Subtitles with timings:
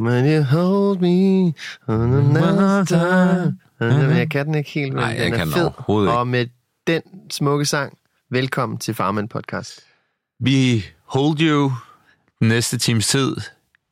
[0.00, 1.54] When you hold me
[1.88, 3.58] on another time.
[3.80, 5.62] Men jeg kan den ikke helt, men Nej, jeg den er kan den fed.
[5.64, 6.18] overhovedet ikke.
[6.18, 6.46] Og med
[6.86, 7.98] den smukke sang,
[8.30, 9.80] velkommen til Farman Podcast.
[10.40, 11.72] Vi hold you
[12.40, 13.36] næste times tid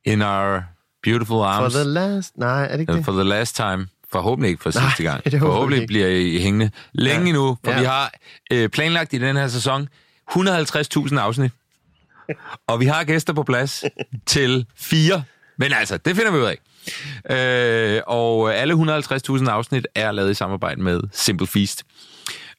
[0.05, 0.63] in our
[1.03, 1.75] beautiful For arms.
[1.75, 2.37] the last...
[2.37, 3.05] Nej, er det ikke det?
[3.05, 3.87] for the last time.
[4.13, 5.25] Forhåbentlig ikke for Nej, sidste gang.
[5.25, 5.87] det håber jeg Forhåbentlig ikke.
[5.87, 7.29] bliver I hængende længe Ja.
[7.29, 7.79] endnu, for Ja.
[7.79, 8.13] vi har
[8.53, 9.89] øh, planlagt i den her sæson
[10.31, 11.53] 150.000 afsnit.
[12.69, 13.85] Og vi har gæster på plads
[14.27, 15.23] til fire.
[15.59, 16.59] Men altså, det finder vi ud af.
[17.31, 21.85] Øh, og alle 150.000 afsnit er lavet i samarbejde med Simple Feast.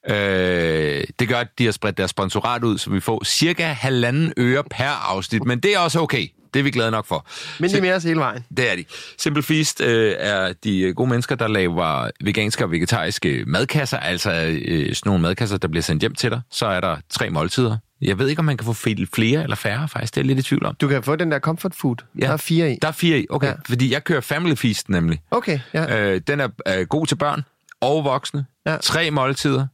[0.10, 4.34] Øh, det gør, at de har spredt deres sponsorat ud, så vi får cirka halvanden
[4.38, 5.46] øre per afsnit.
[5.46, 6.28] Men det er også okay.
[6.54, 7.26] Det er vi glade nok for.
[7.60, 8.46] Men de er med os hele vejen.
[8.58, 8.86] det er de.
[9.18, 14.32] Simple Feast øh, er de øh, gode mennesker, der laver veganske og vegetariske madkasser, altså
[14.32, 16.42] øh, sådan nogle madkasser, der bliver sendt hjem til dig.
[16.52, 17.78] Så er der tre måltider.
[18.06, 18.74] Jeg ved ikke, om man kan få
[19.14, 20.16] flere eller færre, faktisk.
[20.16, 20.76] Det er lidt i tvivl om.
[20.76, 21.96] Du kan få den der comfort food.
[22.22, 22.78] Der er fire i.
[22.82, 23.48] Der er fire i, okay.
[23.48, 23.52] Ja.
[23.52, 23.58] Ja.
[23.68, 25.22] Fordi jeg kører Family Feast nemlig.
[25.32, 26.02] Okay, ja.
[26.12, 27.44] Øh, den er øh, god til børn
[27.82, 28.46] og voksne.
[28.68, 28.78] Ja.
[28.82, 29.68] Tre måltider.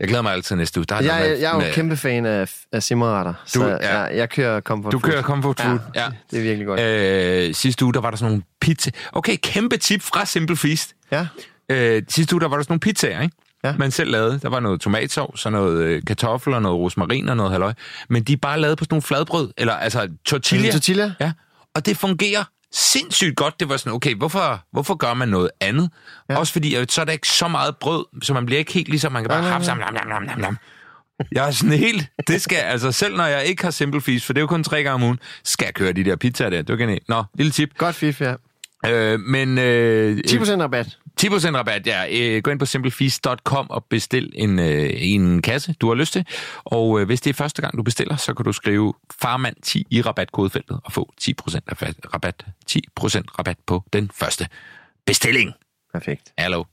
[0.00, 0.84] Jeg glæder mig altid næste uge.
[0.88, 3.98] Der er Jeg, med- jeg er jo med- kæmpe fan af, af simmerretter, så ja.
[3.98, 5.10] jeg, jeg kører comfort Du food.
[5.12, 6.06] kører comfort food, ja.
[6.30, 6.80] Det er virkelig godt.
[6.80, 8.90] Øh, sidste uge, der var der sådan nogle pizza.
[9.12, 10.94] Okay, kæmpe tip fra Simple Feast.
[11.12, 11.26] Ja.
[11.68, 13.36] Øh, sidste uge, der var der sådan nogle pizzaer, ikke?
[13.64, 13.74] Ja.
[13.78, 14.38] Man selv lavede.
[14.42, 17.72] Der var noget tomatsovs, og noget øh, kartoffel, og noget rosmarin og noget halløj.
[18.08, 20.66] Men de er bare lavet på sådan nogle fladbrød, eller altså tortilla.
[20.66, 21.14] Det tortilla?
[21.20, 21.32] Ja.
[21.74, 23.60] Og det fungerer sindssygt godt.
[23.60, 25.90] Det var sådan, okay, hvorfor, hvorfor gør man noget andet?
[26.30, 26.36] Ja.
[26.36, 29.12] Også fordi, så er der ikke så meget brød, så man bliver ikke helt ligesom,
[29.12, 30.56] man kan bare have sammen, nam, nam, nam, nam.
[31.32, 34.32] Jeg er sådan helt, det skal, altså selv når jeg ikke har Simple Feast, for
[34.32, 36.56] det er jo kun tre gange om ugen, skal jeg køre de der pizzaer der.
[36.62, 37.08] Det var genialt.
[37.08, 37.78] Nå, lille tip.
[37.78, 38.34] Godt fif, ja.
[38.86, 39.58] Øh, men...
[39.58, 40.98] Øh, 10% rabat.
[41.20, 42.04] 10% rabat, ja.
[42.10, 46.26] Øh, Gå ind på simplefeast.com og bestil en, øh, en kasse, du har lyst til.
[46.64, 50.02] Og øh, hvis det er første gang, du bestiller, så kan du skrive farmand10 i
[50.02, 51.30] rabatkodefeltet og få 10%
[51.70, 52.78] rabat, rabat, 10%
[53.38, 54.48] rabat på den første
[55.06, 55.52] bestilling.
[55.92, 56.32] Perfekt.
[56.38, 56.71] Hallo.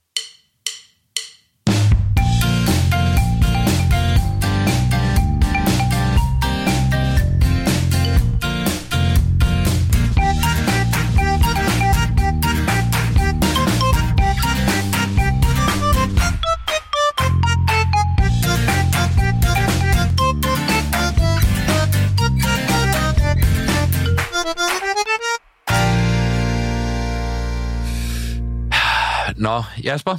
[29.40, 30.18] Nå, Jasper,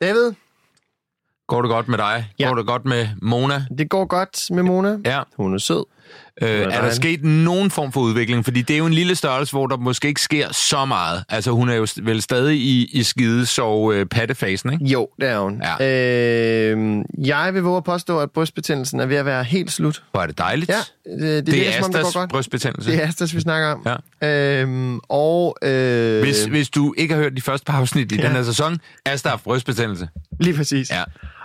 [0.00, 0.32] David,
[1.46, 2.32] går det godt med dig?
[2.38, 2.48] Ja.
[2.48, 3.66] Går det godt med Mona?
[3.78, 4.98] det går godt med Mona.
[5.04, 5.22] Ja.
[5.36, 5.84] Hun er sød.
[6.42, 8.44] Øh, er der sket nogen form for udvikling?
[8.44, 11.24] Fordi det er jo en lille størrelse, hvor der måske ikke sker så meget.
[11.28, 14.84] Altså, hun er jo vel stadig i, i skide så øh, pattefasen, ikke?
[14.84, 15.62] Jo, det er hun.
[15.80, 15.86] Ja.
[16.72, 20.02] Øh, jeg vil våge at påstå, at brystbetændelsen er ved at være helt slut.
[20.12, 20.70] Hvor er det dejligt.
[20.70, 20.76] Ja,
[21.12, 22.30] det, det, det virker, er det Astas går godt.
[22.30, 22.90] brystbetændelse.
[22.90, 23.86] Det er Astas, vi snakker om.
[24.22, 24.60] Ja.
[24.60, 28.22] Øhm, og øh, Hvis, hvis du ikke har hørt de første par afsnit i Ja.
[28.26, 30.08] den her sæson, Asta har brystbetændelse.
[30.40, 30.90] lige præcis.
[30.90, 31.02] Ja.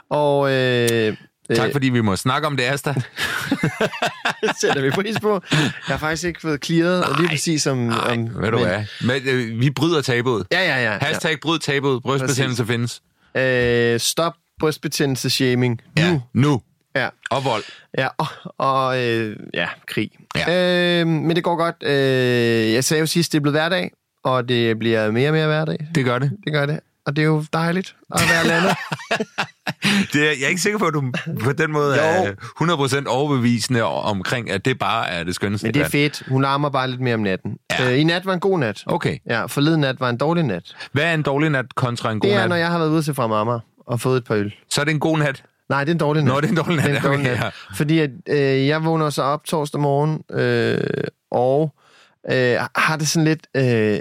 [0.09, 1.15] Og øh,
[1.55, 2.93] Tak øh, fordi vi må snakke om det, Asta.
[4.43, 5.41] det sætter vi pris på.
[5.51, 7.19] Jeg har faktisk ikke fået clearet Nej.
[7.19, 7.77] lige præcis om...
[7.77, 8.83] Nej, om ved du hvad?
[9.01, 10.47] Men, øh, vi bryder tabuet.
[10.51, 10.97] Ja, ja, ja.
[11.01, 12.03] Hashtag bryd tabuet.
[12.03, 13.01] Brystbetændelse findes.
[13.35, 13.93] ja.
[13.93, 15.81] Øh, stop brystbetændelse-shaming.
[15.97, 16.21] Ja, Nu.
[16.33, 16.61] nu.
[16.95, 17.09] Ja.
[17.31, 17.63] Og vold.
[17.97, 18.27] Ja, og,
[18.57, 20.11] og øh, ja, krig.
[20.35, 20.99] Ja.
[21.01, 21.75] Øh, men det går godt.
[21.83, 23.91] Øh, jeg sagde jo sidst, det er blevet hverdag,
[24.23, 25.77] og det bliver mere og mere hverdag.
[25.95, 26.31] Det gør det.
[26.45, 26.79] Det gør det.
[27.05, 28.75] Og det er jo dejligt at være landet.
[30.13, 31.03] det er, jeg er ikke sikker på, at du
[31.43, 32.01] på den måde Jo.
[32.01, 32.31] er
[33.03, 35.67] 100% overbevisende omkring, at det bare er det skønneste.
[35.67, 36.23] Men det er fedt.
[36.29, 37.57] Hun larmer bare lidt mere om natten.
[37.79, 37.91] Ja.
[37.91, 38.83] Øh, I nat var en god nat.
[38.85, 39.17] Okay.
[39.29, 40.75] Ja, forleden nat var en dårlig nat.
[40.91, 42.49] Hvad er en dårlig nat kontra en god Det er, nat?
[42.49, 44.53] når jeg har været ude til fra mamma og fået et par øl.
[44.69, 45.43] Så er det en god nat.
[45.69, 46.33] Nej, det er en dårlig nat.
[46.33, 46.85] Nå, det er en dårlig nat.
[46.85, 47.43] Det er en dårlig Okay, nat.
[47.43, 47.49] ja.
[47.75, 50.77] Fordi at, øh, jeg vågner så op torsdag morgen, øh,
[51.31, 51.73] og
[52.29, 53.47] øh, har det sådan lidt...
[53.55, 53.99] Øh,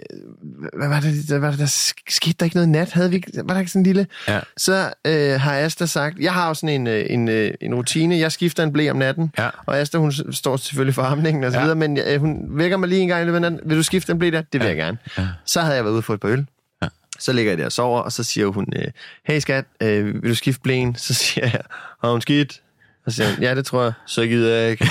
[0.76, 1.66] hvad var det, der, var det, der
[2.08, 2.92] skete der ikke noget nat?
[2.92, 4.06] Havde vi, var der ikke sådan en lille...
[4.28, 4.40] Ja.
[4.56, 6.18] Så øh, har Asta sagt...
[6.18, 8.18] Jeg har jo sådan en, øh, en, øh, en rutine.
[8.18, 9.32] Jeg skifter en blæ om natten.
[9.38, 9.48] Ja.
[9.66, 11.62] Og Asta, hun står selvfølgelig for amningen og så Ja.
[11.64, 13.60] videre, men øh, hun vækker mig lige en gang i løbet af natten.
[13.64, 14.42] Vil du skifte en blæ der?
[14.52, 14.98] Det vil jeg gerne.
[15.18, 15.26] Ja.
[15.44, 16.46] Så havde jeg været ude for et par øl.
[16.82, 16.88] Ja.
[17.18, 18.84] Så ligger jeg der og sover, og så siger hun, øh,
[19.26, 20.94] hey skat, øh, vil du skifte blæen?
[20.96, 21.60] Så siger jeg,
[22.02, 22.60] har hun skidt?
[23.06, 23.92] Og så siger ja, det tror jeg.
[24.06, 24.84] Så gider jeg ikke.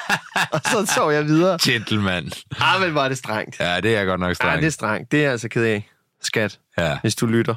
[0.52, 1.58] og så sov jeg videre.
[1.64, 2.30] Gentleman.
[2.60, 3.60] Ah, men var det strengt.
[3.60, 4.60] Ja, det er godt nok Ja, strengt.
[4.60, 5.12] det er strengt.
[5.12, 5.88] Det er jeg altså ked af.
[6.22, 6.98] Skat, Ja.
[7.02, 7.54] hvis du lytter.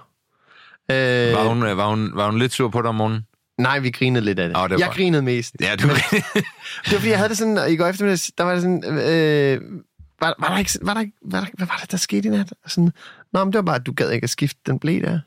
[0.92, 3.22] Øh, Var hun, øh, var, hun, var hun lidt sur på dig om morgenen?
[3.58, 4.58] Nej, vi grinede lidt af det.
[4.58, 5.56] Åh, det var jeg grinede mest.
[5.62, 5.88] Ja, du...
[6.86, 8.84] Det var fordi, jeg havde det sådan, og i går eftermiddag, der var det sådan,
[8.86, 9.62] øh,
[10.22, 12.32] var, var, der ikke, var der ikke, var der, hvad var det, der skete i
[12.32, 12.54] nat?
[12.68, 12.92] Sådan,
[13.34, 15.20] Nå, men det var bare, at du gad ikke at skifte den blæ der.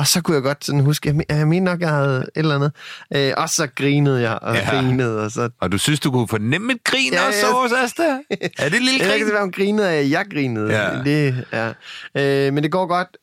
[0.00, 2.54] Og så kunne jeg godt sådan huske, jeg, jeg mener nok, jeg havde et eller
[2.54, 2.72] andet.
[3.16, 4.70] Øh, og så grinede jeg og Ja.
[4.70, 5.48] grinede, og så...
[5.60, 7.52] Og du synes, du kunne fornemme et grin Ja, også ja.
[7.52, 8.02] hos Asta?
[8.02, 9.14] Er det et lille Jeg kan grin?
[9.20, 10.82] ikke være, hun grinede af, jeg grinede.
[10.82, 11.02] Ja.
[11.04, 12.46] Det, ja.
[12.46, 13.16] Øh, men det går godt.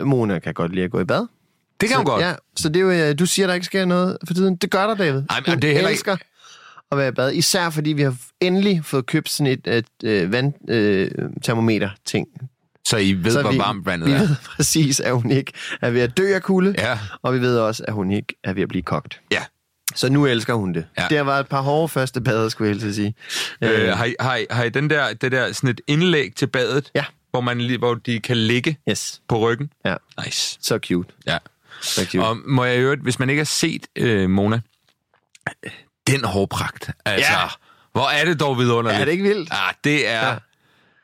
[0.00, 1.26] Øh, Mona kan godt lide at gå i bad.
[1.80, 2.22] Det kan hun så, godt.
[2.22, 4.56] Ja, så det er jo, øh, du siger, der ikke sker noget for tiden.
[4.56, 5.22] Det gør der, David.
[5.30, 6.16] Ej, men Hun det er heller ikke- elsker
[6.92, 7.32] at være i bad.
[7.32, 12.26] Især fordi vi har endelig fået købt sådan et, et, et vandtermometer-ting.
[12.88, 14.18] Så I ved, så hvor vi, varmt vandet vi er.
[14.18, 15.52] ved præcis, at hun ikke
[15.82, 16.74] er ved at dø af kulde.
[16.78, 16.98] Ja.
[17.22, 19.20] Og vi ved også, at hun ikke er ved at blive kogt.
[19.32, 19.42] Ja.
[19.94, 20.86] Så nu elsker hun det.
[20.96, 21.02] Ja.
[21.02, 21.08] Ja.
[21.08, 23.14] Det har været et par hårde første bade, skulle jeg helst sige.
[23.62, 26.46] Øh, har, I, har, I, har I den der, det der sådan et indlæg til
[26.46, 27.04] badet, Ja.
[27.30, 29.20] hvor, man, hvor de kan ligge Yes.
[29.28, 29.70] på ryggen?
[29.84, 29.94] Ja.
[30.24, 30.58] Nice.
[30.60, 31.08] Så cute.
[31.26, 31.38] Ja.
[31.82, 32.24] Så cute.
[32.24, 34.60] Og må jeg øvrigt, hvis man ikke har set øh, Mona,
[36.06, 37.46] den hårpragt, altså, Ja.
[37.92, 39.00] hvor er det dog vidunderligt.
[39.00, 39.48] Er det ikke vildt?
[39.52, 40.34] Ah, det er ja.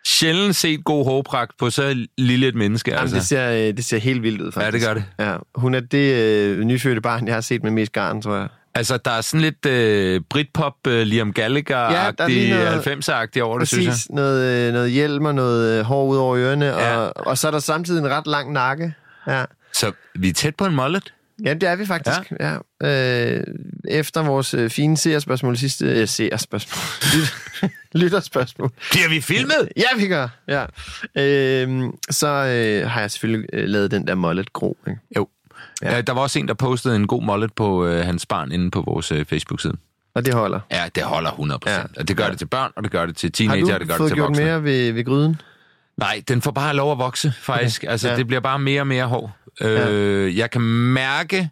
[0.04, 0.08] Ja.
[0.08, 2.90] sjældent set god hårpragt på så lille et menneske.
[2.90, 3.16] Jamen, Altså.
[3.16, 4.72] det, ser, øh, det ser helt vildt ud, faktisk.
[4.72, 5.04] det gør det.
[5.19, 5.37] Ja.
[5.54, 8.49] Hun er det øh, nyfødte barn, jeg har set med mest garn, tror jeg.
[8.75, 13.40] Altså, der er sådan lidt øh, Britpop, øh, Liam Ja, er Gallagher-agtig, ja, noget- 90'er-agtig
[13.43, 13.90] over det, synes jeg.
[13.93, 14.10] Præcis.
[14.10, 16.96] Noget, øh, noget hjelm og noget øh, hår ud over ørerne, Ja.
[16.96, 18.94] og, og så er der samtidig en ret lang nakke.
[19.26, 19.44] Ja.
[19.75, 21.12] Så vi er tæt på en mullet.
[21.44, 22.33] Ja, det er vi faktisk.
[22.41, 22.56] Ja.
[22.83, 23.37] Ja.
[23.37, 23.44] Øh,
[23.89, 25.87] efter vores øh, fine seerspørgsmål sidste...
[25.87, 26.83] Øh, seerspørgsmål.
[27.15, 28.71] Lyt- Lytterspørgsmål.
[28.91, 29.69] Bliver vi filmet?
[29.77, 30.29] Ja, vi gør.
[30.49, 30.65] Ja.
[31.23, 34.79] Øh, så øh, har jeg selvfølgelig øh, lavet den der mullet gro.
[34.89, 35.00] Ikke?
[35.17, 35.29] Jo.
[35.83, 36.00] Ja.
[36.00, 38.81] Der var også en, der postede en god mullet på øh, hans barn inde på
[38.87, 39.75] vores øh, Facebook-side.
[40.15, 40.61] Og det holder.
[40.71, 41.59] Ja, det holder 100%.
[41.71, 41.77] Ja.
[41.79, 41.83] Ja.
[41.97, 43.85] Og det gør det til børn, og det gør det til Har teenager, og du
[43.85, 44.44] det gør det fået til gjort voksne.
[44.44, 45.41] mere ved, ved gryden?
[45.97, 47.83] Nej, den får bare lov at vokse, faktisk.
[47.83, 47.91] Okay.
[47.91, 48.12] Altså, ja.
[48.12, 48.19] Ja.
[48.19, 49.37] det bliver bare mere og mere hår.
[49.61, 50.61] Øh, jeg kan
[50.93, 51.50] mærke,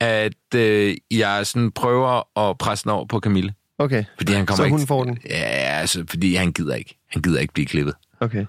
[0.00, 3.54] at øh, jeg sådan prøver at presse den over på Camille.
[3.78, 4.04] Okay.
[4.16, 4.76] Fordi han kommer Så ikke...
[4.76, 5.18] hun får den?
[5.30, 5.34] Ja,
[5.80, 6.98] altså, fordi han gider ikke.
[7.10, 7.94] Han gider ikke blive klippet.
[8.20, 8.46] Okay.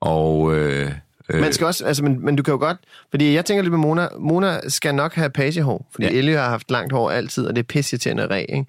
[0.00, 0.56] Og...
[0.56, 0.92] Øh,
[1.28, 2.76] øh, Man skal også, altså, men, men du kan jo godt,
[3.10, 6.12] fordi jeg tænker lidt med Mona, Mona skal nok have pagehår, fordi Ja.
[6.18, 8.66] Ellie har haft langt hår altid, og det er pisseirriterende at ræ, ikke?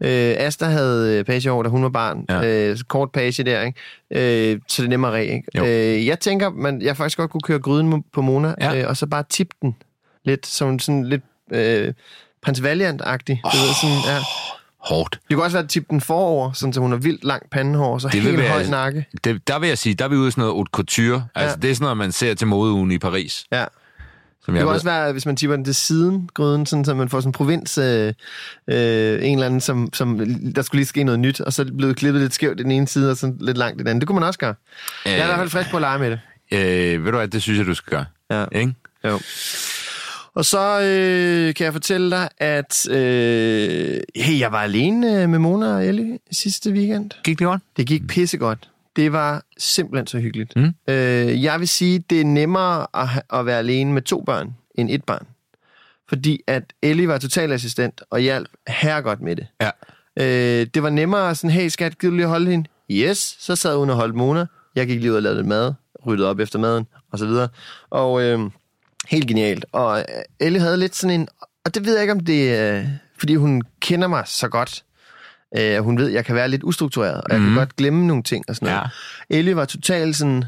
[0.00, 2.68] Øh, Asta havde øh, pagehår, da hun var barn, Ja.
[2.70, 4.50] øh, kort page der, ikke?
[4.52, 5.44] Øh, så det er nemmere ræ, ikke?
[5.58, 5.64] Jo.
[5.64, 8.80] Øh, jeg tænker, man, jeg faktisk godt kunne køre gryden på Mona, Ja.
[8.82, 9.76] øh, og så bare tippe den
[10.24, 11.22] lidt, som sådan lidt
[11.52, 11.92] øh,
[12.42, 14.18] Prins Valiant-agtig, du ved, sådan, ja.
[14.84, 15.18] Hårdt.
[15.28, 17.98] Det kunne også være at tippe den forover, sådan, så hun har vildt langt pandehår,
[17.98, 19.06] så Det helt være- høj nakke.
[19.24, 21.24] Det, der vil jeg sige, der er vi ude sådan noget haute couture.
[21.34, 21.62] Altså, Ja.
[21.62, 23.44] det er sådan noget, man ser til modeugen i Paris.
[23.52, 23.64] Ja.
[24.44, 24.74] Som Det kan ved.
[24.74, 27.32] også være, hvis man tipper den til siden, gryden, sådan, så man får sådan en
[27.32, 27.84] provins, øh,
[28.70, 30.18] øh, en eller anden, som, som,
[30.54, 32.70] der skulle lige ske noget nyt, og så det blevet klippet lidt skævt i den
[32.70, 34.00] ene side, og så lidt langt i den anden.
[34.00, 34.54] Det kunne man også gøre.
[35.04, 36.20] Jeg er i hvert fald frisk på at lege med det.
[36.52, 38.04] Øh, ved du hvad, det synes jeg, du skal gøre.
[38.30, 38.58] Ja.
[38.60, 38.74] Ikke?
[39.04, 39.20] Jo.
[40.34, 45.38] Og så øh, kan jeg fortælle dig, at øh, hey, jeg var alene øh, med
[45.38, 47.10] Mona og Ellie sidste weekend.
[47.24, 47.62] Gik det godt?
[47.76, 48.68] Det gik pissegodt.
[48.96, 50.56] Det var simpelthen så hyggeligt.
[50.56, 50.74] Mm.
[50.88, 54.90] Øh, jeg vil sige, det er nemmere at, at være alene med to børn end
[54.90, 55.26] et barn.
[56.08, 59.46] Fordi at Ellie var totalassistent og hjalp herregodt med det.
[59.60, 59.70] Ja.
[60.16, 62.68] Øh, det var nemmere sådan, hey skat, gider du lige holde hende?
[62.90, 64.46] Yes, så sad hun og holdt Mona.
[64.74, 65.72] Jeg gik lige ud og lavede lidt mad,
[66.06, 67.48] ryddede op efter maden, og så videre.
[67.90, 68.40] Og øh,
[69.12, 69.64] helt genialt.
[69.72, 70.04] Og øh,
[70.40, 71.28] Ellie havde lidt sådan en,
[71.64, 72.84] og det ved jeg ikke, om det er,
[73.18, 74.84] fordi hun kender mig så godt.
[75.58, 77.48] Øh, hun ved, jeg kan være lidt ustruktureret, og jeg Mhm.
[77.48, 78.90] kan godt glemme nogle ting og sådan noget.
[79.30, 79.36] Ja.
[79.38, 80.44] Ellie var totalt sådan,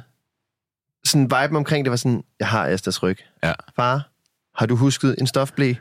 [1.06, 3.18] sådan vibe omkring, det var sådan, jeg har Astas ryg.
[3.44, 3.52] Ja.
[3.76, 4.08] Far,
[4.56, 5.74] har du husket en stofblæ?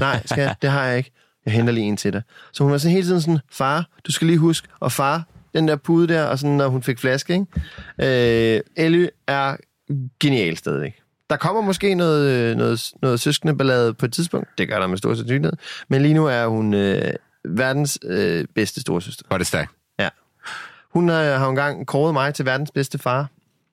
[0.00, 1.10] Nej, skat, det har jeg ikke.
[1.44, 2.22] Jeg henter lige en til dig.
[2.52, 5.68] Så hun var sådan hele tiden sådan, far, du skal lige huske, og far, den
[5.68, 7.32] der pude der, og sådan, når hun fik flaske,
[7.98, 8.54] ikke?
[8.56, 9.56] Øh, Ellie er
[10.20, 10.94] genial stadigvæk.
[11.30, 14.48] Der kommer måske noget, øh, noget, noget søskende ballade på et tidspunkt.
[14.58, 15.52] Det gør der med stor sandsynlighed.
[15.88, 17.12] Men lige nu er hun øh,
[17.44, 19.24] verdens øh, bedste storsøster.
[19.30, 19.70] Var det stærkt.
[19.98, 20.08] Ja.
[20.92, 23.26] Hun øh, har jo engang kåret mig til verdens bedste far.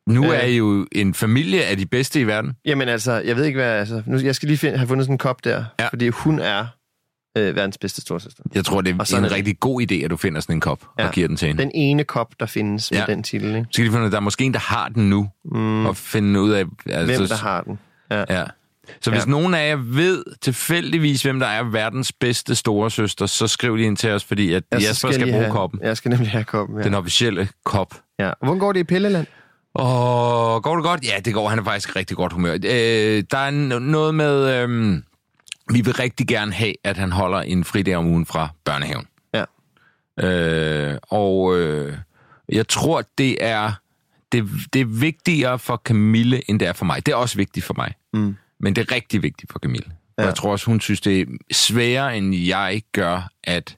[0.07, 0.39] Nu Øh.
[0.39, 2.53] er I jo en familie af de bedste i verden.
[2.65, 5.13] Jamen altså, jeg ved ikke hvad, altså, nu, jeg skal lige finde, have fundet sådan
[5.13, 5.87] en kop der, Ja.
[5.87, 6.65] fordi hun er
[7.37, 8.43] øh, verdens bedste storsøster.
[8.55, 10.59] Jeg tror, det er Og sådan en rigtig god idé, at du finder sådan en
[10.61, 11.07] kop ja.
[11.07, 11.61] og giver den til hende.
[11.63, 13.05] Den ene kop, der findes med Ja.
[13.05, 13.47] den titel.
[13.55, 13.59] Ikke?
[13.63, 15.85] Så skal de finde der er måske en, der har den nu, mm.
[15.85, 16.65] og finde ud af...
[16.85, 17.79] Altså, Hvem der har den.
[18.11, 18.23] Ja.
[18.29, 18.43] Ja.
[19.01, 19.29] Så hvis Ja.
[19.31, 23.87] nogen af jer ved tilfældigvis, hvem der er verdens bedste store søster, så skriv lige
[23.87, 25.79] ind til os, fordi at Ja, Jesper skal de bruge have, koppen.
[25.83, 26.83] Jeg skal nemlig have koppen, ja.
[26.83, 27.93] Den officielle kop.
[28.19, 28.31] ja.
[28.43, 29.27] Hvordan går det i Pilleland?
[29.73, 31.03] Og går det godt?
[31.05, 31.49] Ja, det går.
[31.49, 32.53] Han er faktisk rigtig godt humør.
[32.53, 34.63] Øh, der er noget med...
[34.63, 34.97] Øh,
[35.71, 39.07] vi vil rigtig gerne have, at han holder en fridag om ugen fra børnehaven.
[39.33, 39.43] Ja.
[40.27, 41.97] Øh, og øh,
[42.49, 43.71] jeg tror, det er,
[44.31, 47.05] det, det er vigtigere for Camille, end det er for mig.
[47.05, 47.93] Det er også vigtigt for mig.
[48.13, 48.35] Mm.
[48.59, 49.91] Men det er rigtig vigtigt for Camille.
[50.17, 50.23] Ja.
[50.23, 53.77] Og jeg tror også, hun synes, det er sværere, end jeg gør, at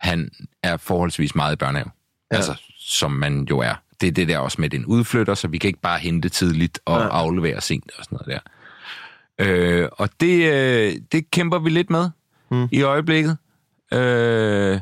[0.00, 0.30] han
[0.62, 1.90] er forholdsvis meget i børnehave.
[2.30, 2.36] Ja.
[2.36, 3.74] Altså, som man jo er.
[4.00, 6.80] Det er det der også med den udflytter, så vi kan ikke bare hente tidligt
[6.84, 7.08] og ja.
[7.08, 8.50] aflevere sent og sådan noget der.
[9.38, 12.10] Øh, og det, øh, det kæmper vi lidt med
[12.50, 12.68] Mm.
[12.72, 13.36] i øjeblikket.
[13.94, 14.80] Øh,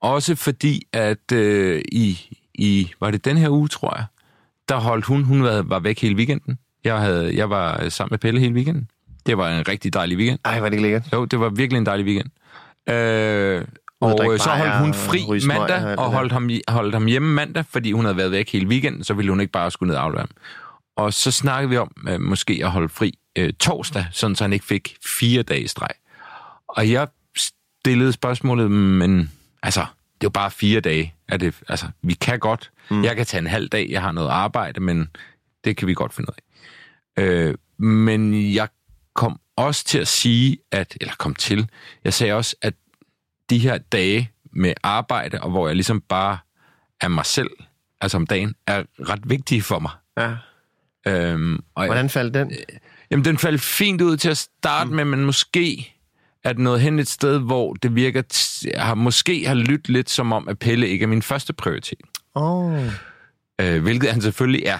[0.00, 4.04] også fordi, at øh, i, i, var det den her uge, tror jeg,
[4.68, 6.58] der holdt hun, hun var, var væk hele weekenden.
[6.84, 8.90] Jeg, havde, jeg var sammen med Pelle hele weekenden.
[9.26, 10.38] Det var en rigtig dejlig weekend.
[10.44, 11.08] Ej, var det ikke lækkert.
[11.12, 12.30] Jo, det var virkelig en dejlig weekend.
[12.88, 13.64] Øh,
[14.00, 17.64] og øh, så holdt hun fri og mandag, og holdt ham, holdt ham hjemme mandag,
[17.70, 20.02] fordi hun havde været væk hele weekenden, så ville hun ikke bare skulle ned og
[20.04, 20.30] aflevere ham.
[20.98, 24.52] Og så snakkede vi om øh, måske at holde fri øh, torsdag, sådan så han
[24.52, 25.90] ikke fik fire dage i streg.
[26.68, 31.14] Og jeg stillede spørgsmålet, men altså, det er jo bare fire dage.
[31.28, 32.70] Er det, altså, vi kan godt.
[32.90, 33.04] Mm.
[33.04, 35.10] Jeg kan tage en halv dag, jeg har noget arbejde, men
[35.64, 36.34] det kan vi godt finde ud
[37.16, 37.22] af.
[37.22, 38.68] Øh, men jeg
[39.14, 41.68] kom også til at sige, at, eller kom til,
[42.04, 42.74] jeg sagde også, at
[43.50, 46.38] de her dage med arbejde, og hvor jeg ligesom bare
[47.00, 47.50] er mig selv,
[48.00, 49.90] altså om dagen, er ret vigtige for mig.
[50.16, 50.36] Ja.
[51.08, 52.52] Øhm, og Hvordan faldt den?
[53.10, 54.96] Jamen, den faldt fint ud til at starte mm.
[54.96, 55.94] med, men måske
[56.44, 58.22] er det noget hen et sted, hvor det virker,
[58.80, 61.98] har måske har lyttet lidt som om, at Pelle ikke er min første prioritet.
[62.34, 62.82] Oh.
[63.60, 64.78] Øh, hvilket han selvfølgelig er.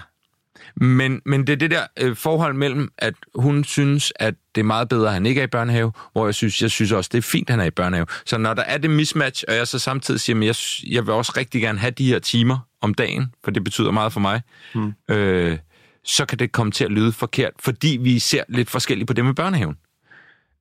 [0.81, 4.65] Men, men det er det der øh, forhold mellem, at hun synes, at det er
[4.65, 7.19] meget bedre, at han ikke er i børnehave, hvor jeg synes, jeg synes også, det
[7.19, 8.07] er fint, at han er i børnehave.
[8.27, 10.55] Så når der er det mismatch, og jeg så samtidig siger, at jeg,
[10.93, 14.13] jeg vil også rigtig gerne have de her timer om dagen, for det betyder meget
[14.13, 14.43] for mig,
[14.75, 14.93] mm.
[15.09, 15.59] øh,
[16.05, 19.25] så kan det komme til at lyde forkert, fordi vi ser lidt forskelligt på det
[19.25, 19.77] med børnehaven.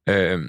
[0.10, 0.42] Øh,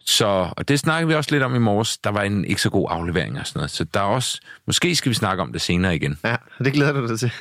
[0.00, 1.98] så, og det snakkede vi også lidt om i morges.
[1.98, 3.70] Der var en ikke så god aflevering og sådan noget.
[3.70, 6.18] Så der er også, måske skal vi snakke om det senere igen.
[6.24, 7.32] Ja, det glæder du dig til.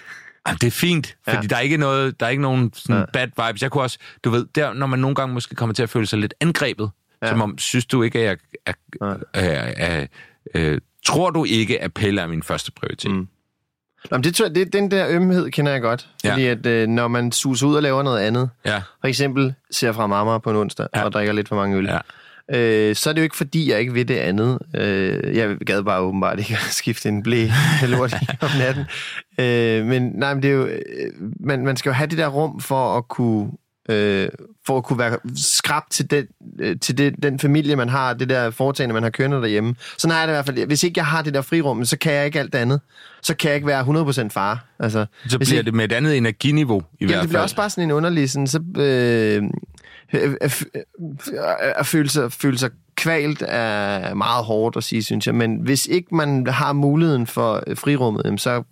[0.47, 1.47] Jamen, det er fint, fordi Ja.
[1.47, 3.05] der er ikke noget, der er ikke nogen sådan Ja.
[3.25, 3.61] bad vibes.
[3.61, 6.05] Jeg kunne også, du ved, der, når man nogle gange måske kommer til at føle
[6.05, 6.89] sig lidt angrebet,
[7.21, 7.29] Ja.
[7.29, 9.17] som om, synes du ikke, at jeg, er, Nej.
[9.33, 10.07] er, er,
[10.55, 13.11] er, tror du ikke, at Pelle er min første prioritet?
[13.11, 13.27] Mm.
[14.11, 16.07] Nå, men det, det, den der ømhed kender jeg godt.
[16.23, 16.31] Ja.
[16.31, 19.91] Fordi at øh, når man suser ud og laver noget andet, Ja, for eksempel ser
[19.91, 21.03] fra mamma på en onsdag ja.
[21.03, 21.89] Og drikker lidt for mange øl,
[22.51, 22.89] ja.
[22.89, 24.59] øh, så er det jo ikke fordi, jeg ikke ved det andet.
[24.75, 27.47] Øh, jeg gad bare åbenbart ikke at skifte en blæ
[27.87, 28.83] lort om natten.
[29.39, 30.79] Øh, men nej, men det er jo, øh,
[31.39, 33.51] man, man skal jo have det der rum for at kunne
[33.89, 34.27] øh,
[34.65, 36.25] for at kunne være skrab til, den,
[36.59, 39.75] øh, til det, den familie, man har, det der foretagende, man har kørende derhjemme.
[39.97, 40.65] Så har jeg det i hvert fald.
[40.65, 42.81] Hvis ikke jeg har det der frirum, så kan jeg ikke alt det andet.
[43.21, 43.81] Så kan jeg ikke være
[44.25, 44.65] 100% far.
[44.79, 47.29] Altså, Så bliver ikke, det med et andet energiniveau i Jamen, hvert det fald.
[47.29, 49.43] bliver også bare sådan en underlig, sådan, så, øh,
[51.75, 55.35] at, føle, sig, føle sig kvalt er meget hårdt at sige, synes jeg.
[55.35, 58.63] Men hvis ikke man har muligheden for øh, frirummet, så,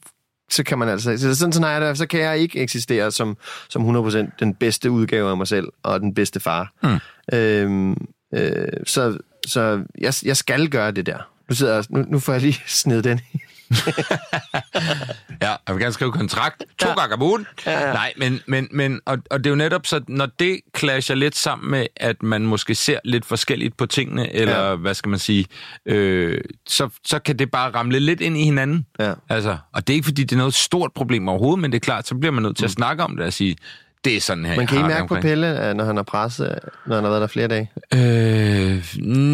[0.56, 1.18] så kan man altså...
[1.18, 3.38] Så sådan, sådan har jeg det, så kan jeg ikke eksistere som,
[3.70, 6.74] som 100% den bedste udgave af mig selv, og den bedste far.
[6.84, 7.00] Mm.
[7.38, 9.18] Øhm, øh, så
[9.48, 11.18] så jeg, jeg skal gøre det der.
[11.50, 13.22] Nu, sidder jeg, nu, nu får jeg lige sned den.
[15.42, 16.64] Ja, jeg vil gerne skrive kontrakt.
[16.80, 17.00] To Ja.
[17.00, 17.48] gange om ugen.
[17.66, 17.94] Ja, ja.
[17.94, 21.36] Nej, men, men, men og, og det er jo netop så, når det clasher lidt
[21.38, 24.76] sammen med, at man måske ser lidt forskelligt på tingene, eller Ja.
[24.76, 25.46] hvad skal man sige,
[25.86, 28.86] øh, så, så kan det bare ramle lidt ind i hinanden.
[29.00, 29.14] Ja.
[29.30, 31.80] Altså, og det er ikke, fordi det er noget stort problem overhovedet, men det er
[31.86, 33.56] klart, så bliver man nødt til at snakke om det og sige,
[34.06, 35.16] det er sådan her, Man kan I har det mærke på.
[35.22, 37.72] Pelle, at når han er presset, når han har været der flere dage?
[37.94, 38.84] Øh,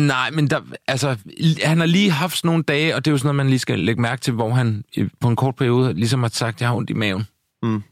[0.07, 1.15] nej, men der, altså,
[1.63, 3.59] han har lige haft sådan nogle dage, og det er jo sådan noget, man lige
[3.59, 6.69] skal lægge mærke til, hvor han øh, på en kort periode ligesom har sagt, jeg
[6.69, 7.27] har ondt i maven.
[7.63, 7.83] Mm.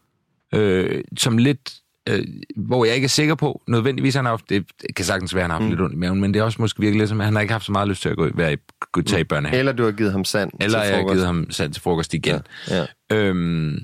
[0.53, 1.73] Øh, som lidt,
[2.09, 2.23] øh,
[2.57, 4.65] hvor jeg ikke er sikker på, nødvendigvis han har haft, det
[4.95, 5.69] kan sagtens være, han har haft mm.
[5.69, 7.51] lidt ondt i maven, men det er også måske virkelig som, at han har ikke
[7.53, 8.57] haft så meget lyst til at gå, være i,
[8.91, 9.59] gå tage i børnehave.
[9.59, 11.13] Eller du har givet ham sand Eller til jeg har frokost.
[11.13, 12.41] givet ham sand til frokost igen.
[12.69, 12.85] Ja.
[13.11, 13.15] Ja.
[13.17, 13.79] Øhm,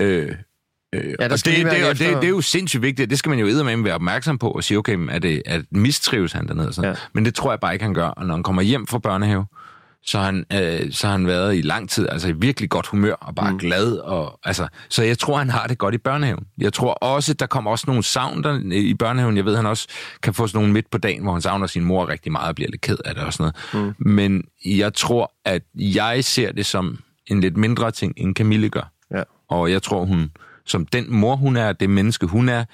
[0.00, 0.32] øh,
[0.94, 3.30] øh, Ja, der og det, det, og det, det er jo sindssygt vigtigt, det skal
[3.30, 6.32] man jo eddermame være opmærksom på og sige, okay, men er det, er det mistrives
[6.32, 6.68] han dernede?
[6.68, 6.90] og Sådan.
[6.90, 6.96] Ja.
[7.12, 8.06] Men det tror jeg bare ikke, han gør.
[8.06, 9.46] Og når han kommer hjem fra børnehave,
[10.06, 13.14] så har han, øh, så han været i lang tid, altså i virkelig godt humør
[13.14, 13.58] og bare mm.
[13.58, 13.92] glad.
[13.96, 16.44] Og, altså, så jeg tror, han har det godt i børnehaven.
[16.58, 19.36] Jeg tror også, der kommer også nogle savn der, i børnehaven.
[19.36, 19.88] Jeg ved, han også
[20.22, 22.54] kan få sådan nogle midt på dagen, hvor han savner sin mor rigtig meget og
[22.54, 23.94] bliver lidt ked af det og sådan noget.
[23.98, 24.12] Mm.
[24.12, 28.90] Men jeg tror, at jeg ser det som en lidt mindre ting, end Camille gør.
[29.14, 29.22] Ja.
[29.48, 30.30] Og jeg tror, hun,
[30.66, 32.64] som den mor, hun er, det menneske, hun er,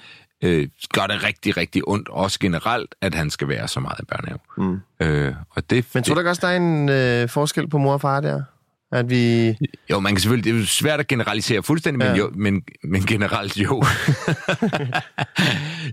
[0.41, 4.05] øh, gør det rigtig, rigtig ondt, også generelt, at han skal være så meget i
[4.05, 4.39] børnehave.
[4.57, 4.79] Mm.
[4.99, 7.93] Øh, og det, Men tror du ikke også, der er en øh, forskel på mor
[7.93, 8.43] og far der?
[8.91, 9.47] At vi...
[9.89, 12.09] Jo, man kan selvfølgelig, det er jo svært at generalisere fuldstændig, ja.
[12.09, 13.83] men, jo, men, men generelt jo.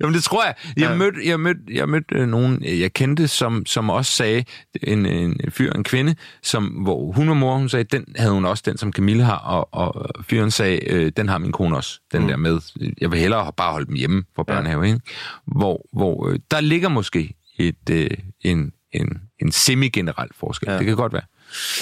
[0.03, 0.55] jo, men det tror jeg.
[0.77, 0.97] Jeg Ja.
[0.97, 4.45] mødte, jeg mødte, jeg mødte øh, nogen, øh, jeg kendte, som, som også sagde,
[4.83, 8.45] en, en fyr, en kvinde, som, hvor hun var mor, hun sagde, den havde hun
[8.45, 12.01] også, den som Camille har, og, og fyren sagde, øh, den har min kone også,
[12.13, 12.29] den mm.
[12.29, 12.61] der med,
[13.01, 15.01] jeg vil hellere bare holde dem hjemme fra børnehave, ikke?
[15.47, 19.09] Hvor, hvor øh, der ligger måske et, øh, en, en,
[19.41, 20.67] en semi-generel forskel.
[20.67, 20.73] Ja.
[20.73, 20.79] Ja.
[20.79, 21.23] Det kan godt være.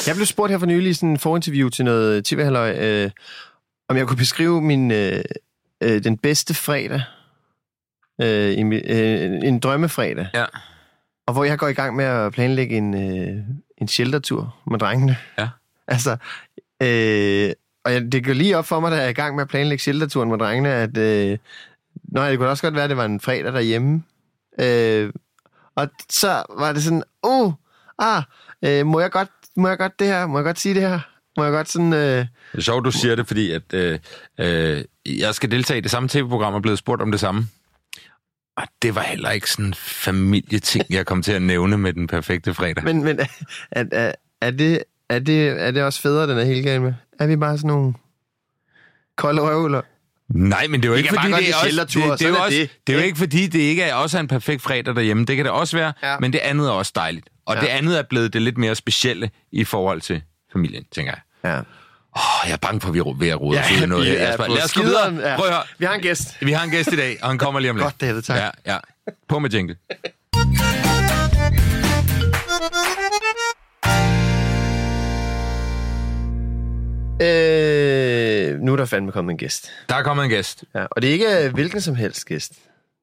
[0.06, 3.10] Jeg blev spurgt her for nylig i sådan en forinterview til noget tv øh,
[3.88, 5.24] om jeg kunne beskrive min, øh,
[5.80, 7.02] øh, den bedste fredag.
[8.22, 10.26] Øh, mi- øh, en drømmefredag.
[10.34, 10.44] Ja.
[11.26, 13.36] Og hvor jeg går i gang med at planlægge en, øh,
[13.78, 15.16] en sheltertur med drengene.
[15.38, 15.48] Ja.
[15.88, 16.10] Altså,
[16.82, 17.52] øh,
[17.84, 19.48] og jeg, det går lige op for mig, da jeg er i gang med at
[19.48, 21.38] planlægge shelterturen med drengene, at øh,
[22.04, 24.02] nå, det kunne også godt være, at det var en fredag derhjemme.
[24.60, 25.12] Øh,
[25.74, 27.52] og så var det sådan, uh,
[27.98, 28.22] ah,
[28.64, 30.26] øh, må jeg godt, må jeg godt det her?
[30.26, 31.00] Må jeg godt sige det her?
[31.36, 31.92] Må jeg godt sådan...
[31.92, 33.98] Øh, Det er sjovt, du siger det, fordi at, øh,
[34.40, 37.48] øh, jeg skal deltage i det samme tv-program og blevet spurgt om det samme.
[38.56, 42.06] Og det var heller ikke sådan en familieting, jeg kom til at nævne med den
[42.06, 42.84] perfekte fredag.
[42.84, 43.20] men men
[43.70, 46.94] er, er, er, det, er, det, er det også federe, den er helt galt med?
[47.20, 47.94] Er vi bare sådan nogle
[49.16, 49.82] kolde røvler?
[50.28, 52.38] Nej, men det er jo ikke fordi, det er, også, det, det, er jo er
[52.40, 52.70] også, det.
[52.86, 55.24] det er jo ikke fordi, det ikke er også er en perfekt fredag derhjemme.
[55.24, 56.16] Det kan det også være, Ja.
[56.20, 57.26] men det andet er også dejligt.
[57.46, 57.60] Og Ja.
[57.60, 61.50] det andet er blevet det lidt mere specielle i forhold til familien, tænker jeg.
[61.50, 61.58] Ja.
[62.16, 64.22] Åh, jeg er bange for, at vi er ved at rode os ud i noget
[64.22, 65.14] er på Lad os gå videre.
[65.30, 65.36] Ja.
[65.36, 65.62] Prøv at.
[65.78, 66.36] Vi har en gæst.
[66.40, 67.84] Vi har en gæst i dag, og han kommer lige om lidt.
[67.84, 68.36] Godt, David, tak.
[68.36, 68.78] Ja, ja.
[69.28, 69.76] På med jingle.
[77.22, 79.70] Øh, nu er der fandme kommet en gæst.
[79.88, 80.64] Der er kommet en gæst.
[80.74, 82.52] Ja, og det er ikke øh, hvilken som helst gæst.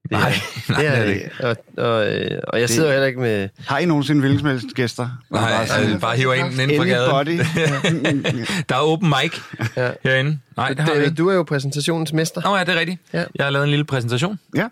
[0.04, 0.34] Det er, Nej,
[0.70, 1.30] nej, det er, det er det ikke.
[1.40, 3.50] Og, og, øh, og jeg sidder heller ikke med...
[3.68, 5.10] Har I nogensinde hvilken som helst gæster?
[5.32, 7.40] Nej, altså, bare hiver en ind fra gaden.
[7.40, 8.46] Anybody?
[8.70, 9.40] Der er open mic
[9.78, 9.92] Ja.
[10.04, 10.40] herinde.
[10.58, 11.16] Nej, det har David, ikke.
[11.16, 12.42] du er jo præsentationens mester.
[12.42, 13.00] Nå ja, det er rigtigt.
[13.14, 13.24] Ja.
[13.36, 14.40] Jeg har lavet en lille præsentation.
[14.56, 14.68] ja.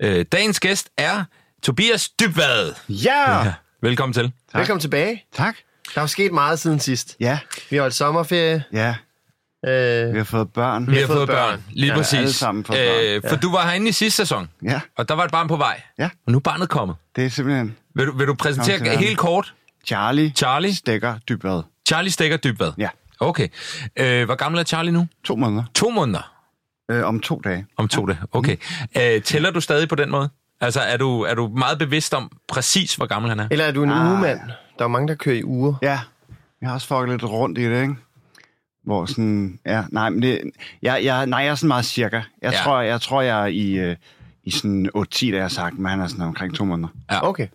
[0.00, 1.24] Øh, dagens gæst er
[1.62, 2.72] Tobias Dybvad.
[2.88, 3.44] Ja!
[3.44, 3.52] Ja.
[3.82, 4.32] Velkommen til.
[4.52, 4.58] Tak.
[4.58, 5.24] Velkommen tilbage.
[5.34, 5.54] Tak.
[5.94, 7.16] Der er jo sket meget siden sidst.
[7.20, 7.38] Ja,
[7.70, 8.64] Vi har holdt sommerferie.
[8.72, 8.94] ja.
[9.66, 10.90] Øh, Vi har fået børn.
[10.90, 11.64] Vi har fået børn.
[11.70, 12.18] Lige Ja, præcis.
[12.18, 13.24] alle sammen fået børn.
[13.24, 15.56] Øh, for du var herinde i sidste sæson, Ja, og der var et barn på
[15.56, 15.80] vej.
[15.98, 16.04] Ja.
[16.26, 16.96] Og nu er barnet kommet.
[17.16, 18.98] det er simpelthen Vil du, vil du præsentere verden.
[18.98, 19.54] helt kort?
[19.86, 20.74] Charlie, Charlie?
[20.74, 21.62] Stikker Dybvad.
[21.88, 22.72] Charlie Stikker Dybvad.
[22.78, 22.88] Ja,
[23.20, 23.48] Okay.
[23.96, 25.06] Øh, hvor gammel er Charlie nu?
[25.24, 25.64] to måneder.
[25.74, 26.32] To måneder.
[26.90, 27.66] Øh, om to dage.
[27.76, 28.18] Om to dage.
[28.32, 28.56] Okay.
[29.00, 30.28] Øh, tæller du stadig på den måde?
[30.60, 33.48] Altså, er du, er du meget bevidst om præcis, hvor gammel han er?
[33.50, 34.12] eller er du en Ah.
[34.12, 34.40] ugemand?
[34.78, 35.74] Der er mange, der kører i uger.
[35.82, 36.00] Ja,
[36.60, 37.94] jeg har også fucket lidt rundt i det, ikke?
[38.84, 40.40] Hvor sådan, ja, nej, men det,
[40.82, 42.16] jeg, jeg, nej, jeg er sådan meget cirka.
[42.16, 42.50] Jeg, Ja.
[42.50, 42.56] ja.
[42.64, 43.96] tror, jeg tror, jeg er i, øh,
[44.44, 46.88] i sådan 8-10, da jeg har sagt, men han er sådan omkring to måneder.
[47.10, 47.28] Ja.
[47.28, 47.46] Okay.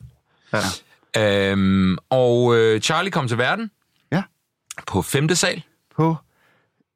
[0.54, 1.52] Ja.
[1.52, 3.72] Øhm, og øh, Charlie kom til verden
[4.12, 4.24] Ja.
[4.88, 5.64] på femte sal.
[5.96, 6.16] På...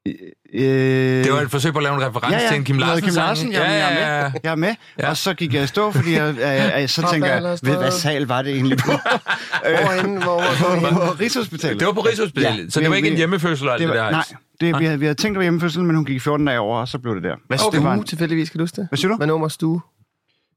[0.06, 0.14] Øh,
[0.52, 3.04] Det var et forsøg på at lave en reference til en Kim Larsen.
[3.04, 4.40] Kim Larsen, ja, ja, jeg er med.
[4.44, 4.68] Jeg er med.
[4.68, 4.74] Ja.
[5.04, 5.10] Ja.
[5.10, 7.76] Og så gik jeg i stå, fordi jeg, jeg, jeg, så tænker eller jeg, ved,
[7.76, 8.92] hvad sal var det egentlig på?
[9.62, 10.22] Hvorhenne?
[10.22, 11.80] Hvor, hvor, hvor, på Rigshospitalet.
[11.80, 12.70] Det var på Rigshospitalet, Ja.
[12.70, 14.10] så det var Vi- ikke en hjemmefødsel alt det det, der.
[14.10, 14.24] nej,
[14.60, 16.78] det, vi, havde, vi havde tænkt, det var hjemmefødsel, men hun gik 14 dage over,
[16.80, 17.34] og så blev det der.
[17.48, 18.86] hvad Så stue det, var en, tilfældigvis, kan du huske det?
[18.90, 19.16] hvad siger du?
[19.16, 19.80] Hvad nummer stue?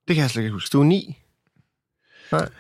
[0.08, 0.68] Det kan jeg slet ikke huske.
[0.68, 1.18] Stue 9?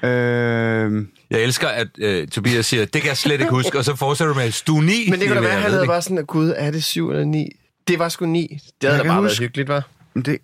[0.03, 3.95] Øh, Jeg elsker, at øh, Tobias siger, det kan jeg slet ikke huske, og så
[3.95, 5.07] fortsætter du med stue 9.
[5.09, 6.83] Men det kunne da være, jeg han havde det bare sådan, at gud, er det
[6.83, 7.47] 7 eller 9?
[7.87, 8.59] Det var sgu 9.
[8.81, 9.87] Det havde da bare været huske- hyggeligt, var.
[10.15, 10.37] det,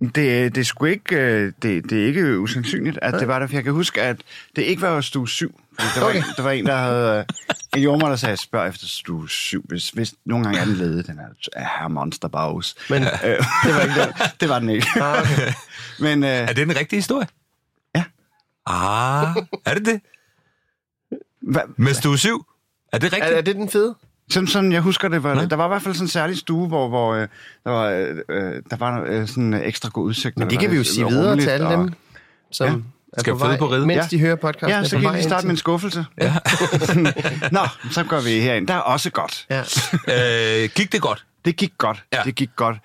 [0.00, 0.14] det,
[0.54, 3.54] det er sgu ikke, øh, det, det er ikke usandsynligt, at det var der, for
[3.54, 4.16] jeg kan huske, at
[4.56, 5.60] det ikke var stue 7.
[5.80, 6.18] Fordi der, var Okay.
[6.18, 7.18] en, der var en, der havde...
[7.18, 7.24] øh,
[7.76, 11.06] En jordmor, der sagde, spørg efter stue 7, hvis, hvis nogle gange er den ledet,
[11.06, 12.74] den er, er her monsterbags.
[12.90, 13.08] Men Øh,
[13.64, 14.08] det var ikke den.
[14.40, 14.86] Det var den ikke.
[15.00, 15.52] Ah, okay.
[16.00, 17.26] Men øh, Er det den rigtige historie?
[18.66, 20.00] Ah, er det det?
[21.42, 22.46] hva, Med stue 7?
[22.92, 23.36] Er det er, rigtigt?
[23.36, 23.94] er det den fede?
[24.30, 25.44] sådan, sådan, jeg husker det, var, Nå.
[25.44, 27.28] der var i hvert fald sådan en særlig stue, hvor, hvor øh,
[27.64, 30.38] der var, øh, øh, der var øh, sådan øh, ekstra god udsigt.
[30.38, 31.92] Men det kan vi jo sige videre til alle og- dem,
[32.50, 32.72] som Ja.
[33.16, 33.86] er Skal på føde vej, på riget.
[33.86, 34.06] mens Ja.
[34.10, 34.68] de hører podcasten.
[34.68, 36.04] Ja, er så kan vi starte med en skuffelse.
[36.18, 36.34] Ja.
[37.56, 38.66] Nå, så går vi herind.
[38.68, 39.46] Der er også godt.
[39.50, 39.60] Ja.
[40.64, 41.24] Øh, gik det godt?
[41.44, 42.04] Det gik godt.
[42.12, 42.22] Ja.
[42.24, 42.76] Det gik godt.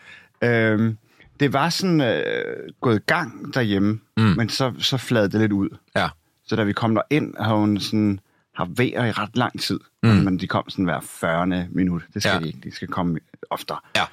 [0.42, 0.98] Øhm,
[1.40, 4.24] det var sådan øh, gået i gang derhjemme, mm.
[4.24, 5.70] men så, så flade det lidt ud.
[5.96, 6.10] Ja.
[6.48, 8.20] Så da vi kom ind, har hun sådan
[8.56, 10.10] har vejer i ret lang tid, Mm.
[10.10, 10.16] mm.
[10.16, 11.68] men de kom sådan hver 40.
[11.72, 12.02] minut.
[12.14, 12.40] Det skal Ja.
[12.40, 12.60] de ikke.
[12.64, 13.20] De skal komme
[13.50, 13.80] oftere.
[13.96, 14.04] Ja.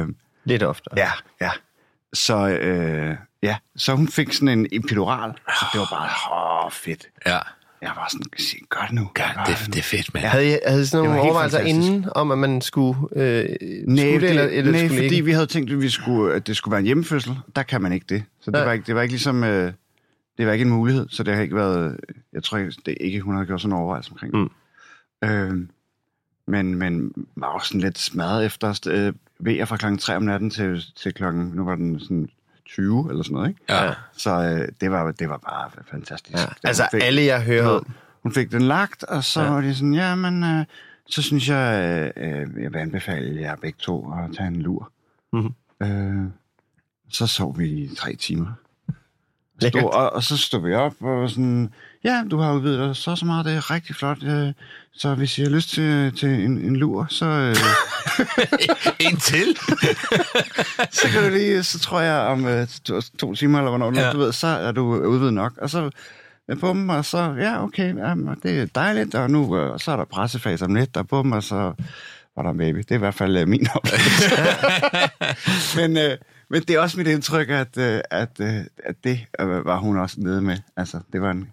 [0.00, 0.08] Øh,
[0.44, 0.94] Lidt oftere.
[0.98, 1.50] ja, ja.
[2.12, 3.56] Så, øh, ja.
[3.76, 5.32] så hun fik sådan en epidural.
[5.48, 7.06] Så det var bare, åh, fedt.
[7.26, 7.38] Ja.
[7.82, 9.10] Jeg var sådan, "Sig, gør det nu.
[9.18, 10.24] Ja, gør det, nu." det er fedt, mand.
[10.24, 10.28] Ja.
[10.30, 11.90] Havde I, havde sådan Det nogle overvejelser fantastisk.
[11.92, 15.24] inden, om at man skulle, øh, Nej, skulle det, eller, eller nej skulle fordi ikke?
[15.24, 17.38] vi havde tænkt, at, vi skulle, at det skulle være en hjemmefødsel.
[17.56, 18.24] Der kan man ikke det.
[18.40, 18.64] Så det, Nej.
[18.64, 19.44] var ikke, det var ikke ligesom...
[19.44, 19.72] Øh,
[20.38, 22.00] det var ikke en mulighed, så det har ikke været...
[22.32, 24.48] Jeg tror ikke, det er ikke, hun har gjort sådan en overvejelse omkring det.
[25.22, 25.28] Mm.
[25.28, 25.66] Øh,
[26.46, 30.50] men, men var også sådan lidt smadret efter øh, vejer fra klokken 3 om natten
[30.50, 31.52] til, til klokken...
[31.54, 32.28] Nu var den sådan
[32.68, 33.60] 20 eller sådan noget, ikke?
[33.68, 33.92] Ja.
[34.12, 36.36] Så øh, det, var, det var bare fantastisk.
[36.38, 36.44] Ja.
[36.64, 37.80] Altså fik- alle, jeg hører.
[38.22, 39.50] Hun fik den lagt, og så Ja.
[39.50, 40.64] var de sådan, ja, men øh,
[41.06, 44.92] så synes jeg, øh, jeg vil anbefale jer begge to at tage en lur.
[45.32, 45.54] Mhm.
[45.82, 46.24] Øh,
[47.10, 48.52] så sov vi i tre timer.
[49.60, 51.72] Stod, og, og så stod vi op og sådan,
[52.04, 54.22] ja, du har udvidet dig så så meget, det er rigtig flot.
[54.22, 54.52] Øh,
[54.94, 57.56] så hvis I har lyst til, til en, en lur, så, øh,
[59.06, 59.56] En til?
[60.98, 64.12] så kan du lige, så tror jeg om øh, to, to timer, eller hvornår Ja.
[64.12, 65.52] du ved, så er du udvidet nok.
[65.58, 65.90] Og så
[66.48, 69.90] øh, på dem, og så, ja, okay, jamen, det er dejligt, og nu og så
[69.92, 71.72] er der pressefase om lidt, og på dem, og så
[72.36, 72.78] var der baby.
[72.78, 74.30] Det er i hvert fald min oplevelse.
[75.80, 76.16] men, øh,
[76.50, 80.16] men det er også mit indtryk, at, øh, at, øh, at det var hun også
[80.20, 80.56] nede med.
[80.76, 81.48] Altså, det var en...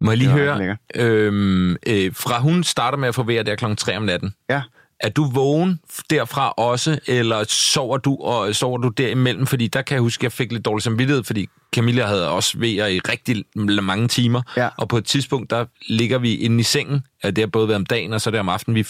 [0.00, 3.76] Må jeg lige høre, øhm, øh, fra hun starter med at få vejr der klokken
[3.76, 4.62] 3 om natten, Ja,
[5.00, 9.46] er du vågen derfra også, eller sover du, og sover du derimellem?
[9.46, 12.58] Fordi der kan jeg huske, at jeg fik lidt dårlig samvittighed, fordi Camilla havde også
[12.58, 13.44] vejr i rigtig
[13.82, 14.42] mange timer.
[14.56, 14.68] Ja.
[14.78, 17.02] Og på et tidspunkt, der ligger vi inde i sengen.
[17.24, 18.86] Øh, Det har både været om dagen, og så er det om aftenen, vi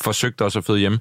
[0.00, 0.98] forsøgte også at føde hjemme.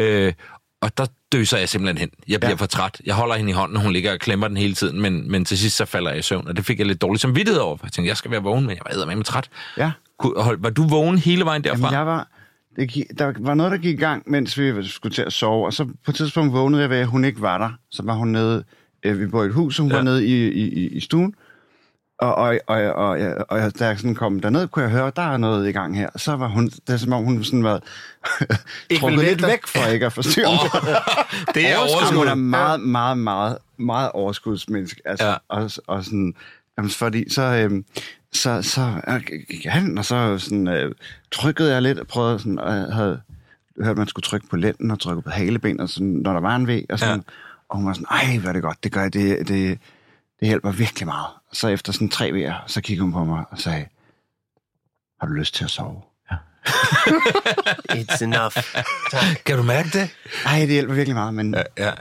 [0.00, 0.32] Øh,
[0.80, 2.10] og der døser jeg simpelthen hen.
[2.28, 2.56] Jeg bliver ja.
[2.56, 3.00] For træt.
[3.06, 5.44] Jeg holder hende i hånden, og hun ligger og klemmer den hele tiden, men, men
[5.44, 7.76] til sidst så falder jeg i søvn, og det fik jeg lidt dårlig samvittighed over.
[7.76, 9.48] for Jeg tænkte, jeg skal være vågen, men jeg var med træt.
[9.76, 9.90] ja.
[10.36, 11.76] Hold- Var du vågen hele vejen derfra?
[11.86, 12.28] Jamen, jeg var,
[12.76, 15.66] det gik, der var noget, der gik i gang, mens vi skulle til at sove,
[15.66, 17.70] og så på et tidspunkt vågnede jeg ved, at hun ikke var der.
[17.90, 18.64] Så var hun nede,
[19.04, 19.96] øh, vi bor i et hus, så hun ja.
[19.96, 21.34] var nede i, i, i, i stuen,
[22.20, 25.16] og, og, og, og, og, og da jeg sådan kom derned, kunne jeg høre, at
[25.16, 26.08] der er noget i gang her.
[26.16, 27.80] Så var hun, det er som om hun sådan var
[29.00, 30.82] trukket lidt væk for ikke at forstyrre mig.
[31.54, 32.16] det er Overskud.
[32.18, 35.00] Hun er meget, meget, meget, meget overskudsmenneske.
[35.04, 35.34] Altså, Ja.
[35.48, 36.34] og, og sådan,
[36.78, 37.84] jamen, fordi så, øhm,
[38.32, 40.94] så, så øh, gik jeg hen, og så sådan, øh,
[41.32, 43.20] trykkede jeg lidt og prøvede sådan, og jeg havde
[43.82, 46.40] hørt, at man skulle trykke på lænden og trykke på haleben, og sådan, når der
[46.40, 47.32] var en væg, og sådan, Ja.
[47.68, 49.78] og hun var sådan, ej, hvad er det godt, det gør jeg, det, det,
[50.40, 51.26] det hjælper virkelig meget.
[51.50, 53.84] Og så efter sådan tre vejer, så kiggede hun på mig og sagde,
[55.20, 56.02] har du lyst til at sove?
[58.00, 58.56] It's enough.
[59.46, 60.08] Kan du mærke det?
[60.46, 61.84] Ej, det hjælper virkelig meget, men, ja.
[61.86, 61.92] Ja.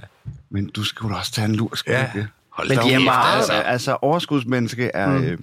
[0.50, 2.06] men du skulle da også tage en lur, skal Ja.
[2.06, 2.28] ikke det?
[2.50, 5.24] Hold Men de er meget- Altså, altså overskudsmenneske er, mm.
[5.24, 5.38] øh,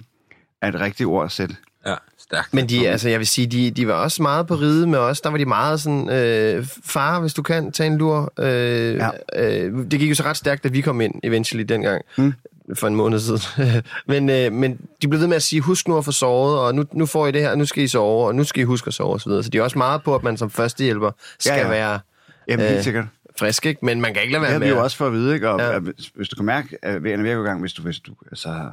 [0.61, 1.55] er et rigtigt ord at sætte.
[1.85, 2.53] Ja, stærkt.
[2.53, 5.21] Men de, altså, jeg vil sige, de, de var også meget på ride med os.
[5.21, 8.33] Der var de meget sådan, øh, far, hvis du kan, tage en lur.
[8.39, 9.09] Øh, ja.
[9.35, 9.57] Ja.
[9.65, 12.01] øh, det gik jo så ret stærkt, da vi kom ind, eventually, dengang.
[12.17, 12.33] Mm.
[12.75, 13.39] For en måned siden.
[14.07, 16.75] men, øh, men de blev ved med at sige, husk nu at få sovet, og
[16.75, 18.63] nu, nu får I det her, og nu skal I sove, og nu skal I
[18.63, 19.43] huske at sove, og så videre.
[19.43, 21.99] Så de er også meget på, at man som førstehjælper skal ja, Ja, være
[22.47, 23.05] Jamen, helt Øh, sikkert.
[23.39, 23.85] frisk, ikke?
[23.85, 25.33] Men man kan ikke lade Det være har med vi jo også for at vide,
[25.33, 25.49] ikke?
[25.49, 25.79] Og, Ja.
[25.79, 28.69] hvis, hvis du kan mærke, at vejerne virker i gang, hvis du, hvis du, altså,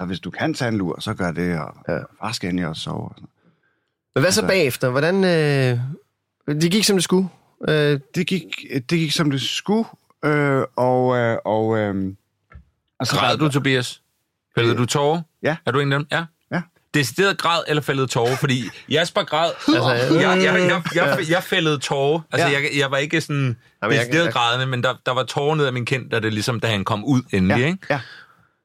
[0.00, 1.98] så hvis du kan tage en lur, så gør det, og ja.
[2.20, 3.02] far skal endelig også sove.
[3.04, 3.28] Og sådan.
[4.14, 4.90] Men hvad så altså- bagefter?
[4.90, 5.24] Hvordan...
[5.24, 5.78] Øh,
[6.62, 7.28] det gik, som det skulle.
[7.68, 9.84] Øh, Det, gik, det gik, som det skulle,
[10.24, 12.12] øh, og, øh, og, øh,
[13.00, 14.02] og så Græd du, Tobias?
[14.54, 15.22] Fældede du tårer?
[15.42, 15.56] Ja.
[15.66, 16.06] Er du en af dem?
[16.12, 16.24] Ja.
[16.52, 16.62] Ja.
[16.94, 18.36] Decideret græd eller fældede tårer?
[18.36, 19.50] Fordi Jasper græd.
[19.74, 22.20] Altså, jeg, jeg, jeg, jeg, jeg fældede tårer.
[22.32, 22.52] Altså, Ja.
[22.54, 25.66] jeg, jeg var ikke sådan Jamen, decideret jeg- grædende, men der, der var tårer ned
[25.66, 27.58] af min kind, da, det ligesom, da han kom ud endelig.
[27.60, 27.78] Ja, Ikke?
[27.90, 28.00] ja.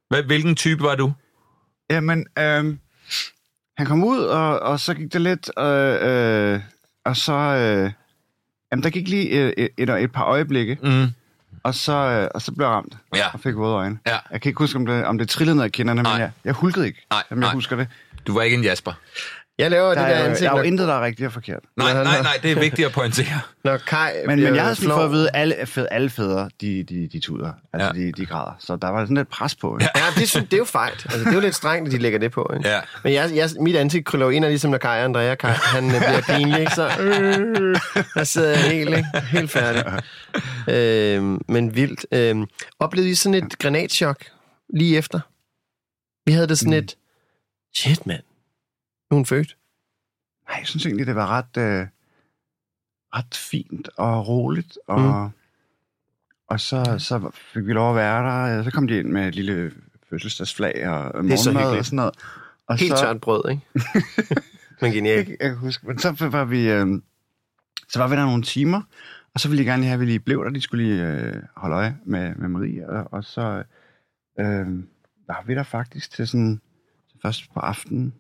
[0.10, 1.14] Hvad, hvilken type var du?
[1.90, 2.76] Jamen, øh,
[3.78, 6.60] han kom ud, og, og så gik det lidt, øh, øh,
[7.06, 7.34] og så...
[7.34, 7.92] Øh,
[8.72, 11.08] jamen, der gik lige øh, et, et, et par øjeblikke, Mm.
[11.66, 13.28] Og så, øh, og så blev jeg ramt, Ja.
[13.34, 14.00] og fik våde øjne.
[14.08, 14.18] Ja.
[14.32, 16.54] Jeg kan ikke huske, om det, om det trillede ned ad kinderne, men jeg, jeg
[16.54, 17.48] hulkede ikke, Nej, som nej.
[17.48, 17.88] jeg husker det.
[18.28, 18.92] Du var ikke en Jasper.
[19.58, 21.02] Jeg laver Der det er, der jo- ansigt, der er jo når, intet, der er
[21.06, 21.60] rigtigt og forkert.
[21.78, 23.40] Nej, nej, nej, det er vigtigt at pointere.
[23.64, 26.50] når Kai Men, men jeg havde sådan fået at vide, at alle, fed, alle fædre,
[26.62, 27.52] de, de, de tuder.
[27.74, 28.02] Altså, Ja.
[28.06, 28.56] de, de græder.
[28.60, 29.76] Så der var sådan lidt pres på.
[29.78, 29.90] Ikke?
[29.96, 30.06] Ja.
[30.06, 31.04] Ja, det, synes, det er jo fejt.
[31.06, 32.52] Altså, det er jo lidt strengt, at de lægger det på.
[32.58, 32.70] Ikke?
[32.70, 32.80] Ja.
[33.04, 35.52] Men jeg, jeg, mit ansigt krøller jo ind, og ligesom når Kai og Andrea, Kai,
[35.52, 36.72] han øh, bliver pinlig, ikke?
[36.76, 37.76] så øh,
[38.16, 39.08] der sidder jeg helt, ikke?
[39.32, 40.02] helt færdig.
[40.70, 42.06] Øh, men vildt.
[42.12, 42.48] Øh,
[42.80, 44.18] oplevede I sådan et granatschok
[44.74, 45.20] lige efter?
[46.26, 46.78] Vi havde det sådan Mm.
[46.84, 46.96] et,
[47.76, 48.22] shit mand,
[49.12, 49.58] nu hun født.
[50.50, 51.88] Nej, jeg synes egentlig, det var ret, øh,
[53.16, 54.78] ret fint og roligt.
[54.88, 55.30] Og, Mm.
[56.48, 58.24] og så, så fik vi lov at være
[58.58, 58.64] der.
[58.64, 59.72] Så kom de ind med et lille
[60.10, 62.14] fødselsdagsflag og morgenmad og sådan noget.
[62.68, 63.62] Og Helt så, tørt brød, ikke?
[64.82, 65.30] Men genialt.
[65.30, 65.88] Jeg, jeg kan huske.
[65.88, 67.02] Men så var vi, øh,
[67.90, 68.82] så var vi der nogle timer,
[69.34, 70.50] og så ville de gerne lige have, at vi lige blev der.
[70.50, 73.64] De skulle lige øh, holde øje med, med Marie, og, og så
[74.40, 74.68] øh,
[75.28, 76.62] var vi der faktisk til sådan,
[77.22, 78.14] først på aftenen,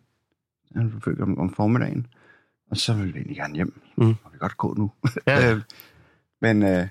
[0.81, 2.07] han blev født om, om formiddagen,
[2.71, 3.81] og så ville vi egentlig gerne hjem.
[3.95, 4.07] Mm.
[4.09, 4.91] Og vi kan godt gå nu.
[5.27, 5.51] Ja.
[5.53, 5.61] øh,
[6.41, 6.87] men øh,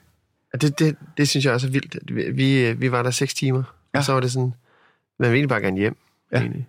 [0.61, 1.99] Det, det, det synes jeg også er vildt.
[2.15, 3.63] Vi- Vi, vi var der seks timer,
[3.95, 3.99] ja.
[3.99, 4.55] Og så var det sådan,
[5.19, 5.97] man ville egentlig bare gerne hjem.
[6.33, 6.39] Ja.
[6.41, 6.69] Egentlig.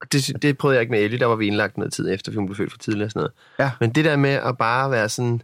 [0.00, 2.30] Og det, det prøvede jeg ikke med Ellie, der var vi indlagt noget tid efter,
[2.32, 3.32] fordi hun blev født for tidligt og sådan noget.
[3.58, 3.70] Ja.
[3.80, 5.42] Men det der med at bare være sådan,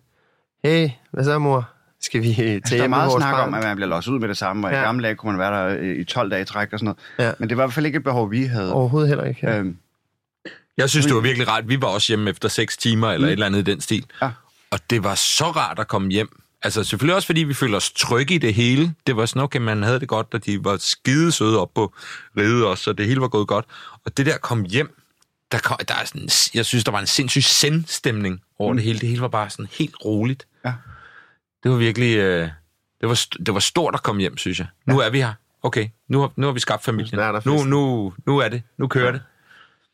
[0.64, 1.68] hey, hvad så mor?
[2.00, 3.48] Skal vi tage altså, der er meget snak barn?
[3.48, 4.80] om, at man bliver låst ud med det samme, og Ja.
[4.80, 6.84] i gamle dage kunne man være der øh, i 12 dage i træk og sådan
[7.18, 7.28] noget.
[7.28, 7.32] Ja.
[7.38, 8.72] Men det var i hvert fald ikke et behov, vi havde.
[8.72, 9.40] Overhovedet heller ikke.
[9.42, 9.58] Ja.
[9.58, 9.76] Øhm,
[10.76, 11.68] Jeg synes, det var virkelig rart.
[11.68, 13.28] Vi var også hjemme efter 6 timer, eller Mm.
[13.28, 14.04] et eller andet i den stil.
[14.22, 14.30] Ja.
[14.70, 16.38] Og det var så rart at komme hjem.
[16.62, 18.94] Altså selvfølgelig også, fordi vi følte os trygge i det hele.
[19.06, 21.94] Det var sådan, okay, man havde det godt, og de var skide søde op på
[22.36, 23.64] riget også, så det hele var gået godt.
[24.04, 24.98] Og det der kom hjem,
[25.52, 28.76] der, kom, der er sådan, jeg synes, der var en sindssyg sendstemning over mm.
[28.76, 28.98] det hele.
[28.98, 30.46] Det hele var bare sådan helt roligt.
[30.64, 30.72] Ja.
[31.62, 32.16] Det var virkelig...
[32.16, 32.48] Øh,
[33.00, 34.66] det, var, det var stort at komme hjem, synes jeg.
[34.86, 35.32] Nu er vi her.
[35.62, 37.18] Okay, nu har, nu har vi skabt familien.
[37.18, 38.62] Nu Nu, nu, nu er det.
[38.78, 39.22] Nu kører det.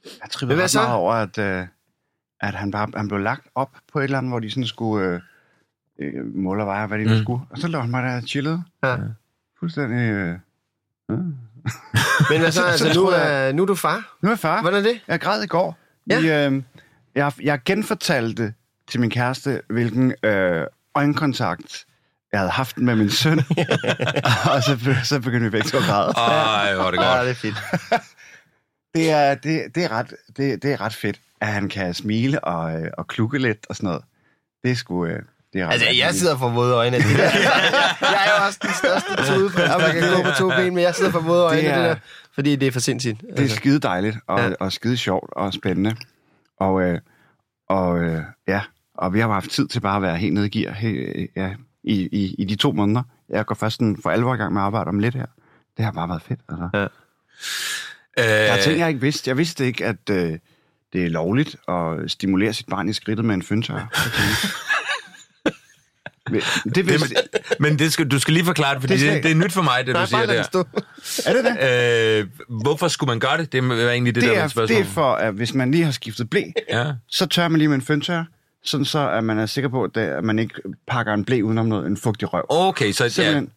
[0.05, 0.79] Jeg hvad ret så?
[0.81, 1.67] meget over, at, øh,
[2.41, 5.07] at han, bare, han blev lagt op på et eller andet, hvor de sådan skulle
[5.09, 5.21] øh,
[6.01, 7.23] øh, måle og veje, hvad de nu Mm.
[7.23, 7.43] skulle.
[7.51, 8.63] Og så lå han bare der og chillede.
[8.85, 8.97] Ja.
[9.61, 9.99] Fuldstændig...
[10.11, 10.39] Øh.
[12.31, 14.17] Men altså, Så altså nu, er, nu er du far.
[14.23, 14.61] Nu er jeg far.
[14.61, 15.01] Hvordan er det?
[15.09, 15.79] Jeg græd i går.
[16.11, 16.21] Ja.
[16.21, 16.63] Vi, øh,
[17.15, 18.55] jeg, jeg genfortalte
[18.91, 21.85] til min kæreste, hvilken øh, øjenkontakt
[22.33, 23.39] jeg havde haft med min søn.
[24.55, 26.13] og så, så begyndte vi begge to at græde.
[26.17, 27.25] Ej, hvor er det Ja, godt.
[27.27, 27.57] det er fedt.
[28.95, 32.45] Det er, det, det, er ret, det, det er ret fedt, at han kan smile
[32.45, 34.03] og, øh, og klukke lidt og sådan noget.
[34.63, 35.07] Det er sgu...
[35.07, 35.23] Øh,
[35.53, 36.19] det er ret Altså, jeg vanvittigt.
[36.21, 37.25] sidder for våde øjne af det der.
[38.01, 40.75] Jeg er jo også den største tude, på, at man kan gå på to ben,
[40.75, 41.97] men jeg sidder for våde øjne Det af det er- der.
[42.35, 43.21] Fordi det er for sindssygt.
[43.37, 44.51] Det er skide dejligt og, Ja.
[44.61, 45.97] og skide sjovt og spændende.
[46.61, 47.01] Og, øh,
[47.69, 48.61] og øh, ja,
[48.95, 50.77] og vi har haft tid til bare at være helt nede i gear
[51.37, 53.03] ja, i, i, i de to måneder.
[53.29, 55.27] Jeg går først sådan for alvor i gang med at arbejde om lidt her.
[55.77, 56.41] Det har bare været fedt.
[56.49, 56.69] Altså.
[56.75, 56.87] Ja.
[58.19, 59.29] Øh, Der er ting, jeg ikke vidste.
[59.29, 60.39] Jeg vidste ikke, at øh,
[60.93, 63.75] det er lovligt at stimulere sit barn i skridtet med en fyndtør.
[66.31, 66.43] Men
[66.75, 67.19] det vidste det,
[67.61, 69.35] men det skal, du skal lige forklare det, fordi Det det, skal- det, det er
[69.45, 70.43] nyt for mig, det Nej, du siger der.
[70.43, 70.65] stå.
[71.27, 72.21] Er det det?
[72.21, 72.27] Øh,
[72.63, 73.53] hvorfor skulle man gøre det?
[73.53, 74.81] Det er egentlig det, Det der er, er det spørgsmål.
[74.81, 76.93] er for, at hvis man lige har skiftet blæ, Ja.
[77.09, 78.25] så tør man lige med en fyndtør,
[78.65, 80.55] sådan så at man er sikker på, at, man ikke
[80.89, 82.45] pakker en blæ udenom noget, en fugtig røv.
[82.49, 83.51] Okay, så ja, Simpelthen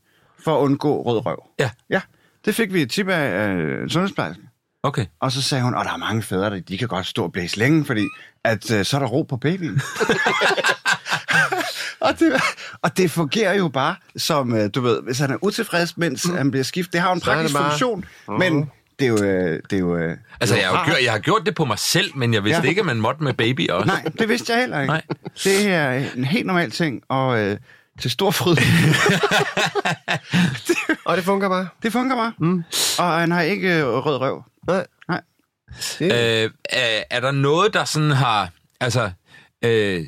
[0.43, 1.43] for at undgå rød røv.
[1.59, 1.69] Ja.
[1.89, 2.01] Ja,
[2.45, 4.43] det fik vi et tip af øh, sundhedsplejersken.
[4.83, 5.05] Okay.
[5.19, 7.31] Og så sagde hun, at der er mange fædre, der de kan godt stå og
[7.31, 8.07] blæse længe, fordi
[8.43, 9.81] at, øh, så er der ro på babyen.
[11.99, 12.33] og, det,
[12.81, 16.35] og det fungerer jo bare som, øh, du ved, hvis han er utilfreds, mens mm.
[16.37, 16.93] han bliver skiftet.
[16.93, 18.05] Det har en Så praktisk bare- funktion,
[18.39, 19.23] men det er jo...
[19.23, 21.79] Øh, det er jo øh, Altså, jeg har, gjort, jeg har gjort det på mig
[21.79, 22.69] selv, men jeg vidste Ja.
[22.69, 23.87] ikke, at man måtte med baby også.
[23.87, 24.93] Nej, det vidste jeg heller ikke.
[24.93, 25.01] Nej.
[25.43, 27.57] Det er en helt normal ting, og øh,
[28.01, 28.55] til stor fryd.
[31.05, 31.67] Og det fungerer bare.
[31.83, 32.33] det fungerer bare.
[32.39, 32.63] Mm.
[32.99, 34.43] Og han har ikke øh, rød røv.
[34.67, 34.85] Nej.
[35.09, 35.21] Nej.
[35.99, 36.11] Det,
[36.45, 38.49] Øh, er, er der noget, der sådan har...
[38.79, 39.11] Altså...
[39.65, 40.03] Øh,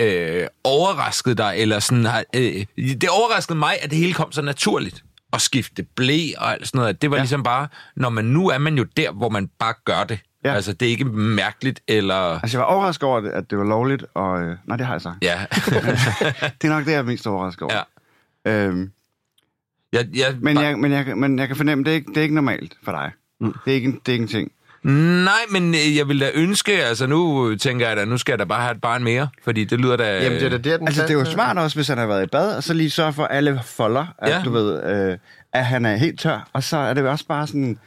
[0.00, 2.24] øh, overrasket dig, eller sådan har...
[2.34, 5.02] Øh, det overraskede mig, at det hele kom så naturligt.
[5.32, 7.02] At skifte blæ og alt sådan noget.
[7.02, 7.16] Det var.
[7.16, 7.22] Ja.
[7.22, 7.68] ligesom bare...
[7.96, 10.18] Når man nu er man jo der, hvor man bare gør det.
[10.46, 10.50] Ja.
[10.50, 10.56] Ja.
[10.56, 12.14] Altså, det er ikke mærkeligt, eller...
[12.40, 14.42] Altså, jeg var overrasket over, det, at det var lovligt, og...
[14.42, 15.16] Øh, nej, det har jeg sagt.
[15.22, 15.38] Ja.
[16.62, 17.74] Det er nok det, jeg er mest overrasket over.
[18.46, 18.50] ja.
[18.52, 18.90] Øhm,
[19.92, 22.22] Jeg, jeg, men, jeg, men, jeg, men jeg kan fornemme, det er ikke, det er
[22.22, 23.10] ikke normalt for dig.
[23.40, 23.54] Mm.
[23.64, 24.52] Det, er ikke, det er ikke en ting.
[25.24, 28.38] Nej, men øh, jeg vil da ønske, altså nu tænker jeg da, nu skal jeg
[28.38, 30.22] da bare have et barn mere, fordi det lyder da...
[30.22, 32.06] Jamen, det er da der, den Altså, det er jo smart også, hvis han har
[32.06, 34.42] været i bad, og så lige sørge for alle folder, at Ja.
[34.44, 35.18] du ved, øh,
[35.52, 36.48] at han er helt tør.
[36.52, 37.78] Og så er det jo også bare sådan...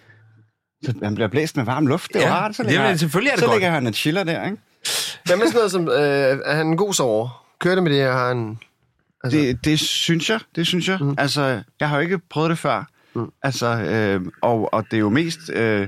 [0.84, 2.14] Så han bliver blæst med varm luft.
[2.14, 2.56] Det er Ja, rart.
[2.56, 3.56] Så det ligger, er- selvfølgelig er det så godt.
[3.58, 4.58] ligger han og chiller der, ikke?
[5.26, 7.46] Hvad med sådan noget som, øh, er han en god sover?
[7.60, 8.58] Kører det med det, har han...
[9.24, 10.98] Altså, Det, det synes jeg, det synes jeg.
[11.02, 11.16] Mm.
[11.18, 12.84] Altså, jeg har jo ikke prøvet det før.
[13.16, 13.32] Mm.
[13.44, 15.88] Altså, øh, og, og det er jo mest øh,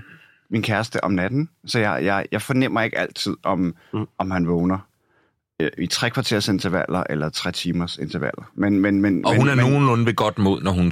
[0.49, 4.05] min kæreste om natten, så jeg, jeg, jeg fornemmer ikke altid, om, mm.
[4.17, 4.77] om han vågner
[5.61, 8.43] øh, i tre kvarters intervaller eller tre timers intervaller.
[8.55, 10.91] Men, men, men, Og men, hun er men, nogenlunde ved godt mod, når, hun,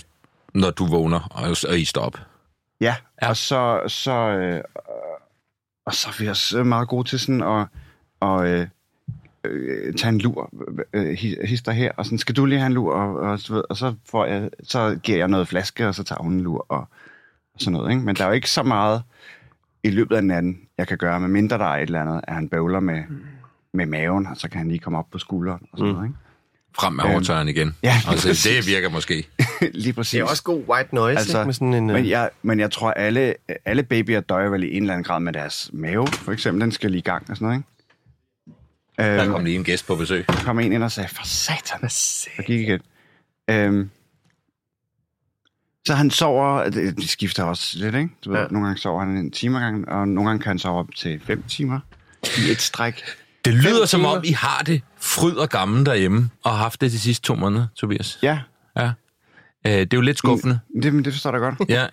[0.53, 2.19] når du vågner, og, og I står op.
[2.81, 3.29] Ja, Ja.
[3.29, 4.61] og så, så, øh,
[5.85, 7.67] og så er vi også meget gode til sådan at,
[8.19, 8.67] og, øh,
[9.43, 10.49] øh, tage en lur,
[10.93, 13.53] øh, hi- hister her, og sådan, skal du lige have en lur, og, og, så,
[13.53, 16.41] ved- og så, får jeg, så giver jeg noget flaske, og så tager hun en
[16.41, 16.79] lur, og,
[17.53, 17.89] og sådan noget.
[17.91, 18.03] Ikke?
[18.03, 19.03] Men der er jo ikke så meget
[19.83, 22.33] i løbet af natten, jeg kan gøre, med mindre der er et eller andet, at
[22.33, 23.03] han bøvler med,
[23.73, 25.95] med maven, og så kan han lige komme op på skulderen, og sådan Mm.
[25.95, 26.07] noget.
[26.09, 26.19] Ikke?
[26.79, 27.75] Frem med Øhm, overtøren igen.
[27.83, 28.43] ja, og så, præcis.
[28.43, 29.27] det virker måske.
[29.73, 30.11] lige præcis.
[30.11, 31.45] Det er også god white noise, altså, ikke?
[31.45, 33.33] Med sådan en, men, øh, jeg, men jeg tror, alle,
[33.65, 36.61] alle babyer døjer vel i en eller anden grad med deres mave, for eksempel.
[36.61, 37.69] Den skal lige i gang og sådan noget, ikke?
[39.17, 40.25] Der Øhm, kom lige en gæst på besøg.
[40.27, 41.83] der kom en ind og sagde, for satan,
[42.37, 42.79] og gik igen.
[43.49, 43.89] Øhm,
[45.87, 48.09] så han sover, det, de skifter også lidt, ikke?
[48.25, 48.47] Du ved, Ja.
[48.51, 50.87] Nogle gange sover han en time ad gangen, og nogle gange kan han sove op
[50.95, 51.79] til fem timer
[52.37, 53.01] i et stræk.
[53.45, 56.91] Det lyder som om, I har det fryd og gammel derhjemme, og har haft det
[56.91, 58.19] de sidste to måneder, Tobias.
[58.23, 58.39] Ja,
[58.78, 58.91] Ja.
[59.67, 60.60] Øh, det er jo lidt skuffende.
[60.84, 61.69] det, men det forstår jeg godt.
[61.69, 61.86] Ja.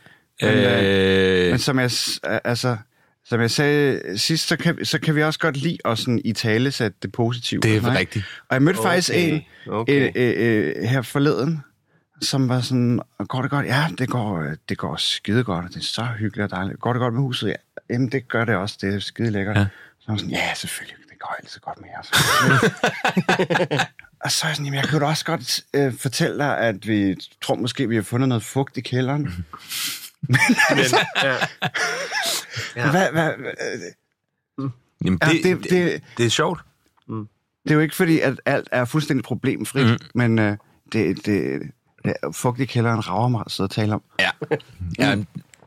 [0.43, 0.51] Men,
[0.85, 1.91] Øh, Men som jeg,
[2.45, 2.77] altså,
[3.25, 6.33] som jeg sagde sidst, så kan, så kan vi også godt lide at sådan, i
[6.33, 7.61] tale sætte det positive.
[7.61, 7.91] det er ikke?
[7.91, 8.25] rigtigt.
[8.49, 8.89] Og jeg mødte okay.
[8.89, 10.13] faktisk en okay.
[10.17, 11.61] øh, øh, øh, her forleden,
[12.23, 13.67] som var sådan, går det godt?
[13.67, 16.81] Ja, det går, øh, det går skide godt, og det er så hyggeligt og dejligt.
[16.81, 17.49] Går det godt med huset?
[17.49, 17.55] Ja.
[17.91, 18.79] Jamen, det gør det også.
[18.81, 19.57] Det er skide lækkert.
[19.57, 19.67] Ja.
[20.01, 20.97] Så var sådan, ja, selvfølgelig.
[21.27, 22.11] Går altid godt med jeres.
[24.25, 26.87] og så er jeg sådan, jamen, jeg kunne da også godt øh, fortælle dig, at
[26.89, 29.23] vi tror måske, vi har fundet noget fugt i kælderen.
[30.29, 30.39] Men,
[31.23, 31.37] ja.
[32.77, 32.91] Ja.
[32.91, 33.53] Hvad, hvad, hvad,
[35.05, 36.61] Jamen, Ja, det, det- det, det- det, det er sjovt.
[37.65, 39.97] Det er jo ikke fordi, at alt er fuldstændig problemfrit, mm.
[40.15, 40.57] men øh,
[40.93, 41.63] det, det,
[42.05, 44.03] det fugt i kælderen rager mig at sidde og tale om.
[44.21, 44.31] Ja.
[44.99, 45.17] ja,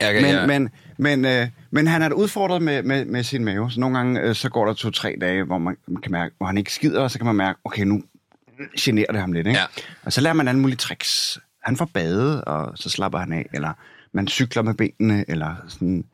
[0.02, 3.72] jeg, Men, jeg, men, men, øh, men han er udfordret med, med, med sin mave,
[3.72, 6.48] så nogle gange øh, så går der to-tre dage, hvor man, man kan mærke, hvor
[6.48, 8.02] han ikke skider, og så kan man mærke, okay, nu
[8.80, 9.48] generer det ham lidt.
[9.48, 9.60] Ikke?
[9.60, 9.66] Ja.
[10.04, 11.40] Og så lærer man alle mulige tricks.
[11.64, 13.74] Han får bade, og så slapper han af, eller
[14.14, 16.06] man cykler med benene, eller sådan...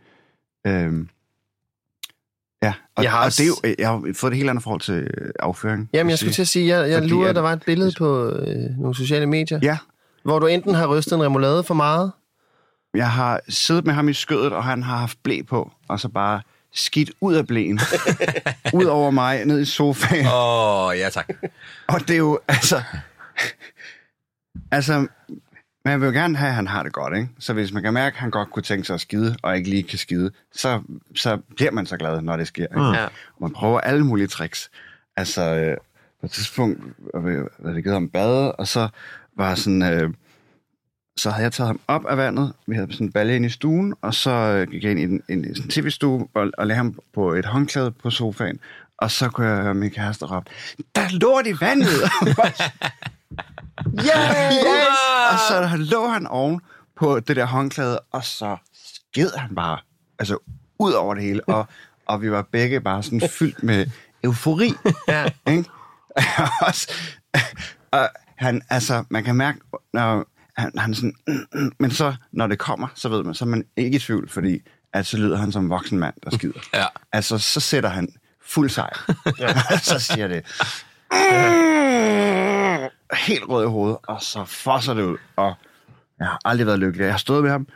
[0.67, 0.93] Øh,
[2.63, 4.63] ja, og, Jeg har og også- det er jo, jeg har fået det helt andet
[4.63, 5.89] forhold til øh, afføring.
[5.93, 8.29] Jamen, jeg skulle til at sige, jeg, jeg lurede, at- der var et billede på
[8.29, 9.77] øh, nogle sociale medier, Ja,
[10.23, 12.11] hvor du enten har rystet en remoulade for meget,
[12.95, 16.09] Jeg har siddet med ham i skødet, og han har haft blæ på, og så
[16.09, 16.41] bare
[16.73, 17.79] skidt ud af blæen.
[18.73, 20.25] ud over mig, ned i sofaen.
[20.25, 21.29] Åh, oh, ja tak.
[21.87, 22.83] Og det er jo, altså...
[24.71, 25.07] altså,
[25.85, 27.29] man vil jo gerne have, at han har det godt, ikke?
[27.39, 29.69] Så hvis man kan mærke, at han godt kunne tænke sig at skide, og ikke
[29.69, 30.81] lige kan skide, så,
[31.15, 32.63] så bliver man så glad, når det sker.
[32.63, 32.99] Ikke?
[32.99, 33.05] Ja.
[33.05, 34.69] Og man prøver alle mulige tricks.
[35.17, 35.77] Altså, øh,
[36.19, 38.87] på et tidspunkt var det givet ham bade, og så
[39.37, 39.81] var sådan...
[39.83, 40.09] Øh,
[41.17, 42.53] så havde jeg taget ham op af vandet.
[42.67, 45.03] Vi havde sådan en balje ind i stuen, og så øh, gik jeg ind i
[45.03, 48.59] en, en, en tv-stue og, og lagde ham på et håndklæde på sofaen.
[48.97, 50.49] Og så kunne jeg høre min kæreste råbe,
[50.95, 51.89] der er lort i vandet!
[54.05, 54.49] Ja!
[54.65, 55.33] yeah!
[55.33, 56.61] Og så lå han oven
[56.95, 59.79] på det der håndklæde, og så sked han bare,
[60.19, 60.37] altså
[60.79, 61.43] ud over det hele.
[61.43, 61.67] Og,
[62.09, 63.85] og vi var begge bare sådan fyldt med
[64.23, 64.73] eufori.
[65.07, 65.25] Ja.
[65.47, 65.69] Ikke?
[67.91, 69.59] Og han, altså, man kan mærke,
[69.93, 70.25] når
[70.57, 73.49] han, han sådan, mm, mm, men så, når det kommer, så ved man, så er
[73.49, 74.61] man ikke i tvivl, fordi
[74.93, 76.59] at så lyder han som en voksen mand, der skider.
[76.73, 76.85] Ja.
[77.11, 78.07] Altså, så sætter han
[78.41, 79.11] fuld sejr.
[79.89, 80.45] så siger det,
[83.13, 85.53] helt rød i hovedet, og så fosser det ud, og
[86.19, 87.03] jeg har aldrig været lykkelig.
[87.03, 87.67] Jeg har stået med ham,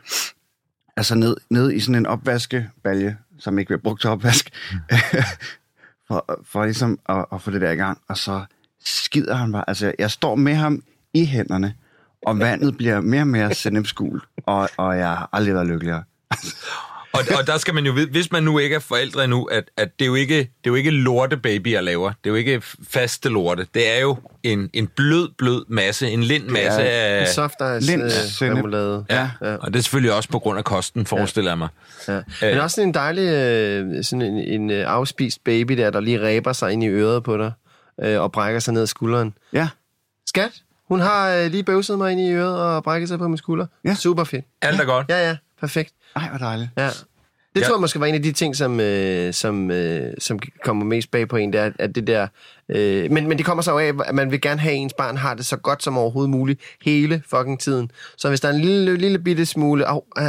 [0.97, 4.49] altså ned, ned i sådan en opvaskebalje, som ikke bliver brugt til opvask,
[6.07, 8.45] for, for ligesom at, at få det der i gang, og så
[8.85, 9.63] skider han bare.
[9.67, 11.75] Altså, jeg står med ham i hænderne,
[12.25, 16.03] og vandet bliver mere og mere sennepsgult, og, og jeg har aldrig været lykkeligere.
[17.13, 19.63] Og, og der skal man jo vide, hvis man nu ikke er forældre endnu, at,
[19.77, 22.07] at det, er jo ikke, det er jo ikke lorte baby, jeg laver.
[22.09, 23.67] Det er jo ikke faste lorte.
[23.73, 27.27] Det er jo en, en blød, blød masse, en lind masse af...
[27.27, 28.09] soft ice Lind, øh,
[28.41, 29.05] remoulade.
[29.09, 29.55] Ja, Ja.
[29.55, 31.67] og det er selvfølgelig også på grund af kosten, forestiller jeg mig.
[32.07, 32.21] Ja.
[32.41, 36.21] Men også sådan en dejlig, øh, sådan en, en øh, afspist baby der, der lige
[36.21, 37.51] ræber sig ind i øret på dig,
[38.03, 39.33] øh, og brækker sig ned ad skulderen.
[39.53, 39.67] Ja,
[40.27, 40.51] Skat,
[40.89, 43.65] hun har øh, lige bøvset mig ind i øret og brækket sig på min skulder.
[43.85, 43.93] Ja.
[43.95, 44.45] Super fedt.
[44.61, 45.05] Alt er godt.
[45.09, 45.93] Ja, ja, perfekt.
[46.15, 46.69] ej, hvor dejligt.
[46.77, 46.89] Ja.
[47.55, 47.65] Det Ja.
[47.67, 51.11] tror jeg måske var en af de ting, som, øh, som, øh, som kommer mest
[51.11, 52.27] bag på en, det er, at det der...
[52.69, 55.17] Øh, men, men det kommer så af, at man vil gerne have, at ens barn
[55.17, 57.91] har det så godt som overhovedet muligt hele fucking tiden.
[58.17, 60.25] Så hvis der er en lille, lille bitte smule, oh, øh,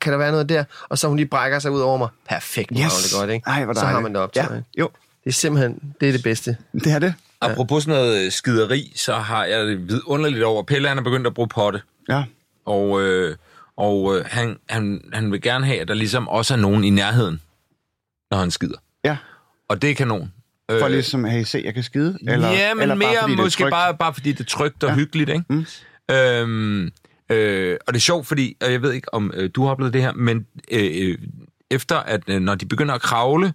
[0.00, 2.70] kan der være noget der, og så hun lige brækker sig ud over mig, perfekt,
[2.72, 3.10] yes.
[3.10, 3.44] Det godt, ikke?
[3.46, 4.02] Ej, hvor så har dejligt.
[4.02, 4.44] man det op til.
[4.50, 4.68] Ja, ikke?
[4.78, 4.88] jo,
[5.24, 6.56] Det er simpelthen, det er det bedste.
[6.72, 7.14] det er det.
[7.50, 10.62] Apropos sådan noget skideri, så har jeg det vidunderligt over.
[10.62, 11.80] Pelle han er begyndt at bruge potte.
[12.08, 12.24] Ja,
[12.64, 13.36] Og, øh,
[13.76, 16.90] og øh, han, han, han vil gerne have, at der ligesom også er nogen i
[16.90, 17.40] nærheden,
[18.30, 18.78] når han skider.
[19.04, 19.16] ja.
[19.68, 20.32] Og det er kanon.
[20.70, 22.18] For Øh, ligesom, hey, se, jeg kan skide.
[22.28, 24.94] Eller, ja, men eller mere bare, måske bare, bare fordi det er trygt og ja.
[24.94, 24.98] Ja.
[24.98, 25.44] hyggeligt, ikke?
[25.48, 25.66] Mm.
[26.14, 26.90] Øhm,
[27.30, 29.92] øh, og det er sjovt, fordi, og jeg ved ikke, om øh, du har oplevet
[29.92, 31.18] det her, men øh, øh,
[31.70, 33.52] efter at øh, når de begynder at kravle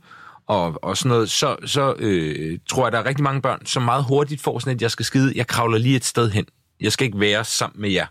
[0.50, 3.84] og, og sådan noget, så, så øh, tror jeg, der er rigtig mange børn, som
[3.84, 6.46] meget hurtigt får sådan et, jeg skal skide, jeg kravler lige et sted hen.
[6.82, 8.06] Jeg skal ikke være sammen med jer.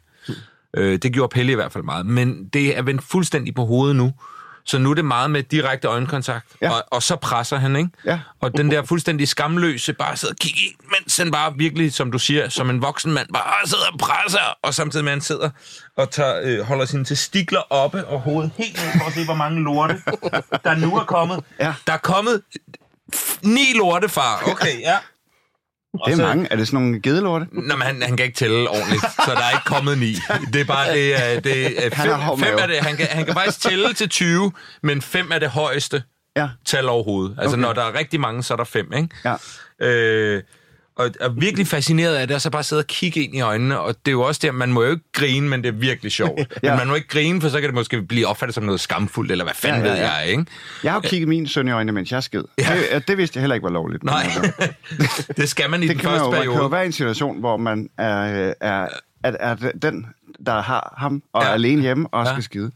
[0.76, 2.06] Øh, det gjorde Pelle i hvert fald meget.
[2.06, 4.12] Men det er vendt fuldstændig på hovedet nu.
[4.68, 6.70] Så nu er det meget med direkte øjenkontakt, Ja.
[6.70, 7.90] og, og så presser han, ikke?
[8.04, 8.20] Ja.
[8.40, 12.12] Og den der fuldstændig skamløse, bare sidder og kigger ind, mens han bare virkelig, som
[12.12, 15.20] du siger, som en voksen mand, bare sidder og presser, og samtidig med, at han
[15.20, 15.50] sidder
[15.96, 19.34] og tager, øh, holder sine testikler oppe og hovedet helt ned for at se, hvor
[19.34, 19.94] mange lorte,
[20.64, 21.44] der nu er kommet.
[21.60, 21.74] Ja.
[21.86, 22.42] Der er kommet
[23.42, 24.42] ni lorte, far.
[24.50, 24.96] Okay, ja.
[26.06, 26.46] Det er mange.
[26.50, 27.46] Er det sådan nogle gedelorte?
[27.52, 30.14] Nå, men han, han kan ikke tælle ordentligt, så der er ikke kommet ni.
[30.52, 32.62] Det er bare, det er, det Han hård fem, fem mave.
[32.62, 36.02] er det, han kan, han kan faktisk tælle til 20, men fem er det højeste
[36.36, 36.48] Ja.
[36.66, 37.36] tal overhovedet.
[37.38, 37.60] Altså, Okay.
[37.62, 39.08] når der er rigtig mange, så er der fem, ikke?
[39.24, 39.34] Ja.
[39.86, 40.42] Øh,
[40.98, 43.80] og er virkelig fascineret af det, og så bare sidde og kigge ind i øjnene,
[43.80, 46.12] og det er jo også der, man må jo ikke grine, men det er virkelig
[46.12, 46.40] sjovt.
[46.62, 46.70] ja.
[46.70, 49.30] Men man må ikke grine, for så kan det måske blive opfattet som noget skamfuldt,
[49.32, 50.44] eller hvad fanden Ja, ja, ja, ved jeg, ikke?
[50.84, 52.44] Jeg har jo kigget min søn i øjnene, mens jeg sked.
[52.58, 52.76] Ja.
[52.94, 54.04] Det, det vidste jeg heller ikke var lovligt.
[54.04, 56.72] Nej, altså, det skal man i det den kan man, første man kan jo periode.
[56.72, 58.88] være en situation, hvor man er, er,
[59.22, 60.06] er, er den,
[60.46, 61.48] der har ham og Ja.
[61.48, 62.32] er alene hjemme og Ja.
[62.32, 62.70] skal skide.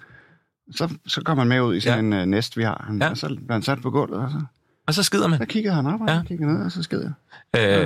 [0.74, 2.18] Så, så går man med ud i sådan Ja.
[2.18, 2.84] en uh, næst, vi har.
[2.86, 3.10] Han, ja.
[3.10, 4.40] Og så bliver han sat på gulvet, og så,
[4.86, 5.38] Og så skider man.
[5.38, 6.14] så kiggede han op, og Ja.
[6.14, 6.22] ja.
[6.22, 7.12] kiggede ned, og så sked jeg.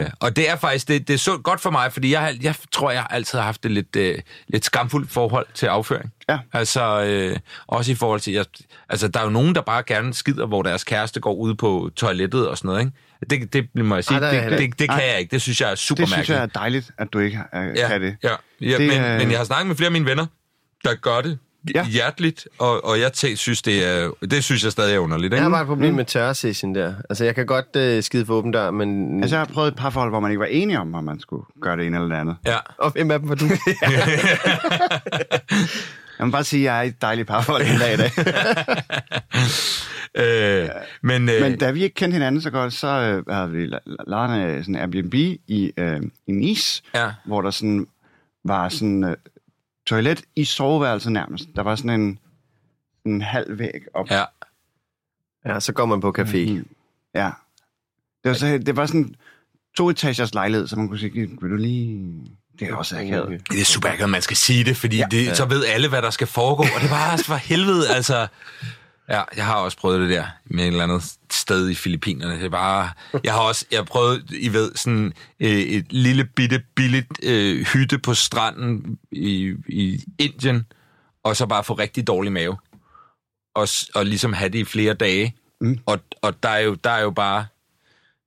[0.01, 2.55] Øh, og det er faktisk det, det er så godt for mig, fordi jeg, jeg
[2.73, 4.19] tror, jeg altid har haft et lidt, øh,
[4.49, 6.13] lidt skamfuldt forhold til afføring.
[6.29, 6.39] Ja.
[6.53, 8.45] Altså, øh, også i forhold til, jeg,
[8.89, 11.91] altså, der er jo nogen, der bare gerne skider, hvor deres kæreste går ud på
[11.97, 13.47] toilettet og sådan noget, ikke?
[13.53, 14.77] Det, det må jeg sige, Ej, der er det, det, ikke.
[14.79, 15.07] det, kan Nej.
[15.11, 15.31] jeg ikke.
[15.31, 17.89] Det synes jeg er super Det synes jeg er dejligt, at du ikke uh, ja,
[17.89, 18.17] kan det.
[18.23, 18.31] Ja,
[18.61, 20.27] ja Det men, er- men jeg har snakket med flere af mine venner,
[20.85, 21.39] der gør det
[21.75, 21.87] ja.
[21.87, 25.33] Hjerteligt, og, og jeg tæ, synes, det er, det synes jeg stadig er underligt.
[25.33, 25.43] Jeg Ikke?
[25.43, 26.95] har bare et problem med tørresession der.
[27.11, 29.21] Altså, jeg kan godt øh, skide for åben dør, men...
[29.23, 31.21] Altså, jeg har prøvet et par forhold, hvor man ikke var enige om, om man
[31.21, 32.37] skulle gøre det ene eller det andet.
[32.47, 32.57] Ja.
[32.79, 33.45] Og hvem af dem var du?
[36.19, 38.11] Jeg må bare sige, at jeg er i et dejligt parforhold den dag i dag.
[40.19, 40.69] Øh,
[41.03, 43.71] men, øh, Men da vi ikke kendte hinanden så godt, så øh, havde vi
[44.07, 45.15] lejet en sådan Airbnb
[45.47, 47.11] i, øh, i Nice, ja.
[47.25, 47.87] hvor der sådan
[48.45, 49.17] var sådan øh,
[49.87, 51.49] toilet i soveværelset nærmest.
[51.57, 52.19] Der var sådan en,
[53.05, 54.11] en halv væg op.
[54.11, 54.25] Ja.
[55.47, 56.51] ja, så går man på café.
[56.53, 56.67] Mm.
[57.15, 57.31] Ja.
[58.25, 59.15] Det var, så, det var sådan
[59.77, 62.13] to etagers lejlighed, så man kunne sige, vil du lige...
[62.59, 63.43] Det er også akavet.
[63.51, 65.17] Det er super akavet, man skal sige det, fordi ja, Ja.
[65.19, 66.63] det, så ved alle, hvad der skal foregå.
[66.63, 68.27] Og det var også for helvede, altså...
[69.09, 72.35] Ja, jeg har også prøvet det der med et eller andet sted i Filippinerne.
[72.35, 72.91] Det er bare...
[73.25, 77.67] Jeg har også jeg har prøvet, I ved, sådan øh, et lille bitte billigt øh,
[77.67, 80.67] hytte på stranden i, i Indien,
[81.23, 82.57] og så bare få rigtig dårlig mave.
[83.55, 85.37] Og, og ligesom have det i flere dage.
[85.61, 85.79] Mm.
[85.87, 87.47] Og, og der, er jo, der er jo bare...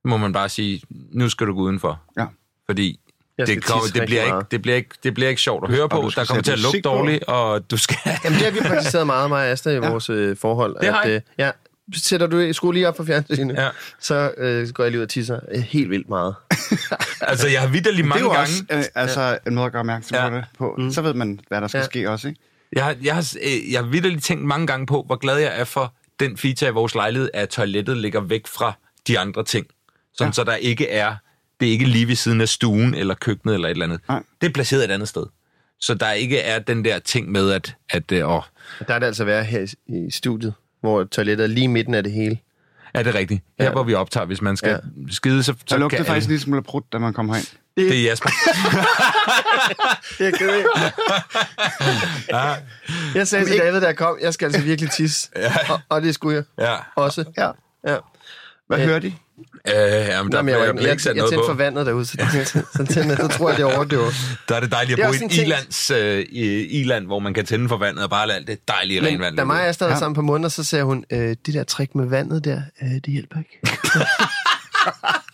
[0.04, 2.02] Må man bare sige, nu skal du gå udenfor.
[2.18, 2.26] Ja.
[2.66, 3.00] Fordi
[3.48, 6.10] det, tisse det, bliver ikke, det, bliver ikke, det bliver ikke sjovt at høre på.
[6.16, 7.98] Der kommer til at lugte dårligt, og du skal...
[8.24, 9.90] Jamen, det har vi praktiseret meget, mig og Asta, i ja.
[9.90, 10.76] vores øh, forhold.
[10.82, 11.52] Det har at, øh, ja,
[11.96, 13.68] sætter du skru lige op for fjernsynet, Ja.
[14.00, 16.36] så øh, går jeg lige ud og tisser øh, helt vildt meget.
[17.22, 18.42] Altså, jeg har vidderligt Det er mange jo gange...
[18.42, 20.30] også øh, altså, en måde at gøre opmærksom Ja.
[20.30, 20.76] på det på.
[20.78, 20.92] Mm.
[20.92, 21.86] Så ved man, hvad der skal Ja.
[21.86, 22.40] ske også, ikke?
[22.74, 25.60] Jeg har, jeg, har, øh, jeg har vidderligt tænkt mange gange på, hvor glad jeg
[25.60, 28.74] er for den feature i vores lejlighed, at toilettet ligger væk fra
[29.08, 29.68] de andre ting.
[30.14, 30.30] Sådan.
[30.30, 30.34] Ja.
[30.34, 31.16] så der ikke er...
[31.60, 34.00] Det er ikke lige ved siden af stuen, eller køkkenet, eller et eller andet.
[34.10, 34.24] Nej.
[34.42, 35.26] Det er placeret et andet sted.
[35.80, 37.76] Så der ikke er den der ting med, at...
[37.90, 38.44] at øh, åh, Og
[38.88, 41.94] Der er det altså være her i, i studiet, hvor toilettet er lige i midten
[41.94, 42.38] af det hele.
[42.94, 43.44] er det rigtigt?
[43.60, 43.72] Her, Ja.
[43.72, 44.78] hvor vi optager, hvis man skal Ja.
[45.12, 47.48] skide, så, lugtede kan faktisk alle- lige smule prut, da man kom herind.
[47.78, 48.30] Det er Jasper.
[50.18, 50.64] Det er ked
[52.30, 52.56] ja.
[53.16, 55.30] Jeg sagde til David, da jeg kom, jeg skal altså virkelig tisse.
[55.36, 55.54] Ja.
[55.74, 56.76] Og, og det skulle jeg ja.
[56.96, 57.24] også.
[57.38, 57.52] Ja.
[57.88, 57.98] Ja.
[58.68, 59.14] Hvad Øh, hører de?
[59.76, 62.18] Øh, jamen, der, Nå, men jeg, jeg, jeg, jeg noget tændte for vandet derude, så,
[62.34, 64.12] det, så, tændte, så tror jeg, det overdøver.
[64.50, 66.26] Der er det dejligt at bo i et ilands, øh,
[66.70, 69.38] iland, hvor man kan tænde for vandet og bare lade alt det dejlige Men renvand.
[69.38, 69.96] da mig og var Ja.
[70.00, 73.06] sammen på måneder, så sagde hun, øh, det der trick med vandet der, øh, det
[73.08, 73.60] hjælper ikke.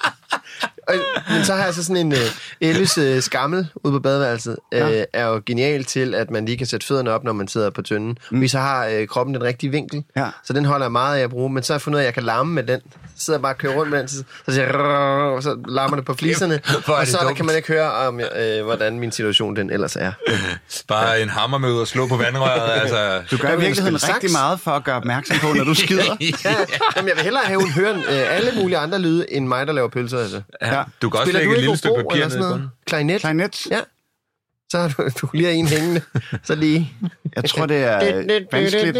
[0.87, 0.95] Og,
[1.31, 2.17] men så har jeg så sådan en øh,
[2.61, 5.03] Elles øh, skammel ude på badeværelset, øh, Ja.
[5.13, 7.81] er jo genial til, at man lige kan sætte fødderne op, når man sidder på
[7.81, 8.17] tynden.
[8.31, 8.41] Mm.
[8.41, 10.25] Vi så har øh, kroppen den rigtige vinkel, Ja.
[10.43, 11.49] så den holder jeg meget af at bruge.
[11.53, 12.79] Men så har jeg fundet ud af, at jeg kan larme med den.
[13.17, 15.95] Så sidder jeg bare og kører rundt med den, så, så, siger og så larmer
[15.95, 16.53] det på fliserne.
[16.55, 17.35] Er og så der dumt.
[17.37, 20.11] kan man ikke høre, om, øh, hvordan min situation den ellers er.
[20.87, 22.81] Bare en hammer med ud og slå på vandrøret.
[22.81, 23.21] altså.
[23.31, 24.31] Du gør i virkeligheden rigtig sax.
[24.31, 26.03] meget for at gøre opmærksom på, når du skider.
[26.21, 26.55] Ja,
[26.95, 29.67] jamen, jeg vil hellere have, at hun hører øh, alle mulige andre lyde, end mig,
[29.67, 30.19] der laver pølser.
[30.19, 30.41] Altså.
[30.61, 30.74] ja.
[31.01, 32.51] Du kan også Spiller lægge du et ikke lille stykke papir eller ned sådan i
[32.53, 32.69] bunden.
[32.85, 33.21] Klarinet?
[33.21, 33.67] Klarinet.
[33.71, 33.79] Ja.
[34.71, 36.01] Så har du, du lige en hængende.
[36.43, 36.93] Så lige...
[37.35, 38.97] Jeg tror, det er vanskeligt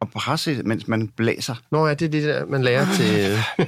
[0.00, 1.54] at presse, mens man blæser.
[1.70, 3.30] Nå ja, det er det der, man lærer til...
[3.58, 3.66] øh,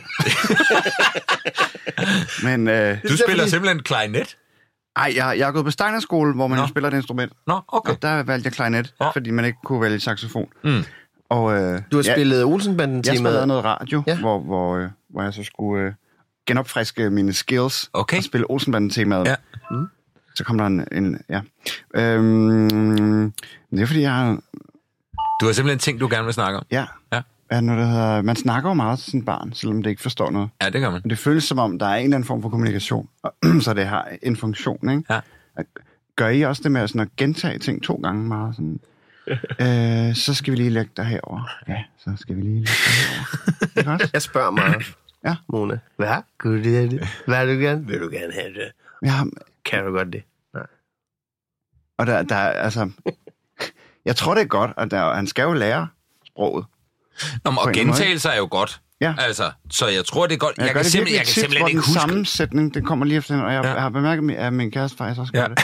[2.45, 4.37] Men øh, Du spiller fordi- simpelthen klarinet?
[4.97, 6.67] ej, jeg, jeg er gået på Steinerskole, hvor man Nå.
[6.67, 7.33] spiller et instrument.
[7.47, 7.93] Nå, okay.
[7.93, 9.11] Og der valgte jeg klarinet, Ja.
[9.11, 10.49] fordi man ikke kunne vælge saxofon.
[10.65, 10.85] Mm.
[11.29, 14.13] Og, øh, Du har ja, spillet Olsenbanden Jeg spillede noget radio, Ja.
[14.13, 14.19] ja.
[14.19, 15.93] hvor, hvor, øh, hvor jeg så skulle øh,
[16.51, 18.17] genopfriske mine skills Okay.
[18.17, 19.27] og spille Olsenbanden-temaet.
[19.27, 19.35] Ja.
[20.35, 20.85] Så kom der en...
[20.93, 21.41] en ja.
[21.95, 23.33] Øhm,
[23.71, 24.39] det er fordi, jeg har
[25.41, 26.67] Du har simpelthen ting, du gerne vil snakke om.
[26.71, 26.85] Ja.
[27.13, 27.23] Ja.
[27.53, 30.31] ja noget, der hedder, man snakker jo meget til sin barn, selvom det ikke forstår
[30.31, 30.49] noget.
[30.63, 31.01] Ja, det gør man.
[31.05, 33.09] Men det føles som om, der er en eller anden form for kommunikation,
[33.65, 35.03] så det har en funktion, ikke?
[35.11, 35.21] Ja.
[36.17, 38.55] Gør I også det med sådan at gentage ting to gange meget?
[38.55, 38.81] Sådan,
[40.09, 41.51] øh, så skal vi lige lægge dig herover.
[41.69, 42.73] Ja, så skal vi lige lægge
[43.75, 44.07] dig herover.
[44.13, 44.95] Jeg spørger meget,
[45.25, 45.37] Ja.
[45.49, 45.79] Mona.
[45.97, 46.23] Hvad?
[46.39, 46.91] Kunne du det?
[46.91, 47.09] det?
[47.27, 47.87] Hvad vil du gerne?
[47.87, 48.73] Vil du gerne have det?
[49.05, 49.23] Ja,
[49.65, 50.23] Kan du godt det?
[51.99, 52.91] og der, der er, altså...
[54.05, 55.89] Jeg tror, det er godt, at der, han skal jo lære
[56.27, 56.67] sproget.
[57.45, 58.81] Nå, men, og gentagelser er jo godt.
[59.01, 59.15] Ja.
[59.19, 60.59] Altså, så jeg tror, det er godt.
[60.59, 62.01] Jeg, gør kan, det simpelthen, jeg kan simpelthen ikke den huske.
[62.01, 63.73] sammensætning, den kommer lige efter og jeg, ja.
[63.73, 65.49] jeg har bemærket, at min kæreste faktisk også gør Ja.
[65.49, 65.59] det.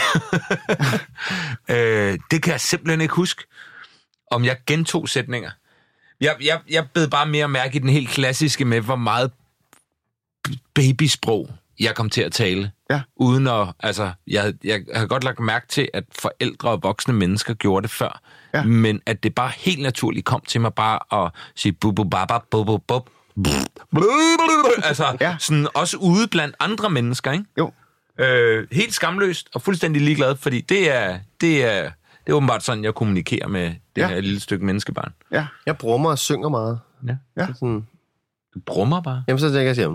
[2.12, 3.44] øh, det kan jeg simpelthen ikke huske,
[4.30, 5.50] om jeg gentog sætninger.
[6.20, 9.30] Jeg, jeg, jeg bed bare mere mærke i den helt klassiske med, hvor meget
[10.74, 12.70] babysprog jeg kom til at tale.
[12.90, 13.00] Ja.
[13.16, 17.54] Uden at, altså, jeg, jeg har godt lagt mærke til, at forældre og voksne mennesker
[17.54, 18.20] gjorde det før.
[18.54, 18.62] Ja.
[18.64, 22.78] Men at det bare helt naturligt kom til mig bare at sige bubu baba bubu
[22.78, 23.10] bub.
[24.84, 25.36] Altså, Ja.
[25.38, 27.44] sådan også ude blandt andre mennesker, ikke?
[27.58, 27.72] Jo.
[28.20, 31.82] Øh, helt skamløst og fuldstændig ligeglad, fordi det er, det er,
[32.26, 33.66] det er åbenbart sådan, jeg kommunikerer med
[33.96, 34.08] det Ja.
[34.08, 35.12] her lille stykke menneskebarn.
[35.32, 35.46] Ja.
[35.66, 36.80] Jeg brummer og synger meget.
[37.06, 37.16] Ja.
[37.36, 37.46] Ja.
[37.54, 37.86] Sådan,
[38.56, 39.24] Du brummer bare.
[39.28, 39.88] jamen, så tænker jeg, siger,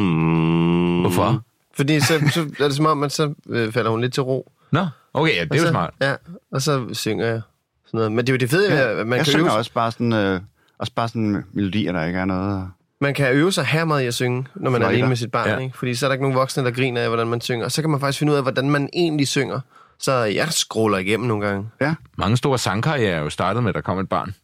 [0.00, 1.42] mm, Hvorfor?
[1.74, 4.52] Fordi så, så er det som om, at så øh, falder hun lidt til ro.
[4.72, 5.90] Nå, okay, ja, det er Og jo så, smart.
[6.00, 6.14] Ja,
[6.52, 7.40] og så synger jeg.
[7.86, 8.12] Sådan noget.
[8.12, 9.00] Men det er jo det fede, ja.
[9.00, 10.40] at man jeg kan, synger øve, også bare sådan, øh,
[10.78, 12.68] også bare sådan melodier, der ikke er noget.
[13.00, 14.88] man kan øve sig her meget i at synge, når man er Fløjter.
[14.88, 15.48] alene med sit barn.
[15.48, 15.54] Ja.
[15.54, 15.60] Ja.
[15.60, 15.78] Ikke?
[15.78, 17.64] Fordi så er der ikke nogen voksne, der griner af, hvordan man synger.
[17.64, 19.60] Og så kan man faktisk finde ud af, hvordan man egentlig synger.
[19.98, 21.68] Så jeg scroller igennem nogle gange.
[21.80, 21.94] Ja.
[22.18, 24.34] Mange store sangkarrierer er jo startet med, at der kom et barn.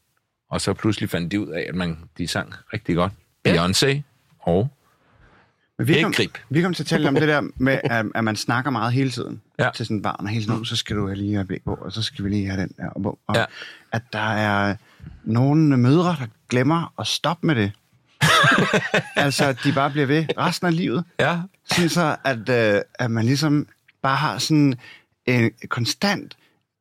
[0.51, 3.13] Og så pludselig fandt de ud af, at man, de sang rigtig godt.
[3.45, 3.67] Ja.
[3.67, 4.01] Beyoncé
[4.41, 4.69] og...
[5.79, 6.39] Men vi kom, grib.
[6.51, 9.11] vi kom til at tale om det der med, at, at man snakker meget hele
[9.11, 9.65] tiden Ja.
[9.65, 9.71] ja.
[9.75, 11.75] til sådan et barn, og hele tiden, "Nå, så skal du lige have blik på,
[11.75, 12.89] og så skal vi lige have den der.
[12.89, 13.41] Og, og Ja.
[13.41, 13.47] ja.
[13.93, 14.77] At der er
[15.25, 17.73] nogle mødre, der glemmer at stoppe med det.
[19.17, 21.05] altså, at de bare bliver ved resten af livet.
[21.21, 23.67] Ja, Sådan så, at, øh, at man ligesom
[24.03, 24.75] bare har sådan
[25.27, 26.37] en konstant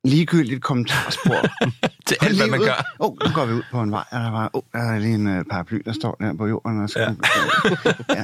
[0.06, 1.42] ligegyldigt kommentarspor.
[2.08, 2.96] til alt, hvad man gør.
[3.00, 5.00] Åh, oh, nu går vi ud på en vej, og der var, oh, der er
[5.00, 6.84] lige en uh, paraply, der står der på jorden.
[6.84, 7.06] Og så, Ja.
[8.10, 8.24] ja.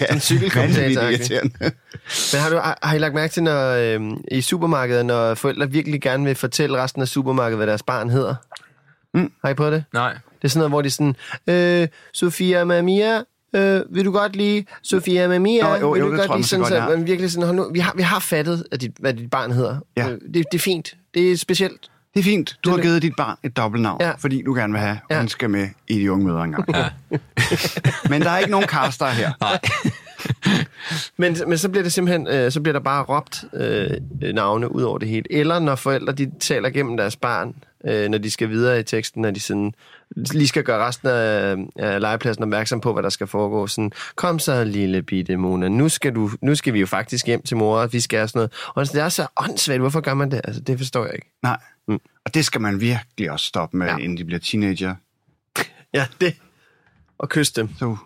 [0.00, 0.14] ja.
[0.14, 1.02] En cykelkommentator.
[2.32, 4.00] Men har, du, har har I lagt mærke til, når øh,
[4.30, 8.34] i supermarkedet, når forældre virkelig gerne vil fortælle resten af supermarkedet, hvad deres barn hedder?
[9.14, 9.32] Mm.
[9.44, 9.84] Har I prøvet det?
[9.92, 10.12] Nej.
[10.12, 11.16] Det er sådan noget, hvor de sådan,
[11.46, 13.22] øh, Sofia Mamia,
[13.52, 16.34] øh, vil du godt lige, Sofia Mamia, Nå, jo, vil jo, du det godt tror
[16.34, 16.88] jeg lige, måske sådan, godt, så, har.
[16.90, 19.76] man virkelig sådan, nu, vi har, vi har fattet, at dit, hvad dit barn hedder.
[19.96, 20.08] Ja.
[20.08, 20.94] Øh, det, det er fint.
[21.14, 21.90] Det er specielt.
[22.14, 22.56] Det er fint.
[22.64, 24.10] Du har Det- givet dit barn et dobbeltnavn, Ja.
[24.18, 25.16] fordi du gerne vil have, at Ja.
[25.16, 26.64] han skal med i de unge møder engang.
[26.74, 26.88] Ja.
[28.10, 29.32] Men der er ikke nogen caster her.
[29.40, 29.58] Nej.
[31.16, 33.90] Men, men så bliver det simpelthen, øh, så bliver der bare råbt øh,
[34.34, 35.24] navne ud over det hele.
[35.32, 37.54] Eller når forældre, de taler gennem deres barn,
[37.86, 39.72] øh, når de skal videre i teksten, når de sådan,
[40.16, 43.66] lige skal gøre resten af, af legepladsen opmærksom på, hvad der skal foregå.
[43.66, 47.42] Sådan, kom så, lille bitte Mona, nu skal, du, nu skal vi jo faktisk hjem
[47.42, 48.52] til mor, og vi skal have sådan noget.
[48.74, 50.40] Og det er så åndssvagt, hvorfor gør man det?
[50.44, 51.30] Altså, det forstår jeg ikke.
[51.42, 51.58] Nej.
[52.24, 53.96] Og det skal man virkelig også stoppe med, ja.
[53.96, 54.94] inden de bliver teenager.
[55.94, 56.36] Ja, det.
[57.18, 57.68] Og kysse dem.
[57.78, 57.96] Så,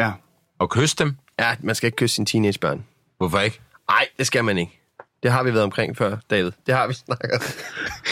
[0.00, 0.12] ja.
[0.58, 1.16] Og kysse dem.
[1.38, 2.84] Ja, man skal ikke kysse sine teenagebørn.
[3.18, 3.60] Hvorfor ikke?
[3.88, 4.79] Nej, det skal man ikke.
[5.22, 6.52] Det har vi været omkring før, David.
[6.66, 7.56] Det har vi snakket.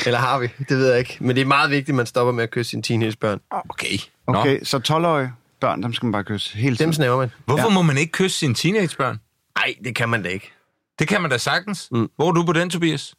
[0.07, 0.47] Eller har vi?
[0.69, 1.17] Det ved jeg ikke.
[1.21, 3.41] Men det er meget vigtigt, at man stopper med at kysse sine teenagebørn.
[3.51, 3.99] Okay.
[4.29, 4.35] Nå.
[4.39, 6.87] Okay, så 12-årige børn, dem skal man bare kysse hele tiden.
[6.87, 7.31] Dem snæver man.
[7.45, 7.75] Hvorfor Ja.
[7.75, 9.21] må man ikke kysse sine teenagebørn?
[9.59, 10.53] Nej, det kan man da ikke.
[10.99, 11.89] Det kan man da sagtens.
[11.91, 12.11] Mm.
[12.17, 13.15] Hvor er du på den, Tobias?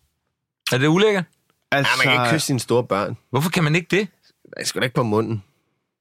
[0.71, 1.23] Er det ulækkert?
[1.71, 3.17] Altså, Ja, man kan ikke kysse sine store børn.
[3.29, 4.07] Hvorfor kan man ikke det?
[4.57, 5.43] Jeg skal da ikke på munden.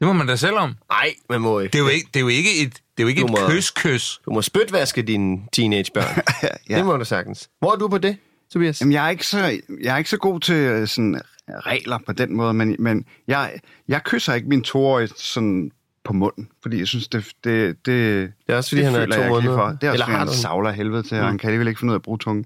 [0.01, 0.75] Det må man da selv om.
[0.91, 1.73] Nej, man må ikke.
[1.73, 3.31] Det er jo ikke, det er jo ikke et, det er jo ikke Du et
[3.31, 4.21] må- kys-kys.
[4.25, 6.23] Du må spytvaske dine teenagebørn.
[6.71, 6.77] ja.
[6.77, 7.49] Det må du sagtens.
[7.59, 8.17] Hvor er du på det,
[8.53, 8.81] Tobias?
[8.81, 9.39] Jamen, jeg er ikke så,
[9.83, 11.21] jeg er ikke så god til øh, sådan,
[11.67, 13.53] regler på den måde, men, men jeg,
[13.89, 15.71] jeg kysser ikke min toårige sådan
[16.05, 19.05] på munden, fordi jeg synes, det, det, det, Det er også, fordi det han er
[19.05, 19.57] føler to måneder.
[19.57, 19.67] for.
[19.67, 20.33] Det er også, Eller fordi har han du?
[20.35, 22.45] savler af helvede til, og han kan alligevel ikke finde ud af at bruge tungen.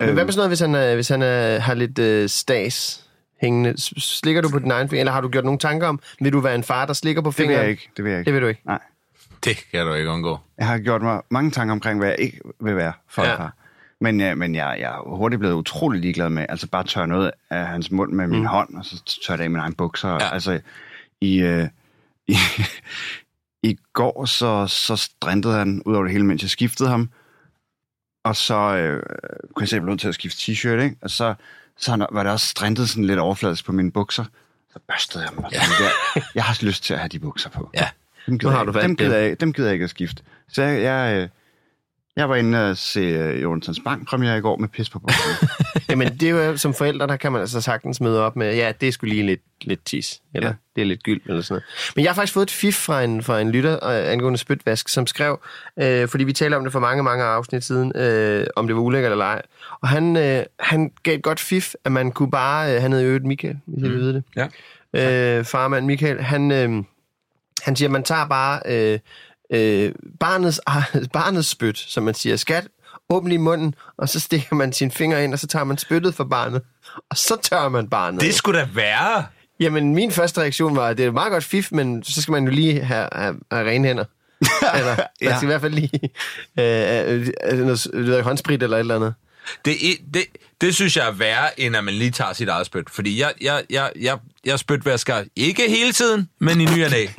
[0.00, 2.28] Men Øhm, hvad med sådan noget, hvis han, er, hvis han er, har lidt øh,
[2.28, 3.05] stas
[3.40, 3.74] hængende?
[4.00, 6.40] Slikker du på din egen finger, eller har du gjort nogle tanker om, vil du
[6.40, 7.62] være en far, der slikker på det vil fingeren?
[7.62, 7.90] jeg ikke.
[7.96, 8.26] Det vil jeg ikke.
[8.26, 8.60] Det vil du ikke.
[8.64, 8.78] Nej.
[9.44, 10.38] Det kan du ikke undgå.
[10.58, 13.34] Jeg har gjort mig mange tanker omkring, hvad jeg ikke vil være for Ja.
[13.36, 13.52] far.
[14.00, 17.30] Men, ja, men jeg, jeg er hurtigt blevet utrolig ligeglad med, altså bare tørre noget
[17.50, 18.46] af hans mund med min Mm.
[18.46, 20.08] hånd, og så tørre det af mine egne bukser.
[20.08, 20.14] Ja.
[20.24, 20.32] Ja.
[20.34, 20.60] Altså,
[21.20, 21.68] i, øh,
[22.28, 22.34] i,
[23.62, 27.10] i går, så, så strintede han ud over det hele, mens jeg skiftede ham.
[28.24, 29.02] Og så øh,
[29.54, 30.96] kunne jeg se, at jeg blev nødt til at skifte t-shirt, ikke?
[31.02, 31.34] Og så,
[31.78, 34.24] så var det også strintet sådan lidt overfladisk på mine bukser.
[34.72, 35.82] Så børstede jeg dem og tænkte,
[36.14, 37.70] jeg, jeg har lyst til at have de bukser på.
[37.74, 37.88] Ja.
[38.26, 40.22] Dem gider, har jeg, du dem, gider jeg, dem gider jeg ikke at skifte.
[40.48, 41.28] Så jeg, jeg, øh,
[42.16, 45.48] Jeg var inde og se øh, Jonathans Bank premiere i går med pis på bussen.
[45.90, 48.72] Jamen, det er jo som forældre, der kan man altså sagtens møde op med, ja,
[48.80, 50.54] det skulle lige lidt, lidt tis, eller Ja.
[50.76, 51.92] det er lidt gyld, eller sådan noget.
[51.96, 54.88] Men jeg har faktisk fået et fif fra en, fra en lytter øh, angående spytvask,
[54.88, 55.40] som skrev,
[55.82, 58.82] øh, fordi vi talte om det for mange, mange afsnit siden, øh, om det var
[58.82, 59.42] ulækkert eller ej.
[59.80, 63.02] Og han, øh, han gav et godt fif, at man kunne bare, øh, han hed
[63.02, 64.48] øvrigt Michael, hvis jeg vil vide det.
[64.94, 65.38] Ja.
[65.38, 66.84] Øh, farmand Michael, han, øh,
[67.62, 68.98] han siger, at man tager bare øh,
[69.50, 70.60] øh, barnets,
[71.12, 72.68] barnets spyt, som man siger, skat,
[73.10, 76.14] åbn lige munden, og så stikker man sine fingre ind, og så tager man spyttet
[76.14, 76.62] fra barnet,
[77.10, 78.20] og så tørrer man barnet.
[78.20, 79.26] Det skulle da være.
[79.60, 82.32] Jamen, min første reaktion var, at det er et meget godt fif, men så skal
[82.32, 84.04] man jo lige have, have, have rene hænder.
[84.78, 85.28] eller, ja.
[85.28, 86.00] Der skal i hvert fald lige
[86.58, 89.14] øh, øh, øh, noget, ved, håndsprit eller et eller andet.
[89.64, 90.24] Det, er- det,
[90.60, 92.90] det synes jeg er værre, end at man lige tager sit eget spyt.
[92.90, 97.06] Fordi jeg, jeg, jeg, jeg, jeg spytvasker ikke hele tiden, men i ny og næ.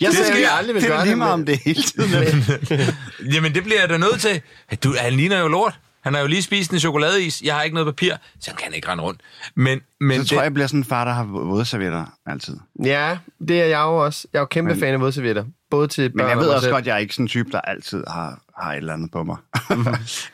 [0.00, 1.82] Jeg Det skal- jeg aldrig vil det er gøre det, meget men- om det hele
[1.82, 2.44] tiden.
[3.34, 4.40] Jamen, det bliver jeg da nødt til.
[4.84, 5.78] Du, han ligner jo lort.
[6.04, 7.42] Han har jo lige spist en chokoladeis.
[7.42, 9.20] Jeg har ikke noget papir, så han kan ikke rende rundt.
[9.54, 12.56] Men, men Så tror jeg, jeg bliver sådan en far, der har vådservietter altid.
[12.84, 14.28] Ja, det er jeg jo også.
[14.32, 15.44] Jeg er jo kæmpe Men- fan af vådservietter.
[15.74, 16.72] Både til børn Men jeg ved også selv.
[16.72, 19.10] godt, at jeg er ikke sådan en type, der altid har, har et eller andet
[19.10, 19.36] på mig.
[19.70, 19.78] øh,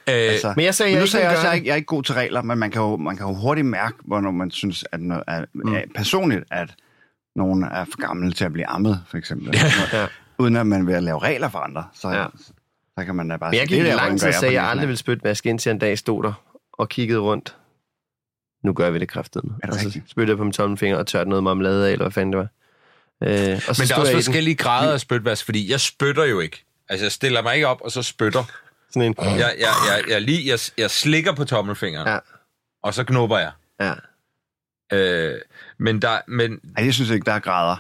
[0.07, 1.77] altså, Men jeg sagde, men jeg nu sagde jeg også, gøre jeg, ikke, jeg er
[1.77, 4.51] ikke god til regler, men man kan jo, man kan jo hurtigt mærke, hvornår man
[4.51, 5.75] synes, at, noget, at, mm.
[5.75, 6.75] at personligt, at
[7.37, 9.55] nogen er for gammel til at blive ammet, for eksempel.
[9.93, 10.07] Ja.
[10.39, 11.85] Uden at man vil lave regler for andre.
[11.95, 12.21] Så, Ja.
[12.21, 12.27] ja.
[12.99, 14.89] så kan man da bare Men jeg gik lang tid og sagde, at jeg aldrig
[14.89, 16.33] ville spytte vaske, indtil en dag stod der
[16.73, 17.57] og kiggede rundt.
[18.65, 19.55] Nu gør vi det kraftedeme.
[19.63, 22.05] Er det Og så spyttede jeg på min tommelfinger og tørte noget marmelade af, eller
[22.05, 22.49] hvad fanden det var.
[23.23, 23.29] Øh,
[23.69, 24.23] og så men der er stod også i den.
[24.25, 26.65] forskellige grader af spytvask, fordi jeg spytter jo ikke.
[26.89, 28.45] Altså, jeg stiller mig ikke op, og så spytter.
[28.91, 29.15] Sådan en.
[29.19, 32.19] Jeg, jeg, jeg, jeg, lige, jeg, jeg slikker på tommelfingeren, Ja,
[32.83, 33.53] og så knupper jeg.
[33.81, 33.95] ja.
[34.93, 35.41] Øh,
[35.79, 37.77] men, der, men Ej, jeg synes ikke, der er grader.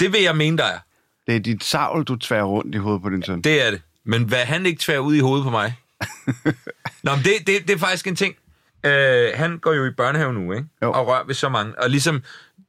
[0.00, 0.78] det vil jeg mene, der er.
[1.26, 3.42] Det er dit savl, du tværer rundt i hovedet på din søn.
[3.42, 3.82] Det er det.
[4.04, 5.74] Men hvad han ikke tvær ud i hovedet på mig?
[7.02, 8.34] Nå, men det, det, det er faktisk en ting.
[8.86, 10.66] Øh, han går jo i børnehave nu, ikke?
[10.82, 10.92] Jo.
[10.92, 11.82] Og rører ved så mange.
[11.82, 12.22] Og ligesom,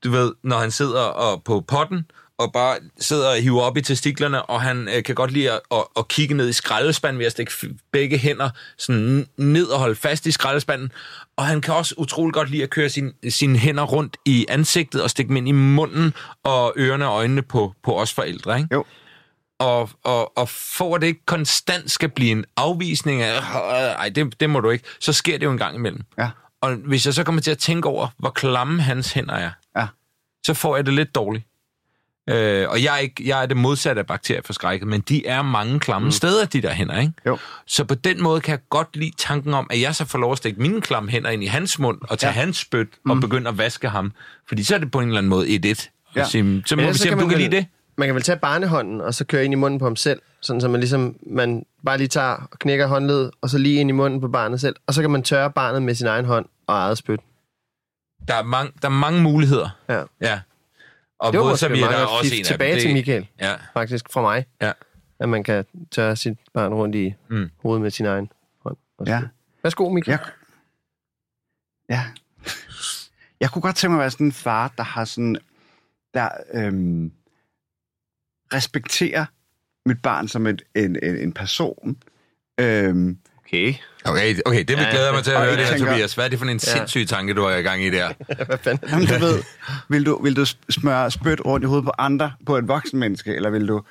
[0.03, 2.05] du ved, når han sidder og på potten,
[2.37, 5.59] og bare sidder og hiver op i testiklerne, og han øh, kan godt lide at,
[5.71, 7.51] at, at kigge ned i skraldespanden ved at stikke
[7.91, 10.91] begge hænder sådan ned og holde fast i skraldespanden.
[11.37, 15.03] Og han kan også utrolig godt lide at køre sin, sine hænder rundt i ansigtet
[15.03, 18.69] og stikke dem ind i munden og ørerne og øjnene på, på os forældre, ikke?
[18.71, 18.85] Jo.
[19.59, 23.39] og, og, og for at det ikke konstant skal blive en afvisning af,
[23.99, 26.01] ej, det, det må du ikke, så sker det jo en gang imellem.
[26.17, 26.29] Ja.
[26.61, 29.51] Og hvis jeg så kommer til at tænke over, hvor klamme hans hænder er.
[30.45, 31.45] Så får jeg det lidt dårligt.
[32.29, 35.79] Øh, og jeg er, ikke, jeg er det modsatte af bakterieforskrækket, men de er mange
[35.79, 36.11] klamme mm.
[36.11, 37.13] steder, de der hænder, ikke?
[37.25, 37.37] Jo.
[37.65, 40.31] Så på den måde kan jeg godt lide tanken om, at jeg så får lov
[40.31, 42.39] at stikke mine klamme hænder ind i hans mund, og tage ja.
[42.39, 43.11] hans spyt, mm.
[43.11, 44.11] og begynde at vaske ham.
[44.47, 45.89] Fordi så er det på en eller anden måde et et.
[46.15, 46.19] Ja.
[46.19, 46.27] Ja.
[46.27, 47.65] Sige, så må Men vi se, om du kan lide det.
[47.97, 50.61] Man kan vel tage barnehånden, og så køre ind i munden på ham selv, sådan
[50.61, 53.93] så man ligesom, man bare lige tager og knækker håndledet, og så lige ind i
[53.93, 56.75] munden på barnet selv, og så kan man tørre barnet med sin egen hånd og
[56.75, 57.19] eget spyt.
[58.27, 59.79] Der er, mange, der er mange muligheder.
[59.89, 60.03] Ja.
[60.21, 60.41] Ja.
[61.19, 62.81] Og Det var måske er godt også en af tilbage dem.
[62.81, 64.71] til Michael, Ja, faktisk fra mig, ja.
[65.19, 67.49] at man kan tørre sit barn rundt i Mm.
[67.61, 68.31] hovedet med sin egen
[68.63, 68.77] hånd.
[69.07, 69.21] Ja.
[69.63, 70.19] Værsgo, Michael.
[70.19, 70.29] Jeg,
[71.89, 72.05] ja.
[73.39, 75.37] Jeg kunne godt tænke mig at være sådan en far, der har sådan,
[76.13, 77.11] der øhm,
[78.53, 79.25] respekterer
[79.85, 81.97] mit barn som et, en, en, en person.
[82.59, 83.17] Øhm,
[83.53, 83.73] Okay.
[84.05, 86.13] Okay, okay, det vil Ja, glæder mig til at høre jeg det her, Tobias.
[86.13, 88.13] Hvad er det for en sindssyg tanke, du har i gang i der?
[88.45, 88.89] Hvad fanden?
[88.89, 89.43] jamen, du ved,
[89.89, 93.35] vil du, vil du smøre spyt rundt i hovedet på andre, på et voksen menneske,
[93.35, 93.81] eller vil du,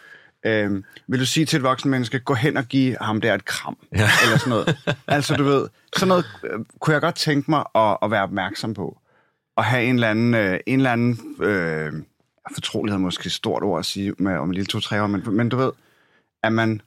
[0.47, 3.45] øhm, vil du sige til et voksen menneske, gå hen og give ham der et
[3.45, 3.97] kram, Ja.
[4.25, 4.77] eller sådan noget.
[5.09, 8.75] Altså, du ved, sådan noget øh, kunne jeg godt tænke mig at, at være opmærksom
[8.75, 8.99] på.
[9.57, 11.93] Og have en eller anden, øh, en eller anden øh,
[12.55, 15.23] fortrolighed, er måske et stort ord at sige med, om en lille to-tre år, men,
[15.37, 15.73] men du ved,
[16.43, 16.81] at man,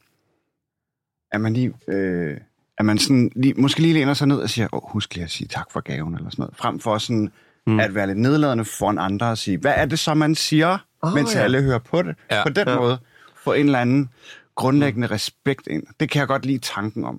[1.31, 2.37] at man lige, øh,
[2.77, 5.31] at man sådan lige, måske lige læner sig ned og siger, oh, husk lige at
[5.31, 7.31] sige tak for gaven, eller sådan noget, frem for sådan
[7.67, 7.79] mm.
[7.79, 11.13] at være lidt nedladende foran andre og sige, hvad er det så, man siger, oh,
[11.13, 11.39] mens ja.
[11.39, 12.15] alle hører på det?
[12.31, 12.43] Ja.
[12.43, 12.75] På den Ja.
[12.79, 12.97] måde
[13.43, 14.09] få en eller anden
[14.55, 15.83] grundlæggende respekt ind.
[15.99, 17.15] Det kan jeg godt lide tanken om.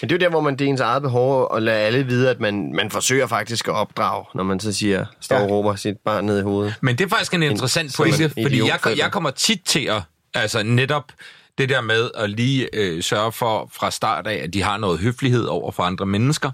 [0.00, 2.06] Men det er jo der, hvor man det er ens eget behov at lade alle
[2.06, 5.42] vide, at man, man forsøger faktisk at opdrage, når man så siger, står Ja.
[5.42, 6.74] og råber sit barn ned i hovedet.
[6.80, 10.02] Men det er faktisk en interessant pointe, en fordi jeg, jeg kommer tit til at,
[10.34, 11.12] altså netop
[11.58, 14.98] det der med at lige øh, sørge for fra start af, at de har noget
[15.00, 16.50] høflighed over for andre mennesker.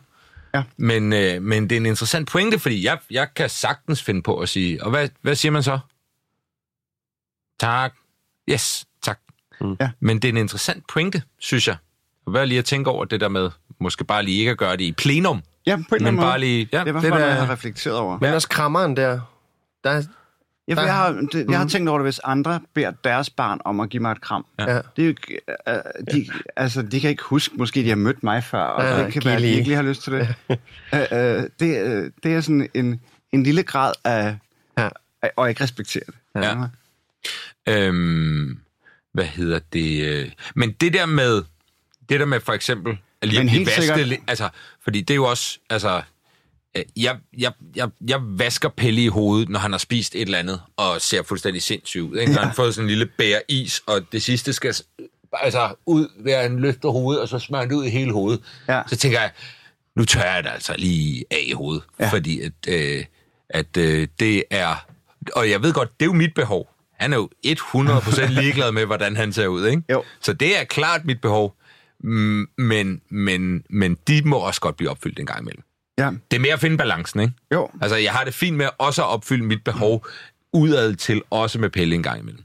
[0.55, 0.63] Ja.
[0.77, 4.39] Men, øh, men det er en interessant pointe, fordi jeg, jeg kan sagtens finde på
[4.39, 5.79] at sige, og hvad, hvad siger man så?
[7.61, 7.95] Tak.
[8.51, 9.19] Yes, tak.
[9.61, 9.77] Mm.
[9.81, 9.91] Ja.
[10.01, 11.77] Men det er en interessant pointe, synes jeg.
[12.27, 14.77] Og hvad lige at tænke over det der med, måske bare lige ikke at gøre
[14.77, 16.27] det i plenum, Ja, på en eller men anden måde.
[16.27, 16.69] bare lige...
[16.73, 18.19] Ja, Det var det der- jeg havde reflekteret over.
[18.21, 19.21] Men også krammeren der,
[19.85, 20.03] der,
[20.71, 23.61] Ja, for jeg har, det, jeg har tænkt over det, hvis andre beder deres barn
[23.65, 24.47] om at give mig et kram.
[24.59, 24.81] Ja.
[24.97, 25.15] Det er jo,
[25.69, 25.75] øh,
[26.13, 29.13] de, altså, de kan ikke huske, måske de har mødt mig før, og Ja, det
[29.13, 30.35] kan være, at de ikke lige har lyst til det.
[30.95, 33.01] øh, øh, det, øh, det er sådan en,
[33.33, 34.37] en lille grad af,
[34.79, 34.89] Ja.
[35.23, 36.43] af og ikke respektere det.
[36.43, 36.55] Ja.
[37.67, 38.59] Øhm,
[39.13, 40.33] hvad hedder det?
[40.55, 41.43] Men det der med,
[42.09, 44.49] det der med for eksempel, at lige Men helt vasket, sikkert- altså,
[44.85, 46.03] fordi det er jo også, altså,
[46.97, 50.61] jeg, jeg, jeg, jeg vasker Pelle i hovedet, når han har spist et eller andet,
[50.77, 52.17] og ser fuldstændig sindssyg ud.
[52.17, 52.33] Ikke?
[52.33, 54.75] Når han har fået sådan en lille bær is, og det sidste skal
[55.33, 58.13] altså ud ved at han løfter hovedet, og så smører han det ud i hele
[58.13, 58.41] hovedet.
[58.69, 58.83] Ja.
[58.87, 59.31] Så tænker jeg,
[59.97, 62.05] nu tør jeg det altså lige af i hovedet, ja.
[62.05, 62.11] Ja.
[62.11, 63.05] fordi at, øh,
[63.49, 64.87] at øh, det er,
[65.35, 66.69] og jeg ved godt, det er jo mit behov.
[66.99, 69.83] Han er jo 100% ligeglad med, hvordan han ser ud, ikke?
[69.91, 70.05] Jo.
[70.21, 71.57] Så det er klart mit behov,
[72.59, 75.63] men, men, men de må også godt blive opfyldt en gang imellem.
[76.05, 76.11] Ja.
[76.31, 77.33] Det er mere at finde balancen, ikke?
[77.55, 77.69] Jo.
[77.83, 80.07] Altså, jeg har det fint med også at opfylde mit behov
[80.53, 82.43] udad til, også med Pelle en gang imellem.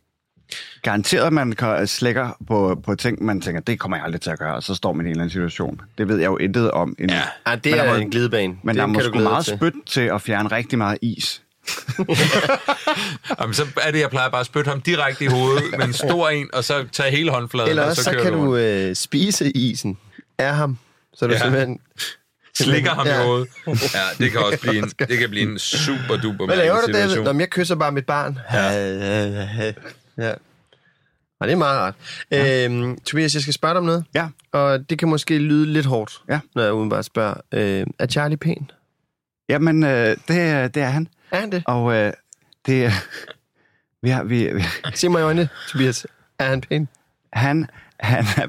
[0.81, 4.29] Garanteret, at man kan- slækker på, på ting, man tænker, det kommer jeg aldrig til
[4.29, 5.81] at gøre, og så står man i en eller anden situation.
[5.97, 6.95] Det ved jeg jo intet om.
[6.99, 7.15] endnu.
[7.15, 7.51] Ja.
[7.51, 8.57] Ja, det er må- en glidebane.
[8.63, 9.57] Men det der er måske meget til.
[9.57, 11.41] spyt til at fjerne rigtig meget is.
[13.41, 15.93] Jamen, så er det, jeg plejer bare at spytte ham direkte i hovedet med en
[15.93, 18.45] stor en, og så tage hele håndfladen, Eller og også så så kører kan du
[18.45, 19.97] du øh, spise isen
[20.37, 20.77] af ham.
[21.13, 21.39] Så du Ja.
[21.39, 21.79] simpelthen...
[22.57, 23.21] slikker ham Ja.
[23.21, 23.47] i hovedet.
[23.67, 26.91] Ja, det kan også blive en, det kan blive en super duper Hvad laver du,
[26.93, 27.33] David?
[27.33, 28.39] Nå, jeg kysser bare mit barn.
[28.53, 30.27] Ja.
[30.27, 30.33] ja.
[31.39, 31.95] Og det er meget rart.
[32.31, 34.05] Øhm, Tobias, jeg skal spørge dig om noget.
[34.15, 34.27] Ja.
[34.51, 36.39] Og det kan måske lyde lidt hårdt, Ja.
[36.55, 37.33] når jeg udenbart spørger.
[37.51, 38.71] Øh, er Charlie pæn?
[39.49, 41.07] Jamen, øh, det, er- det er han.
[41.31, 41.63] Er han det?
[41.65, 42.13] Og øh,
[42.65, 42.91] det er...
[44.03, 44.63] Vi har, vi, vi,
[44.95, 46.07] Se mig i øjnene, Tobias.
[46.39, 46.87] Er han pæn?
[47.33, 47.67] han,
[47.99, 48.47] han er,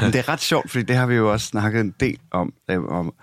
[0.00, 2.84] det er ret sjovt, fordi det har vi jo også snakket en del om, øh,
[2.84, 3.14] om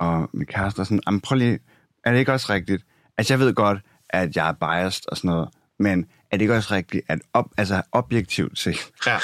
[0.00, 1.58] og min kæreste er sådan, "Jamen, prøv lige,
[2.04, 2.82] er det ikke også rigtigt?
[3.18, 3.78] Altså, jeg ved godt,
[4.10, 7.46] at jeg er biased og sådan noget, men er det ikke også rigtigt, at op,
[7.56, 9.18] altså, objektivt set, Ja.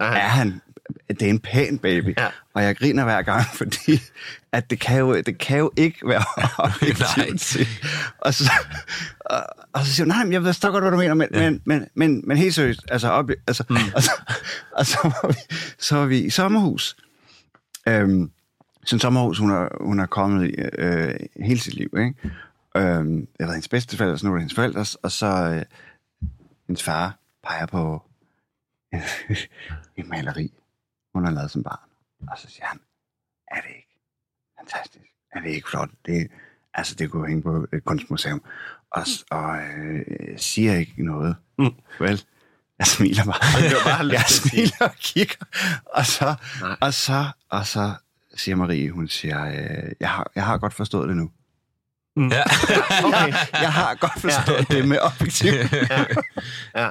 [0.00, 0.60] Er er han,
[1.08, 2.14] det er en pæn baby.
[2.18, 2.28] Ja.
[2.54, 4.00] Og jeg griner hver gang, fordi
[4.52, 6.24] at det kan jo, det kan jo ikke være
[6.58, 7.68] objektivt.
[8.18, 8.52] Og så,
[9.20, 11.28] og, og så siger hun, nej, men jeg ved så godt, hvad du mener, men,
[11.32, 11.50] ja.
[11.50, 13.76] men, men, men, men helt seriøst, altså, op, altså mm.
[13.96, 14.10] og, så,
[14.72, 16.96] og så, var vi, så var vi i sommerhus.
[17.88, 18.30] Øhm,
[18.84, 22.14] sådan sommerhus, hun er, hun er kommet i øh, hele sit liv, ikke?
[22.76, 25.62] Øhm, jeg var hendes bedsteforældre, så nu er det hendes forældres, og så øh,
[26.66, 28.02] hendes far peger på
[29.98, 30.52] et maleri,
[31.14, 31.88] hun har lavet som barn.
[32.30, 32.80] Og så siger han,
[33.50, 34.00] er det ikke
[34.58, 35.04] fantastisk?
[35.32, 35.90] Er det ikke flot?
[36.06, 36.30] Det,
[36.74, 38.42] altså, det kunne hænge på et kunstmuseum.
[38.90, 41.36] Og, og øh, siger ikke noget.
[41.58, 41.74] Mm.
[42.00, 42.24] Vel?
[42.78, 43.62] Jeg smiler bare.
[43.62, 45.44] Det var bare jeg smiler og kigger.
[45.86, 46.34] Og så,
[46.80, 47.94] og så, og så
[48.38, 51.30] siger Marie, hun siger, øh, jeg, har, jeg har godt forstået det nu.
[52.30, 52.42] Ja.
[53.04, 53.32] Okay.
[53.52, 54.74] Jeg har godt forstået ja.
[54.76, 55.52] det med objektiv.
[56.76, 56.90] Ja.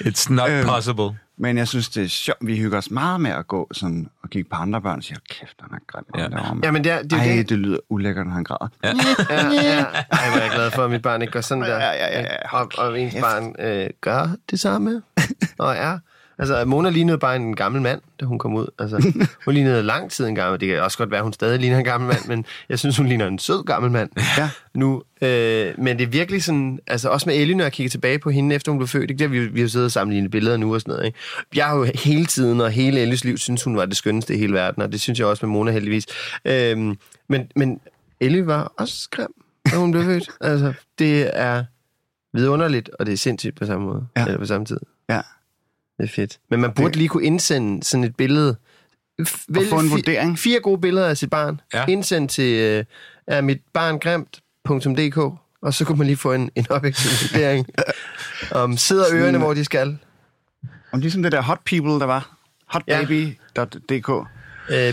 [0.00, 1.18] It's not Øhm, possible.
[1.38, 2.38] Men jeg synes, det er sjovt.
[2.46, 5.18] Vi hygger os meget med at gå sådan, og kigge på andre børn og sige,
[5.30, 6.04] kæft, han er grim.
[6.16, 6.22] Ja.
[6.22, 6.52] Ja.
[6.62, 7.48] Ja, men det er, det er Ej, det.
[7.48, 8.68] det lyder ulækkert, når han græder.
[8.84, 8.92] Ja.
[9.30, 9.84] Ja, ja.
[9.84, 11.68] Ej, hvor er jeg glad for, at mit barn ikke går sådan der.
[11.76, 12.56] Ja, ja, ja, ja.
[12.58, 15.02] Og, og ens barn øh, gør det samme.
[15.58, 15.98] Og er.
[16.38, 18.66] Altså, Mona lignede bare en gammel mand, da hun kom ud.
[18.78, 19.12] Altså,
[19.44, 20.60] hun lignede lang tid en gammel.
[20.60, 22.96] Det kan også godt være, at hun stadig ligner en gammel mand, men jeg synes,
[22.96, 24.10] hun ligner en sød gammel mand.
[24.38, 24.50] Ja.
[24.74, 28.18] Nu, øh, men det er virkelig sådan, altså også med Ellie, når jeg kigger tilbage
[28.18, 29.18] på hende, efter hun blev født, ikke?
[29.18, 31.18] Det har vi, vi har siddet og sammenlignet billeder nu og sådan noget, ikke?
[31.54, 34.38] Jeg har jo hele tiden og hele Ellies liv synes, hun var det skønneste i
[34.38, 36.06] hele verden, og det synes jeg også med Mona heldigvis.
[36.44, 37.80] Øhm, men, men
[38.20, 39.34] Ellie var også grim,
[39.72, 40.30] da hun blev født.
[40.40, 41.64] Altså, det er
[42.32, 44.06] vidunderligt, og det er sindssygt på samme måde.
[44.16, 44.24] Ja.
[44.24, 44.78] Eller på samme tid.
[45.08, 45.20] Ja.
[45.98, 46.38] Det er fedt.
[46.50, 48.56] Men man burde Det- lige kunne indsende sådan et billede.
[49.22, 50.38] F- vælg få en vurdering.
[50.38, 51.60] Fire gode billeder af sit barn.
[51.74, 51.78] Ja.
[51.80, 51.86] Ja.
[51.86, 52.84] Indsend til øh,
[53.26, 55.16] er mit barn grimt.dk,
[55.62, 57.66] og så kunne man lige få en, en objektiv vurdering.
[58.50, 59.98] om sidder Sådan- ørerne, hvor de skal.
[60.92, 62.36] Om ligesom det der Hot People, der var.
[62.88, 62.98] Ja.
[62.98, 64.08] Hotbaby.dk.
[64.08, 64.18] Uh,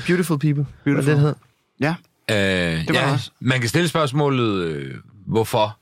[0.08, 0.66] beautiful people.
[0.84, 1.04] Beautiful.
[1.04, 1.36] Hvad det hed.
[1.80, 1.96] Ja.
[2.32, 3.32] Øh, var ja, også.
[3.40, 4.96] Man kan stille spørgsmålet, øh,
[5.28, 5.78] hvorfor?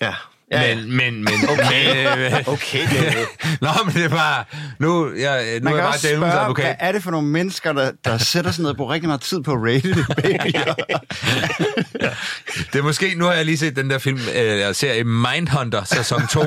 [0.00, 0.14] Ja.
[0.50, 2.32] Ja, men, men, men, okay.
[2.46, 2.86] Okay,
[3.60, 4.44] Nå, men det er bare...
[4.78, 6.64] Nu, jeg, nu Man er jeg bare også spørge, advokat.
[6.64, 9.20] hvad er det for nogle mennesker, der, der sætter sig ned og bruger rigtig meget
[9.20, 10.58] tid på at rate det, baby?
[12.72, 13.14] Det er måske...
[13.16, 16.40] Nu har jeg lige set den der film, øh, serie Mindhunter, sæson 2.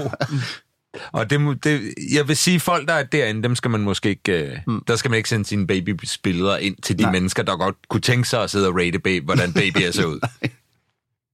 [1.12, 4.10] Og det, må- det, jeg vil sige, folk, der er derinde, dem skal man måske
[4.10, 4.32] ikke...
[4.32, 4.84] Øh, mm.
[4.88, 7.12] Der skal man ikke sende sine babybilleder ind til de Nej.
[7.12, 10.20] Mennesker, der godt kunne tænke sig at sidde og rate, baby, hvordan babyer ser ud.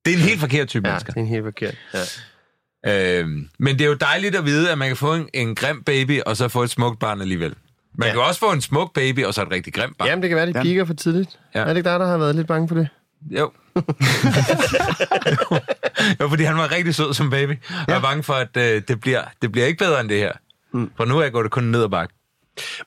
[0.05, 1.13] det er en helt forkert type ja, mennesker.
[1.13, 1.75] det er en helt forkert.
[1.93, 1.99] Ja.
[2.87, 5.83] Øhm, men det er jo dejligt at vide, at man kan få en, en grim
[5.83, 7.53] baby, og så få et smukt barn alligevel.
[7.99, 8.13] Man Ja.
[8.13, 10.07] kan også få en smuk baby, og så et rigtig grimt barn.
[10.07, 11.39] Jamen, det kan være, de piker for tidligt.
[11.55, 11.59] Ja.
[11.59, 12.87] Er det ikke dig, der har været lidt bange for det?
[13.31, 13.51] Jo.
[16.21, 17.49] jo, fordi han var rigtig sød som baby.
[17.51, 17.75] Ja.
[17.87, 20.31] Jeg er bange for, at øh, det, bliver, det bliver ikke bedre end det her.
[20.73, 20.91] Mm.
[20.97, 22.13] For nu er jeg går det kun ned ad bakke.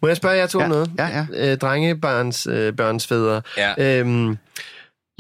[0.02, 0.90] Må jeg spørge jer to Ja, noget?
[0.98, 1.26] ja, ja.
[1.52, 3.42] Øh, drengebarns øh, børns fædre.
[3.56, 3.98] Ja.
[4.00, 4.38] Øhm,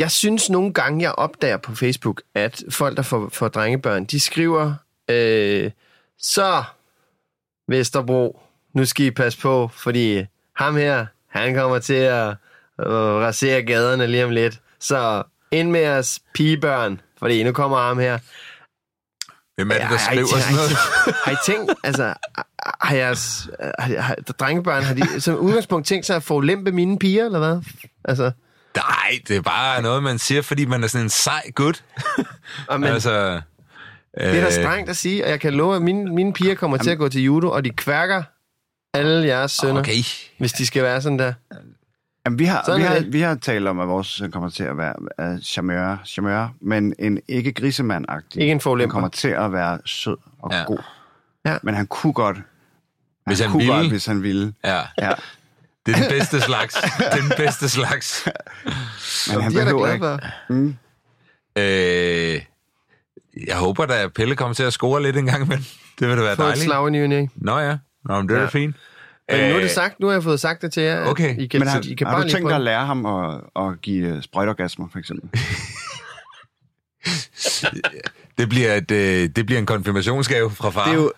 [0.00, 4.20] jeg synes nogle gange, jeg opdager på Facebook, at folk, der får, får drengebørn, de
[4.20, 4.74] skriver,
[5.10, 5.70] øh,
[6.18, 6.62] så
[7.68, 8.40] Vesterbro,
[8.74, 10.24] nu skal I passe på, fordi
[10.56, 12.28] ham her, han kommer til at
[12.80, 14.60] øh, rasere gaderne lige om lidt.
[14.78, 18.18] Så ind med jeres pigebørn, fordi nu kommer ham her.
[19.56, 20.70] Hvem er det, der skriver sådan noget?
[21.24, 22.14] Har I tænkt, altså,
[22.80, 23.48] har jeres
[23.78, 27.38] har, har, drengebørn, har de som udgangspunkt tænkt sig at få lempe mine piger, eller
[27.38, 27.62] hvad?
[28.04, 28.32] Altså,
[28.76, 31.84] Nej, det er bare noget, man siger, fordi man er sådan en sej gut.
[32.68, 33.40] og men, altså, det
[34.14, 36.76] er da øh, strengt at sige, og jeg kan love, at mine, mine piger kommer
[36.76, 38.22] til at gå til judo, og de kværker
[38.94, 39.92] alle jeres sønner, Okay.
[40.38, 41.32] hvis de skal være sådan der.
[42.26, 43.12] Jamen, vi, har, Sådan vi, har, det.
[43.12, 44.94] vi har talt om, at vores søn kommer til at være
[45.34, 48.40] uh, charmeur, charmeur, men en ikke grisemand-agtig.
[48.40, 48.92] Ikke en Han forlemper.
[48.92, 50.62] kommer til at være sød og Ja.
[50.66, 50.78] god.
[51.46, 51.56] Ja.
[51.62, 52.36] Men han kunne godt,
[53.26, 53.74] Hvis han kunne ville.
[53.74, 54.52] godt, hvis han ville.
[54.64, 55.10] Ja, Ja.
[55.86, 56.74] Det er den bedste slags.
[56.74, 58.28] Det er den bedste slags.
[59.32, 60.04] Men han de er da behøver ikke.
[60.04, 60.20] for.
[61.56, 62.40] Øh,
[63.46, 65.66] jeg håber da, at Pelle kommer til at score lidt en gang, men
[66.00, 66.64] det vil da være Få et dejligt.
[66.64, 67.26] slag i ny og næ.
[67.36, 68.46] Nå ja, Nå, men det er Ja.
[68.46, 68.76] fint.
[69.30, 71.00] Men nu er Øh, det sagt, nu har jeg fået sagt det til jer.
[71.00, 71.38] at Okay.
[71.38, 73.40] I kan, Men har, I kan har bare du tænkt dig at lære ham at,
[73.56, 75.30] at give uh, sprøjtorgasmer, for eksempel?
[78.38, 80.84] Det bliver, et, øh, det bliver en konfirmationsgave fra far.
[80.84, 81.12] Det er jo,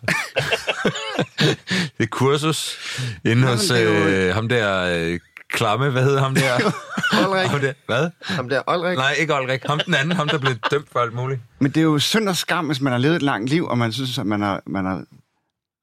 [1.99, 2.79] det er kursus
[3.25, 5.21] inde hos øh, ham der øh,
[5.53, 6.55] klamme, hvad hedder ham der?
[7.29, 7.47] Ulrik.
[7.47, 7.73] ham der?
[7.87, 8.11] Hvad?
[8.23, 8.99] Ham der, Ulrik.
[8.99, 9.63] Nej, ikke Olrik.
[9.67, 11.41] Ham den anden, ham der blev dømt for alt muligt.
[11.59, 13.79] men det er jo synd og skam, hvis man har levet et langt liv, og
[13.79, 15.05] man synes, at man har, man har,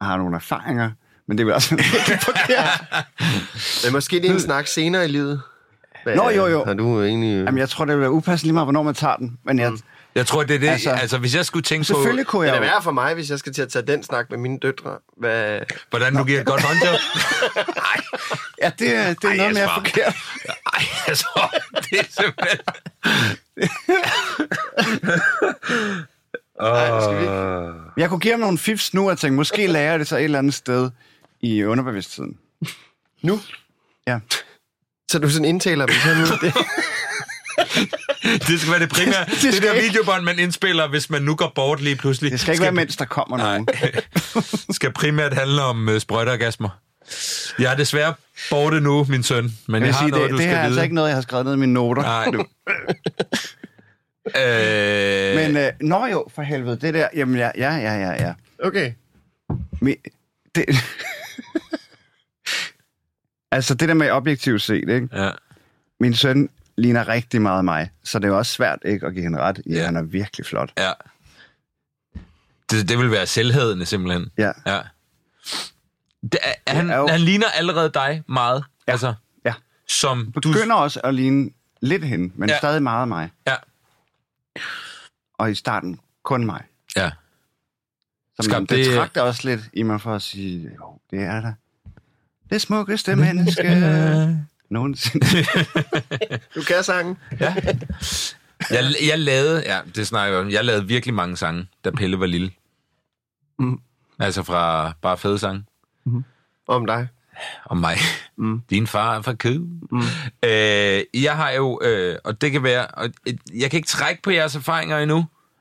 [0.01, 0.91] har nogle erfaringer.
[1.27, 2.85] Men det er vel også virkelig forkert.
[3.83, 5.41] Men måske det er en snak senere i livet.
[6.03, 6.65] Hvad, Nå, jo, jo.
[6.65, 7.35] Har du egentlig...
[7.43, 9.37] Jamen, jeg tror, det vil være upassende lige meget, hvornår man tager den.
[9.45, 9.71] Men jeg,
[10.15, 10.67] Jeg tror, det er det.
[10.69, 12.71] Altså, Altså, hvis jeg skulle tænke selvfølgelig på, kunne Det jeg er jo...
[12.71, 14.97] værre for mig, hvis jeg skal til at tage den snak med mine døtre.
[15.17, 15.59] Hvad...
[15.89, 16.99] hvordan du giver et godt håndjob.
[18.63, 20.15] Ja, det, er- det er Ej, noget mere forkert.
[20.73, 21.27] Ej, altså,
[21.73, 22.59] det er simpelthen...
[26.59, 27.73] Ej, skal vi ikke?
[27.97, 30.39] Jeg kunne give ham nogle fifs nu, og tænke, måske lærer det så et eller
[30.39, 30.89] andet sted
[31.41, 32.37] i underbevidstheden.
[33.21, 33.39] Nu?
[34.07, 34.19] Ja.
[35.11, 36.21] Så du sådan indtaler dem sådan?
[36.41, 36.53] Det,
[38.47, 39.25] Det skal være det primære.
[39.29, 42.31] det, skal det der ikke- videobånd, man indspiller, hvis man nu går bort lige pludselig.
[42.31, 43.67] Det skal ikke være, mens der kommer nogen.
[44.75, 46.69] skal primært handle om uh, sprøjteorgasmer.
[47.59, 48.13] Jeg er desværre
[48.49, 50.61] borte nu, min søn, men Jeg jeg, har sige, noget, det, du det skal er
[50.61, 52.01] altså ikke noget, jeg har skrevet ned i mine noter.
[52.01, 52.25] Nej.
[54.35, 58.33] øh, Men, øh, nå jo, for helvede, det der, jamen ja, ja, ja, ja, ja.
[58.63, 58.91] okay.
[59.81, 59.95] Men,
[60.55, 60.65] det,
[63.51, 65.07] altså det der med objektivt set, ikke?
[65.13, 65.29] ja.
[65.99, 66.49] Min søn
[66.79, 69.61] ligner rigtig meget mig, så det er jo også svært ikke at give hende ret
[69.65, 69.85] i, Ja.
[69.85, 70.71] han er virkelig flot.
[70.77, 70.91] ja.
[72.71, 74.29] Det, det vil være selvhedende, simpelthen.
[74.37, 74.51] Ja.
[74.65, 74.79] Ja.
[76.21, 78.63] Det er, han, er jo- han ligner allerede dig meget.
[78.87, 78.91] Ja.
[78.91, 79.13] Altså,
[79.45, 79.53] Ja.
[79.87, 80.51] som du...
[80.51, 81.49] Begynder også at ligne
[81.81, 82.53] lidt hende, men Ja.
[82.55, 82.59] ja.
[82.59, 83.31] stadig meget mig.
[83.47, 83.55] Ja.
[85.33, 86.63] Og i starten kun mig.
[86.95, 87.11] Ja.
[88.35, 91.41] Så Skam, man det- betragter også lidt i mig for at sige, jo, det er
[91.41, 91.53] der.
[92.49, 93.63] Det smukkeste menneske
[94.69, 95.25] nogensinde.
[96.55, 97.17] Du kan sangen.
[98.71, 102.19] Jeg, jeg lavede, ja, det snakker jeg om, jeg lavede virkelig mange sange, da Pelle
[102.19, 102.51] var lille.
[103.59, 103.79] Mm.
[104.19, 105.63] Altså fra bare fede sange.
[106.67, 107.07] Om dig.
[107.65, 107.97] om mig.
[108.37, 108.61] Mm.
[108.69, 109.59] Din far er fra Køge.
[109.91, 110.01] Mm.
[110.43, 114.21] Øh, jeg har jo, øh, og det kan være, og øh, jeg kan ikke trække
[114.21, 115.17] på jeres erfaringer endnu,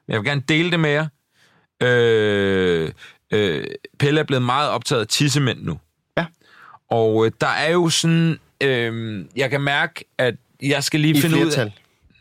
[0.06, 1.06] men jeg vil gerne dele det med jer.
[1.82, 2.90] Øh,
[3.32, 3.64] øh,
[3.98, 5.78] Pelle er blevet meget optaget af tissemænd nu.
[6.16, 6.26] Ja.
[6.90, 11.20] Og øh, der er jo sådan, øh, jeg kan mærke, at jeg skal lige I
[11.20, 11.72] finde ud flertal.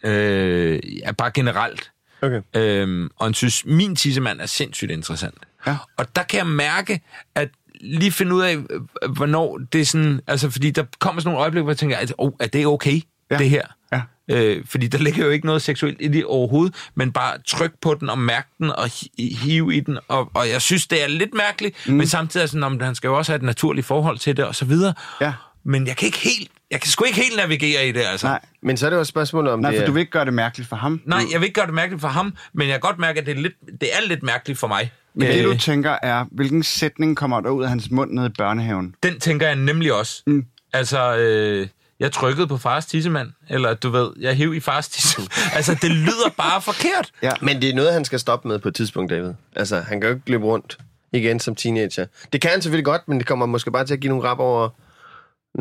[0.04, 2.42] af, øh, ja, bare generelt, Okay.
[2.56, 5.36] Øhm, og han synes, min tissemand er sindssygt interessant.
[5.68, 5.76] Ja.
[5.98, 7.02] Og der kan jeg mærke,
[7.36, 7.50] at
[7.82, 10.22] lige finde ud af, øh, hvornår det er sådan...
[10.28, 13.02] Altså, fordi der kommer sådan nogle øjeblikke, hvor jeg tænker, at, oh, er det okay,
[13.32, 13.38] Ja.
[13.38, 13.62] det her?
[13.92, 14.02] Ja.
[14.32, 17.94] Øh, fordi der ligger jo ikke noget seksuelt i det overhovedet, men bare tryk på
[18.00, 19.98] den og mærke den og hi- hive i den.
[20.08, 21.94] Og, og jeg synes, det er lidt mærkeligt, mm.
[21.94, 24.46] men samtidig er sådan, om han skal jo også have et naturligt forhold til det
[24.46, 24.94] og så videre.
[25.22, 25.34] Ja.
[25.68, 26.52] Men jeg kan ikke helt...
[26.72, 28.28] Jeg kan sgu ikke helt navigere i det, altså.
[28.28, 30.00] Nej, Men så er det jo et spørgsmål om nej, det for er- du vil
[30.00, 31.02] ikke gøre det mærkeligt for ham.
[31.06, 33.26] Nej, jeg vil ikke gøre det mærkeligt for ham, men jeg kan godt mærke, at
[33.26, 34.92] det er lidt, det er lidt mærkeligt for mig.
[35.14, 38.26] Men det, Øh, du tænker, er, hvilken sætning kommer der ud af hans mund nede
[38.28, 38.96] i børnehaven?
[39.04, 40.24] Den tænker jeg nemlig også.
[40.28, 40.46] Mm.
[40.74, 41.68] Altså, øh,
[42.00, 45.30] jeg trykkede på fars tissemand, eller du ved, jeg hæv i fars tissemand.
[45.56, 47.12] altså, det lyder bare forkert.
[47.24, 47.32] Ja.
[47.42, 49.32] Men det er noget, han skal stoppe med på et tidspunkt, David.
[49.56, 50.78] Altså, han kan jo ikke løbe rundt
[51.14, 52.06] igen som teenager.
[52.34, 54.40] Det kan han selvfølgelig godt, men det kommer måske bare til at give nogle rap
[54.40, 54.70] over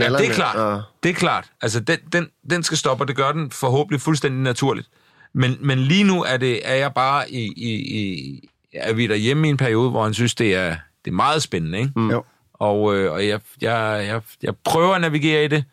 [0.01, 0.57] Ja, det er klart.
[0.57, 1.51] Og, Det er klart.
[1.63, 4.89] Altså, den, den, den skal stoppe, og det gør den forhåbentlig fuldstændig naturligt.
[5.33, 8.49] Men, men lige nu er, det, er jeg bare i, i, i...
[8.75, 11.79] Er vi derhjemme i en periode, hvor han synes, det er, det er meget spændende,
[11.79, 11.91] ikke?
[11.97, 12.11] Mm.
[12.11, 12.25] Jo.
[12.55, 15.65] Og, øh, og jeg, jeg, jeg, jeg prøver at navigere i det.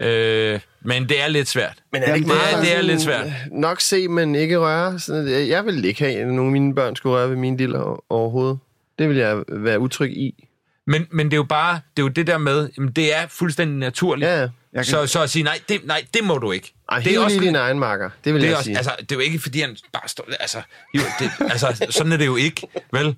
[0.00, 1.82] Øh, men det er lidt svært.
[1.92, 3.26] men er det ikke det er- meget det er lidt svært.
[3.52, 5.00] Nok se, men ikke røre.
[5.12, 8.02] Øh, jeg vil ikke have, at nogen af mine børn skulle røre ved mine diller
[8.12, 8.58] overhovedet.
[8.98, 10.45] Det vil jeg være utryg i.
[10.86, 13.26] Men, men det er jo bare, det er jo det der med, jamen, det er
[13.28, 14.28] fuldstændig naturligt.
[14.28, 14.40] Ja, ja.
[14.40, 16.72] Jeg kan- Så, så at sige, nej det, nej, det må du ikke.
[16.88, 18.10] Ej, det er også, i din egen marker.
[18.24, 18.76] Det vil det jeg er, også, sige.
[18.76, 20.28] altså, det er jo ikke, fordi han bare står...
[20.40, 20.58] Altså,
[20.94, 23.16] jo, det, altså sådan er det jo ikke, vel?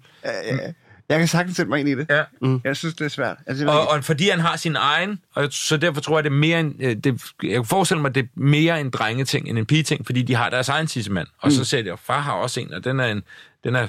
[1.09, 2.07] Jeg kan sagtens sætte mig ind i det.
[2.11, 2.23] Ja.
[2.43, 2.61] Mm.
[2.65, 3.37] Jeg synes, det er svært.
[3.47, 6.17] Altså, jeg ved Og, ikke- og fordi han har sin egen, og så derfor tror
[6.19, 8.91] jeg, det er mere en, øh, det, jeg kan forestille mig, det er mere en
[8.91, 11.27] drengeting end en pigeting, fordi de har deres egen tissemand.
[11.39, 13.23] Og så siger de, at far har også en, og den er, en,
[13.65, 13.87] den er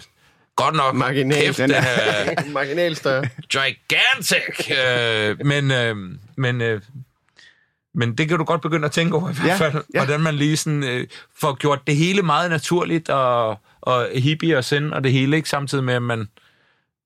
[0.64, 1.42] godt nok Marginal.
[1.42, 3.24] kæft, Den er- er Marginal større.
[3.50, 4.72] gigantic.
[4.72, 5.96] øh, men, øh,
[6.36, 6.82] men, øh,
[7.94, 10.00] men det kan du godt begynde at tænke over i hvert Ja, fald, ja.
[10.06, 11.08] hvordan man lige sådan, øh,
[11.40, 15.50] får gjort det hele meget naturligt, og, og hippie og send og det hele, ikke
[15.50, 16.28] samtidig med, at, man,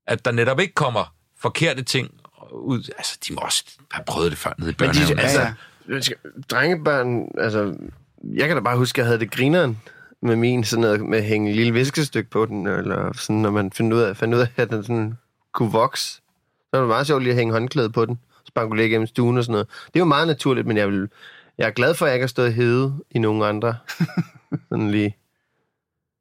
[0.08, 2.12] at der netop ikke kommer forkerte ting
[2.52, 2.90] ud.
[2.98, 5.20] Altså, de må også have prøvet det før nede i Men de, børnehaven.
[5.20, 5.52] altså,
[5.90, 6.16] Ja, skal-
[6.52, 7.74] drengebørn, altså,
[8.36, 9.80] jeg kan da bare huske, at jeg havde det grineren
[10.24, 13.52] med min, sådan noget med at hænge et lille viskestykke på den, eller sådan, når
[13.52, 15.14] man fandt ud af, fandt ud af at den sådan
[15.54, 16.08] kunne vokse.
[16.08, 16.22] Så
[16.74, 19.52] var det meget sjovt lige at hænge håndklæde på den, spankulere gennem stuen og sådan
[19.52, 19.68] noget.
[19.88, 21.10] Det er jo meget naturligt, men jeg, vil,
[21.58, 23.76] jeg er glad for, at jeg ikke har stået hede i nogen andre.
[24.70, 25.16] sådan lige.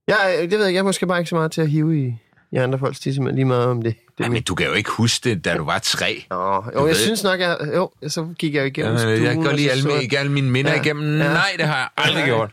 [0.08, 2.14] Jeg, det ved jeg, jeg er måske bare ikke så meget til at hive i,
[2.52, 3.94] i andre folks tissemænd, lige meget om det.
[4.18, 6.24] det Ja, men du kan jo ikke huske det, da du var tre.
[6.30, 9.22] Nå, jo, jeg synes nok, jeg, jo, så gik jeg jo igennem Ja, stuen.
[9.24, 10.76] jeg går lige så alle, så alle mine minder Ja.
[10.76, 10.82] ja.
[10.82, 11.18] igennem.
[11.18, 11.28] Ja.
[11.32, 12.50] Nej, det har jeg aldrig gjort.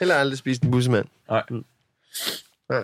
[0.00, 1.06] Heller aldrig spist en bussemand.
[1.28, 1.42] Nej.
[2.70, 2.82] Ja.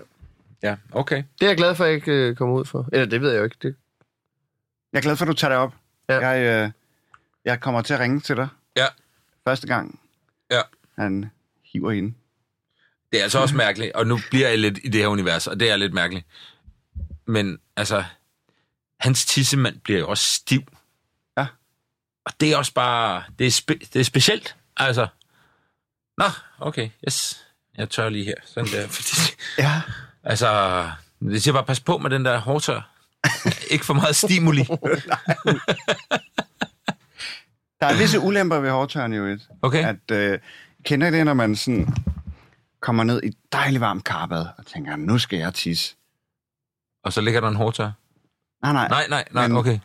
[0.63, 1.17] Ja, okay.
[1.17, 2.89] Det er jeg glad for, at jeg ikke øh, kommer ud for.
[2.93, 3.57] Eller det ved jeg jo ikke.
[3.63, 3.77] Det.
[4.93, 5.75] Jeg er glad for, at du tager det op.
[6.09, 6.29] Ja.
[6.29, 6.71] Jeg, øh,
[7.45, 8.87] jeg kommer til at ringe til dig Ja.
[9.45, 10.01] første gang,
[10.51, 10.61] Ja.
[10.99, 11.31] han
[11.65, 12.15] hiver hende.
[13.13, 15.61] Det er altså også mærkeligt, og nu bliver jeg lidt i det her univers, og
[15.61, 16.27] det er lidt mærkeligt.
[17.27, 18.05] Men altså,
[19.01, 20.63] hans tissemand bliver jo også stiv.
[21.39, 21.47] Ja.
[22.25, 25.07] Og det er også bare, det er, spe, det er specielt, altså.
[26.19, 26.25] Nå,
[26.59, 27.45] okay, yes.
[27.79, 29.83] Jeg tør lige her, sådan der, fordi, Ja.
[30.25, 30.91] altså,
[31.21, 32.91] det siger bare, pas på med den der hårdtør.
[33.71, 34.65] Ikke for meget stimuli.
[37.81, 39.49] Der er visse ulemper ved hårdtørren jo et.
[39.63, 39.85] Okay.
[39.89, 40.39] At, øh,
[40.85, 41.95] kender I det, når man sådan
[42.81, 45.95] kommer ned i et dejligt varmt karbad og tænker, nu skal jeg tisse.
[47.05, 47.91] Og så ligger der en hårdtør.
[48.63, 48.89] Nej, nej.
[48.89, 49.79] Nej, nej, nej, Men- okay.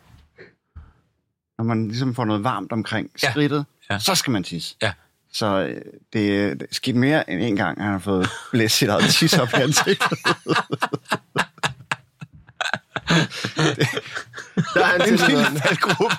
[1.58, 3.30] Når man ligesom får noget varmt omkring Ja.
[3.30, 3.98] skridtet, Ja.
[3.98, 4.76] så skal man tisse.
[4.82, 4.92] Ja.
[5.32, 5.76] Så øh,
[6.12, 9.10] det, det er sket mere end en gang, at han har fået blæst sit eget
[9.10, 10.18] tis op i ansigtet.
[14.74, 16.16] Der er han til sådan faldgruppe.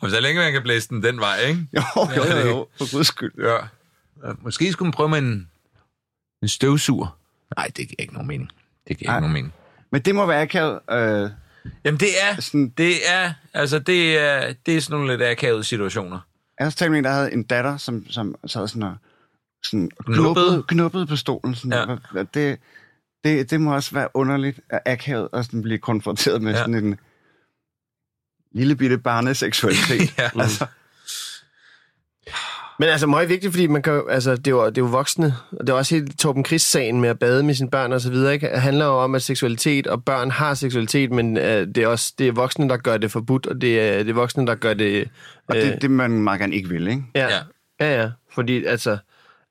[0.00, 1.66] Og så længe man kan blæse den den vej, ikke?
[1.76, 1.82] Jo,
[2.16, 3.32] jo, jo, jo, for guds skyld.
[3.38, 3.54] Ja.
[4.28, 5.48] Ja, Måske skulle man prøve med en,
[6.42, 7.18] en støvsuger.
[7.56, 8.50] Nej, det giver ikke nogen mening.
[8.88, 9.16] Det giver Nej.
[9.18, 9.52] ikke nogen mening.
[9.92, 10.78] Men det må være akavet.
[10.90, 11.30] Øh,
[11.84, 15.64] Jamen, det er, sådan, det er, altså, det er, det er sådan nogle lidt akavede
[15.64, 16.18] situationer.
[16.60, 18.96] Jeg har talt med en, der havde en datter, som, som sad sådan og
[19.64, 20.64] sådan og Knuppede?
[20.68, 21.54] knuppede, på stolen.
[21.54, 22.22] Sådan Ja.
[22.34, 22.58] det,
[23.24, 26.58] det, det må også være underligt og akavet at sådan blive konfronteret med ja.
[26.58, 26.98] sådan en
[28.52, 30.14] lille bitte barneseksualitet.
[30.18, 30.30] Ja.
[30.40, 30.66] altså,
[32.80, 34.86] Men altså meget vigtigt, fordi man kan, jo- altså, det, er jo, det er jo
[34.86, 38.00] voksne, og det er også helt Torben Chris-sagen med at bade med sine børn og
[38.00, 38.48] så videre, ikke?
[38.52, 42.12] Det handler jo om, at seksualitet og børn har seksualitet, men øh, det er også
[42.18, 44.74] det er voksne, der gør det forbudt, og det er, det er voksne, der gør
[44.74, 45.08] det...
[45.48, 47.02] og det, det man meget gerne ikke vil, ikke?
[47.14, 47.38] Ja, Ja.
[47.80, 48.96] ja, ja, fordi altså...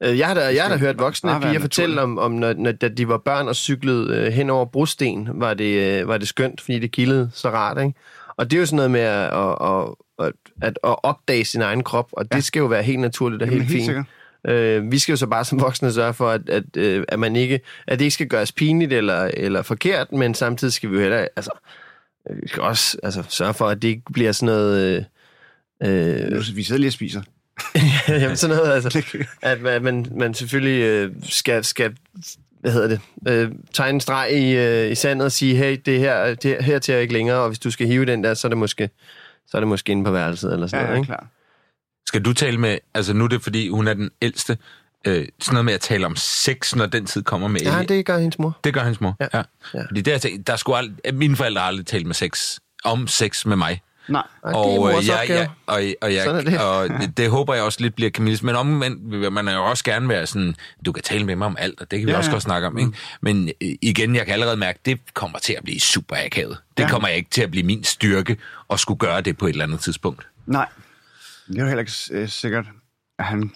[0.03, 2.71] øh, Jeg har da, jeg har da hørt voksne piger fortælle om, om når, når,
[2.71, 6.27] da de var børn og cyklede øh, hen over brosten, var det, øh, var det
[6.27, 7.93] skønt, fordi det kildede så rart, ikke?
[8.39, 11.83] Og det er jo sådan noget med at, at, at, at, at opdage sin egen
[11.83, 12.41] krop, og det Ja.
[12.41, 13.85] skal jo være helt naturligt og Jamen, helt, helt fint.
[13.85, 14.05] sikkert.
[14.47, 17.35] Øh, vi skal jo så bare som voksne sørge for, at, at, øh, at, man
[17.35, 21.01] ikke, at det ikke skal gøres pinligt eller, eller forkert, men samtidig skal vi jo
[21.01, 21.51] heller, altså,
[22.29, 25.05] øh, vi skal også altså, sørge for, at det ikke bliver sådan noget...
[25.83, 27.21] Øh, øh, vi sidder lige og spiser.
[28.09, 29.05] Jamen sådan noget, altså.
[29.41, 31.95] At man, man, man selvfølgelig øh, skal, skal,
[32.59, 35.99] hvad hedder det, øh, tegne en streg i, øh, i sandet og sige, hey, det
[35.99, 38.49] her, det her til ikke længere, og hvis du skal hive den der, så er
[38.49, 38.89] det måske,
[39.47, 41.07] så er det måske inde på værelset eller sådan Ja, noget, ja, ikke?
[41.07, 41.27] klar.
[42.07, 44.57] Skal du tale med, altså nu er det fordi, hun er den ældste,
[45.07, 48.05] øh, sådan noget med at tale om sex, når den tid kommer med Ja, det
[48.05, 48.59] gør hendes mor.
[48.63, 49.15] Det gør hans mor.
[49.19, 49.27] Ja.
[49.33, 49.41] Ja.
[49.73, 49.81] Ja.
[49.87, 53.55] Fordi der, der skulle aldrig, mine forældre har aldrig talt med sex, om sex med
[53.55, 53.81] mig.
[54.09, 54.23] Nej.
[54.43, 56.59] Nej, det er Og, mors øh, jeg, jeg, og, og, jeg, Sådan er det.
[57.01, 58.43] og det, håber jeg også lidt bliver Camilles.
[58.43, 60.55] Men omvendt vil man jo også gerne være sådan,
[60.85, 62.33] du kan tale med mig om alt, og det kan vi Ja, også ja.
[62.35, 62.77] godt snakke om.
[62.77, 62.91] Ikke?
[63.21, 66.57] Men øh, igen, jeg kan allerede mærke, det kommer til at blive super akavet.
[66.77, 66.89] Det Ja.
[66.89, 68.37] kommer ikke til at blive min styrke
[68.69, 70.27] at skulle gøre det på et eller andet tidspunkt.
[70.45, 70.67] Nej.
[71.47, 72.65] Det er jo heller ikke øh, sikkert,
[73.19, 73.51] at han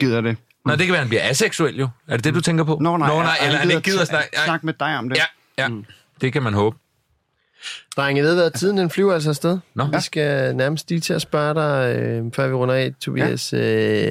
[0.00, 0.36] gider det.
[0.66, 1.88] Nå, det kan være, at han bliver aseksuel jo.
[2.08, 2.78] Er det det, du tænker på?
[2.80, 4.28] Nå, nej, Nå, nej eller han ikke gider at snakke.
[4.44, 5.16] snakke, med dig om det.
[5.18, 5.24] Ja,
[5.64, 5.68] ja.
[6.20, 6.76] Det kan man håbe.
[7.96, 8.50] Drenge, ved hvad?
[8.50, 9.58] Tiden den flyver altså afsted.
[9.74, 9.84] Nå.
[9.86, 13.52] Vi skal nærmest lige til at spørge dig, øh, før vi runder af, Tobias.
[13.52, 13.58] Ja.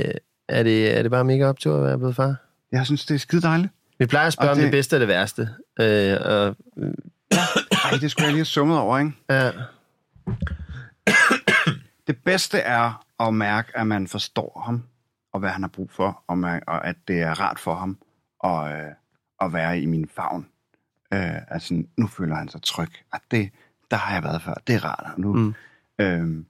[0.08, 0.14] Øh,
[0.50, 2.36] er, det, er det bare mega optur at være blevet far?
[2.72, 3.74] Jeg synes, det er skide dejligt.
[4.00, 5.50] Vi plejer at spørge Og om det det- bedste og det værste.
[5.80, 6.56] Øh, og,
[7.32, 9.12] Ej, det skulle jeg lige have summet over, ikke?
[9.30, 9.52] ja,
[12.08, 14.84] Det bedste er at mærke, at man forstår ham,
[15.34, 17.97] og hvad han har brug for, og, man, og at det er rart for ham
[18.43, 18.91] at, øh,
[19.41, 20.45] at være i min favn.
[21.14, 22.89] Øh, altså, nu føler han sig tryg.
[23.14, 23.49] At det,
[23.91, 24.53] der har jeg været før.
[24.68, 25.14] Det er rart.
[25.14, 25.55] Og nu, Mm.
[25.99, 26.45] øhm,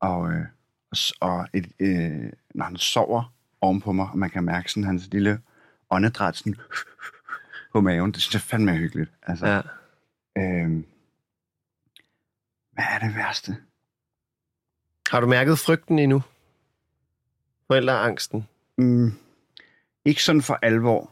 [0.00, 0.44] og øh,
[0.90, 4.84] og s- og et, øh, når han sover ovenpå mig, og man kan mærke sådan
[4.84, 5.40] hans lille
[5.90, 6.54] åndedræt sådan
[7.72, 9.10] på maven, det synes jeg fandme er hyggeligt.
[9.22, 9.60] Altså, ja.
[10.38, 10.86] øhm,
[12.72, 13.56] hvad er det værste?
[15.10, 16.22] Har du mærket frygten endnu?
[17.66, 18.48] Forældreangsten?
[18.78, 19.12] Mm,
[20.04, 21.11] ikke sådan for alvor.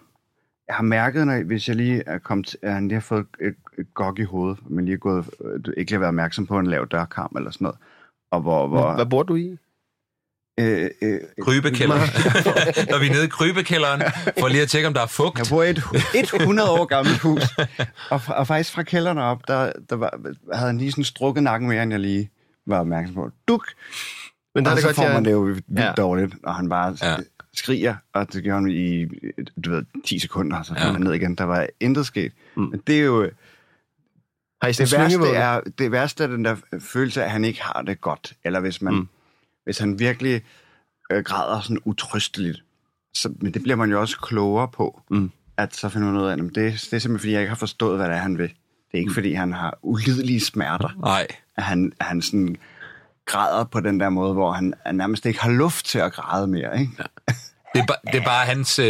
[0.71, 3.55] Jeg har mærket, når, hvis jeg lige er kommet at han lige har fået et,
[3.79, 6.59] et gok i hovedet, men lige er gået, øh, ikke lige har været opmærksom på
[6.59, 7.79] en lav dørkarm eller sådan noget.
[8.31, 8.67] Og hvor...
[8.67, 9.57] hvor Hvad bor du i?
[10.61, 12.01] øh, øh, Krybekælderen.
[12.91, 14.03] Når vi er nede i krybekælderen,
[14.39, 15.39] for lige at tjekke, om der er fugt.
[15.39, 15.83] jeg bor i et,
[16.15, 17.43] et 100 år gammelt hus,
[18.11, 20.21] og, og faktisk fra kælderen op, der, der var,
[20.55, 22.31] havde han lige sådan strukket nakken mere, end jeg lige
[22.67, 23.31] var opmærksom på.
[23.49, 23.67] Duk!
[24.55, 25.15] Men der er og det så godt, får jeg...
[25.15, 25.85] man det jo vildt Ja.
[25.85, 25.93] ja.
[25.93, 27.17] dårligt, og han bare Ja.
[27.55, 27.57] Ja.
[27.59, 29.05] skriger, og det gjorde han i,
[29.65, 30.81] du ved, 10 sekunder, så Ja.
[30.81, 31.35] falder han ned igen.
[31.35, 32.33] Der var intet sket.
[32.57, 32.63] Mm.
[32.63, 32.69] Mm.
[32.71, 33.31] Men det er jo...
[34.63, 37.63] Har I Det værste, er, det værste er den der følelse af, at han ikke
[37.63, 38.33] har det godt.
[38.45, 38.99] Eller hvis, man, Mm.
[39.01, 39.09] mm.
[39.65, 40.43] hvis han virkelig
[41.13, 42.65] øh, græder sådan utrysteligt.
[43.15, 45.03] Så, men det bliver man jo også klogere på.
[45.11, 45.31] Mm.
[45.57, 47.57] At så finder man ud af, at det, det er simpelthen, fordi jeg ikke har
[47.57, 48.49] forstået, hvad det er, han vil.
[48.49, 50.89] Det er ikke, fordi han har ulidelige smerter.
[51.01, 51.27] Nej.
[51.57, 52.57] At han, at han sådan
[53.31, 56.47] græder på den der måde, hvor han, han nærmest ikke har luft til at græde
[56.47, 56.81] mere.
[56.81, 56.93] Ikke?
[56.99, 57.05] Ja.
[57.75, 58.79] Det er, ba- det er bare hans...
[58.79, 58.87] Øh,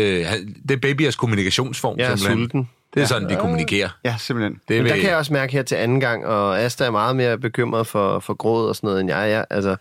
[0.68, 2.38] det er babyers kommunikationsform, er simpelthen.
[2.38, 2.68] sulten.
[2.94, 3.88] Det er sådan, de kommunikerer.
[4.04, 4.52] ja, simpelthen.
[4.68, 6.90] Det Men der vil- kan jeg også mærke her til anden gang, og Asta er
[6.90, 9.44] meget mere bekymret for, for gråd og sådan noget, end jeg er.
[9.50, 9.76] Altså,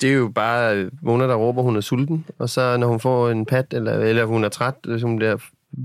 [0.00, 3.30] det er jo bare Mona, der råber, hun er sulten, og så når hun får
[3.30, 5.36] en pat, eller, eller hun er træt, hvis hun bliver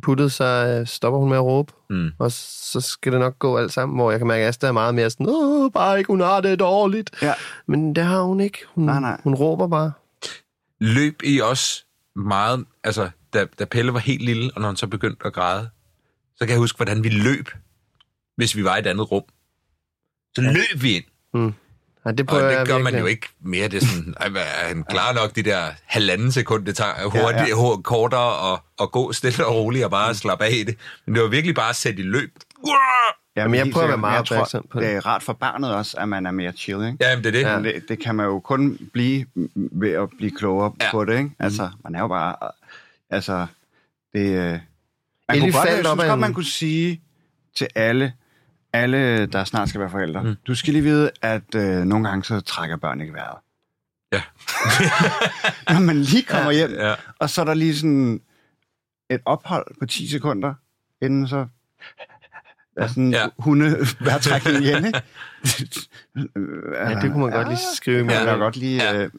[0.03, 1.73] puttet, så øh, stopper hun med at råbe.
[1.89, 2.09] Mm.
[2.19, 4.71] Og så skal det nok gå alt sammen, hvor jeg kan mærke, at Asta er
[4.71, 7.09] meget mere sådan, Åh, bare ikke, hun har det dårligt.
[7.21, 7.33] Ja.
[7.67, 8.57] Men det har hun ikke.
[8.75, 9.21] Hun, Nej, nej.
[9.23, 9.91] hun råber bare.
[10.79, 11.83] Løb I også
[12.15, 12.65] meget...
[12.83, 15.69] Altså, da, da Pelle var helt lille, og når han så begyndte at græde,
[16.35, 17.49] så kan jeg huske, hvordan vi løb,
[18.35, 19.23] hvis vi var i et andet rum.
[20.35, 21.05] Så løb vi ind.
[22.05, 22.99] Ja, det Og prøver det jeg gør man virkelig.
[23.01, 23.67] jo ikke mere.
[23.67, 27.69] Det er sådan, er han klarer nok de der halvanden sekund, det tager hurtigt, ja,
[27.69, 30.77] Ja, kortere og, og gå stille og roligt og bare slappe af i det.
[31.05, 32.31] Men det var virkelig bare at sætte i løb.
[32.67, 32.73] Ja,
[33.41, 34.87] Jamen, jeg prøver at være meget Jeg tror, på det.
[34.89, 36.97] Det er rart for barnet også, at man er mere chill, ikke?
[37.01, 37.41] Ja, men det er det.
[37.41, 37.55] Ja.
[37.55, 39.25] Men det, det kan man jo kun blive
[39.55, 40.91] ved at blive klogere Ja.
[40.91, 41.31] på det, ikke?
[41.39, 42.35] Altså, man er jo bare...
[43.09, 43.45] Altså,
[44.13, 44.19] det...
[44.19, 44.59] øh, Man
[45.39, 47.01] kunne godt, jeg synes godt, man kunne sige
[47.57, 48.13] til alle,
[48.73, 50.35] alle, der snart skal være forældre, mm.
[50.47, 53.37] du skal lige vide, at øh, nogle gange så trækker børn ikke vejret.
[54.13, 54.21] Ja.
[55.73, 56.93] Når man lige kommer hjem, Ja.
[57.19, 58.21] og så er der lige sådan
[59.09, 60.53] et ophold på 10 sekunder,
[61.01, 61.47] inden så
[62.77, 63.21] er sådan Ja.
[63.21, 63.27] ja.
[63.39, 65.01] hundeværtrækning igen, ikke?
[66.75, 68.25] Ja, det kunne man godt lige skrive Det kan Ja.
[68.25, 68.83] man godt lige...
[68.83, 68.93] Ja.
[68.97, 69.03] Ja.
[69.03, 69.11] Øh,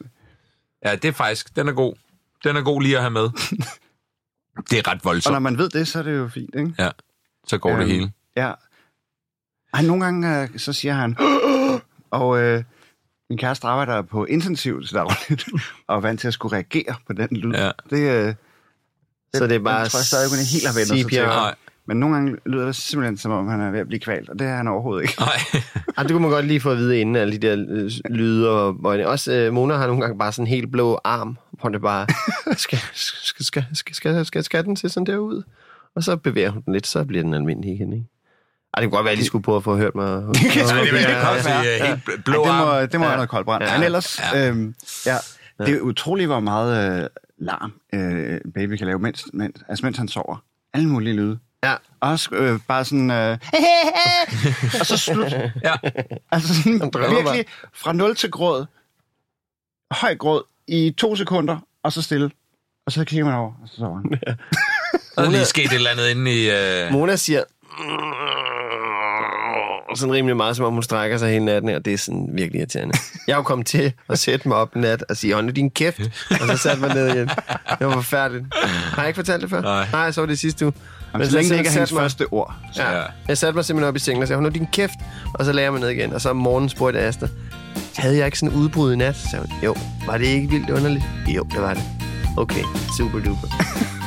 [0.85, 1.95] ja, det er faktisk, den er god.
[2.43, 3.29] Den er god lige at have med.
[4.69, 5.41] Det er ret og når voldsomt.
[5.41, 6.73] man ved det, så er det jo fint, ikke?
[6.79, 6.89] Ja,
[7.47, 8.11] så går det Øhm, hele.
[8.35, 8.51] Ja.
[9.73, 11.17] Ej, nogle gange, øh, så siger han...
[12.21, 12.63] og øh,
[13.29, 15.47] min kæreste arbejder på intensiv til dagligt,
[15.87, 17.53] og er vant til at skulle reagere på den lyd.
[17.53, 17.71] Ja.
[17.89, 18.33] Det, øh,
[19.33, 21.05] Så det er bare jeg tror jeg stadig, hun er helt har vendt sig til.
[21.05, 21.25] CPR.
[21.25, 21.55] Nej,
[21.87, 24.39] men nogle gange lyder det simpelthen, som om han er ved at blive kvalt, og
[24.39, 25.15] det er han overhovedet ikke.
[25.19, 25.37] nej.
[25.97, 28.49] Ej, det kunne man godt lige få at vide inden, alle de der øh, lyde.
[28.49, 31.69] Og, og også øh, Mona har nogle gange bare sådan en helt blå arm, hvor
[31.69, 32.07] det bare,
[32.65, 35.43] skal, skal, skal, skal, skal, skal, skal den se sådan der ud?
[35.95, 38.05] Og så bevæger hun den lidt, så bliver den almindelig igen, ikke?
[38.73, 40.21] Ej, det kunne godt være, at de skulle prøve at få hørt mig.
[40.21, 41.63] Det, det, det kan også være.
[41.63, 43.09] sige, helt bl- blå Ej, det må, det må Ja.
[43.09, 43.63] være noget koldbrand.
[43.63, 43.71] Ja.
[43.71, 43.77] Ja.
[43.77, 44.39] Men ellers, Ja.
[44.39, 44.47] ja.
[44.47, 45.17] Øhm, ja,
[45.59, 49.97] det er utroligt, hvor meget øh, larm øh, baby kan lave, mens, mens, altså, mens
[49.97, 50.43] han sover.
[50.73, 51.39] Alle mulige lyde.
[51.63, 51.73] Ja.
[51.99, 53.11] Også øh, bare sådan...
[53.11, 53.37] Øh,
[54.79, 55.31] og så slut.
[55.63, 55.73] Ja.
[56.31, 58.65] Altså sådan virkelig fra 0 til gråd.
[59.91, 62.31] Høj gråd i to sekunder, og så stille.
[62.85, 64.19] Og så kigger man over, og så sover han.
[65.15, 66.49] Der er lige sket et eller andet inde i...
[66.51, 66.91] Øh...
[66.91, 67.43] Mona siger...
[69.95, 72.59] sådan rimelig meget, som om hun strækker sig hele natten, og det er sådan virkelig
[72.59, 72.93] irriterende.
[73.27, 76.01] Jeg jo kommet til at sætte mig op nat og sige, nu din kæft,
[76.41, 77.27] og så satte mig ned igen.
[77.79, 78.45] Det var forfærdeligt.
[78.65, 79.61] Har jeg ikke fortalt det før?
[79.61, 79.87] Nej.
[79.91, 80.73] Nej, så var det sidste uge.
[81.13, 82.53] Jamen, så så længe det ikke er hans mig- første ord.
[82.77, 82.97] Ja.
[82.97, 83.03] Ja.
[83.27, 84.93] Jeg satte mig simpelthen op i sengen og sagde, nu din kæft,
[85.33, 86.13] og så lagde jeg mig ned igen.
[86.13, 87.27] Og så om morgenen spurgte Asta,
[87.97, 89.15] havde jeg ikke sådan en udbrud i nat?
[89.15, 89.75] Så sagde hun, jo,
[90.07, 91.03] var det ikke vildt underligt?
[91.27, 91.83] Jo, det var det.
[92.37, 92.63] Okay,
[92.97, 93.47] super duper.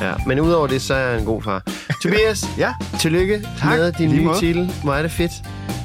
[0.01, 1.63] ja, men udover det, så er jeg en god far.
[2.03, 4.39] Tobias, Ja, tillykke Tak, med din lige nye måde.
[4.41, 4.73] titel.
[4.83, 5.33] Hvor er det fedt,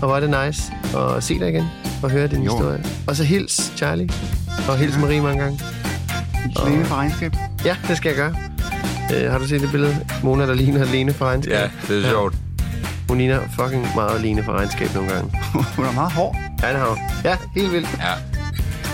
[0.01, 1.65] og hvor er det nice at se dig igen
[2.03, 2.51] og høre din Jo.
[2.51, 2.83] historie.
[3.07, 4.09] Og så hils Charlie,
[4.69, 5.59] og hils Marie mange gange.
[6.65, 7.33] Lene fra regnskab.
[7.65, 8.35] Ja, det skal jeg gøre.
[9.25, 9.97] Uh, har du set det billede?
[10.23, 11.53] Mona, der ligner Lene fra regnskab.
[11.53, 12.35] Ja, det er sjovt.
[13.09, 15.31] Hun ligner fucking meget Lene fra regnskab nogle gange.
[15.75, 16.35] Hun er meget hård.
[16.61, 16.97] Ja, det har hun.
[17.23, 17.87] Ja, helt vildt.
[17.99, 18.13] Ja.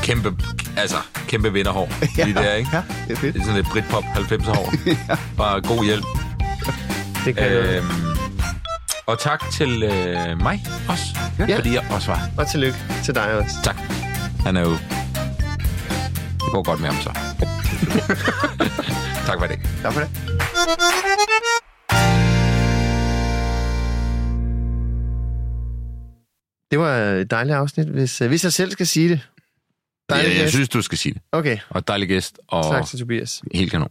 [0.04, 0.34] Kæmpe,
[0.78, 0.96] altså,
[1.28, 1.90] kæmpe vinderhår.
[2.26, 2.70] Lige der, ikke?
[2.74, 3.34] Ja, det er fedt.
[3.34, 4.74] Det er sådan lidt Britpop 90'er hår.
[5.38, 6.06] Bare god hjælp.
[7.26, 7.78] Det kan øh...
[7.78, 7.86] Øhm,
[9.08, 11.04] og tak til øh, mig også,
[11.40, 11.46] Ja.
[11.50, 11.58] ja.
[11.58, 12.30] fordi jeg også var.
[12.38, 13.56] Og tillykke til dig også.
[13.64, 13.76] Tak.
[14.46, 14.72] Han er jo...
[16.32, 17.10] Det går godt med ham så.
[19.28, 19.60] tak for det.
[19.84, 20.10] Tak for det.
[26.72, 29.28] Det var et dejligt afsnit, hvis, øh, hvis jeg selv skal sige det.
[30.10, 31.22] Dejlig Jeg, jeg synes, du skal sige det.
[31.32, 32.40] Okay, Og dejlig gæst.
[32.48, 33.42] Og tak til Tobias.
[33.54, 33.90] helt kanon.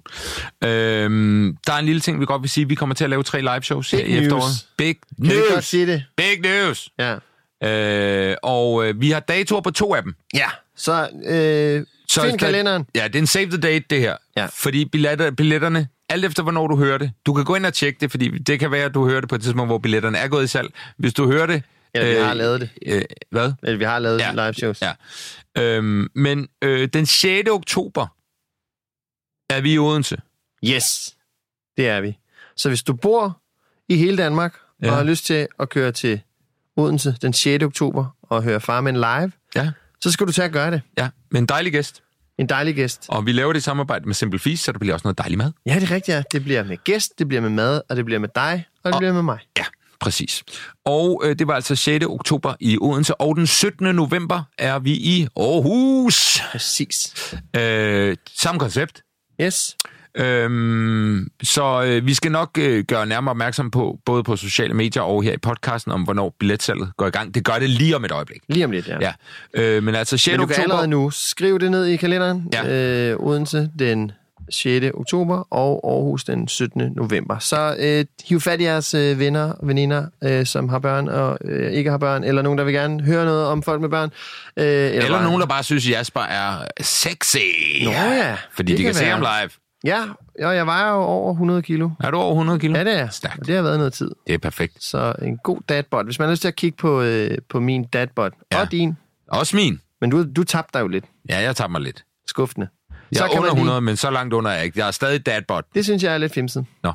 [0.64, 2.68] Øhm, der er en lille ting, vi godt vil sige.
[2.68, 4.22] Vi kommer til at lave tre live shows her i news.
[4.22, 4.66] efteråret.
[4.76, 5.64] Big Kan vi godt news!
[5.64, 6.04] sige det?
[6.16, 6.88] Big news!
[6.98, 7.16] Ja.
[7.64, 10.14] Øh, og øh, vi har datoer på to af dem.
[10.34, 12.86] Ja, så, øh, Så find der- kalenderen.
[12.94, 14.16] Ja, det er en save the date, det her.
[14.36, 14.46] Ja.
[14.52, 17.98] Fordi billetter, billetterne, alt efter hvornår du hører det, du kan gå ind og tjekke
[18.00, 20.28] det, fordi det kan være, at du hører det på et tidspunkt, hvor billetterne er
[20.28, 20.68] gået i salg.
[20.98, 21.62] Hvis du hører det...
[22.00, 22.70] Eller vi har lavet det.
[22.86, 23.52] Øh, hvad?
[23.62, 24.32] Eller vi har lavet Ja.
[24.32, 24.82] live shows.
[24.82, 24.92] Ja.
[25.58, 27.48] Øhm, men øh, den 6.
[27.50, 28.06] oktober
[29.50, 30.16] er vi i Odense.
[30.64, 31.16] Yes,
[31.76, 32.18] det er vi.
[32.56, 33.40] Så hvis du bor
[33.88, 34.86] i hele Danmark ja.
[34.86, 34.90] Ja.
[34.92, 36.20] og har lyst til at køre til
[36.76, 37.64] Odense den 6.
[37.64, 39.70] oktober og høre Farmen live, Ja.
[40.00, 40.82] så skal du tage at gøre det.
[40.98, 42.02] Ja, med en dejlig gæst.
[42.38, 43.06] En dejlig gæst.
[43.08, 45.38] Og vi laver det i samarbejde med Simple Feast, så der bliver også noget dejlig
[45.38, 45.52] mad.
[45.66, 46.22] Ja, det er rigtigt, ja.
[46.32, 48.94] Det bliver med gæst, det bliver med mad, og det bliver med dig, og det
[48.94, 49.38] Og- bliver med mig.
[49.58, 49.64] Ja,
[50.00, 50.44] præcis.
[50.84, 52.04] Og øh, det var altså 6.
[52.04, 53.96] oktober i Odense, og den 17.
[53.96, 56.40] november er vi i Aarhus.
[56.52, 57.14] Præcis.
[57.56, 59.02] Øh, samme koncept.
[59.40, 59.76] Yes.
[60.18, 65.02] Øhm, så øh, vi skal nok øh, gøre nærmere opmærksom på, både på sociale medier
[65.02, 67.34] og her i podcasten, om hvornår billetsalget går i gang.
[67.34, 68.42] Det gør det lige om et øjeblik.
[68.48, 68.98] Lige om lidt, ja.
[69.00, 69.12] Ja.
[69.54, 70.32] Øh, men altså 6.
[70.32, 70.62] Men du kan oktober...
[70.62, 72.48] allerede nu skrive det ned i kalenderen.
[72.52, 73.10] Ja.
[73.12, 74.12] Øh, Odense den
[74.50, 74.86] 6.
[74.94, 76.92] oktober og Aarhus den 17.
[76.96, 77.38] november.
[77.38, 81.38] Så øh, hiv fat i jeres øh, venner og veninder, øh, som har børn og
[81.44, 84.10] øh, ikke har børn, eller nogen, der vil gerne høre noget om folk med børn.
[84.56, 87.36] Øh, eller Eller bare- nogen, der bare synes, at Jasper er sexy.
[87.84, 89.12] Nå ja, Fordi det de kan, kan se være.
[89.12, 89.50] ham live.
[89.84, 90.02] Ja,
[90.46, 91.90] og jeg vejer jo over 100 kilo.
[92.00, 92.74] Er du over 100 kilo?
[92.78, 93.08] Ja, det er.
[93.08, 93.38] Stærkt.
[93.40, 94.10] Og det har været noget tid.
[94.26, 94.84] Det er perfekt.
[94.84, 96.04] Så en god dadbot.
[96.04, 98.56] Hvis man har lyst til at kigge på, øh, på min dadbot, ja.
[98.56, 98.62] Ja.
[98.64, 98.96] og din,
[99.28, 99.80] Også min.
[100.00, 102.04] men du, du tabte dig jo lidt Ja, jeg tager mig lidt.
[102.28, 102.68] skuffende.
[103.12, 104.78] Jeg er kan under lige- 100, men så langt under er jeg ikke.
[104.78, 105.64] Jeg er stadig dadbot.
[105.74, 106.66] Det synes jeg er lidt fimset.
[106.82, 106.92] Nå.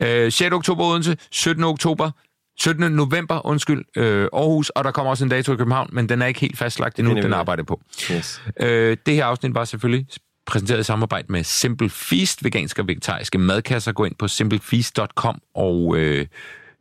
[0.00, 0.24] Ja.
[0.24, 0.52] Øh, 6.
[0.52, 1.64] oktober Odense, 17.
[1.64, 2.10] oktober,
[2.58, 2.92] 17.
[2.92, 6.26] november, undskyld, øh, Aarhus, og der kommer også en dato i København, men den er
[6.26, 7.80] ikke helt fastlagt endnu, den arbejder på.
[8.12, 8.42] Yes.
[8.60, 10.06] Øh, det her afsnit var selvfølgelig
[10.46, 13.92] præsenteret i samarbejde med Simple Feast, veganske og vegetariske madkasser.
[13.92, 16.26] Gå ind på simplefeast.com og øh,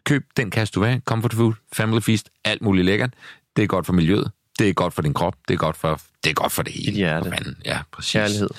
[0.05, 1.01] køb den kasse, du vil have.
[1.05, 3.13] Comfort food, family feast, alt muligt lækkert.
[3.55, 4.31] Det er godt for miljøet.
[4.61, 5.35] Det er godt for din krop.
[5.47, 6.85] Det er godt for, det er godt for det hele.
[6.85, 7.23] Dit hjerte.
[7.23, 7.57] For fanden.
[7.65, 8.13] Ja, præcis.
[8.13, 8.49] Kærlighed.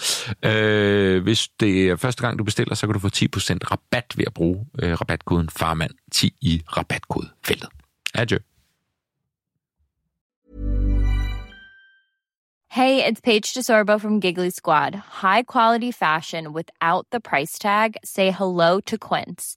[0.43, 3.19] Øh, hvis det er første gang, du bestiller, så kan du få 10%
[3.71, 7.69] rabat ved at bruge øh, rabatkoden FARMAND10 i rabatkodefeltet.
[8.15, 8.39] Adjø.
[12.71, 14.95] Hey, it's Paige DeSorbo from Giggly Squad.
[15.23, 17.91] High quality fashion without the price tag.
[18.05, 19.57] Say hello to Quince.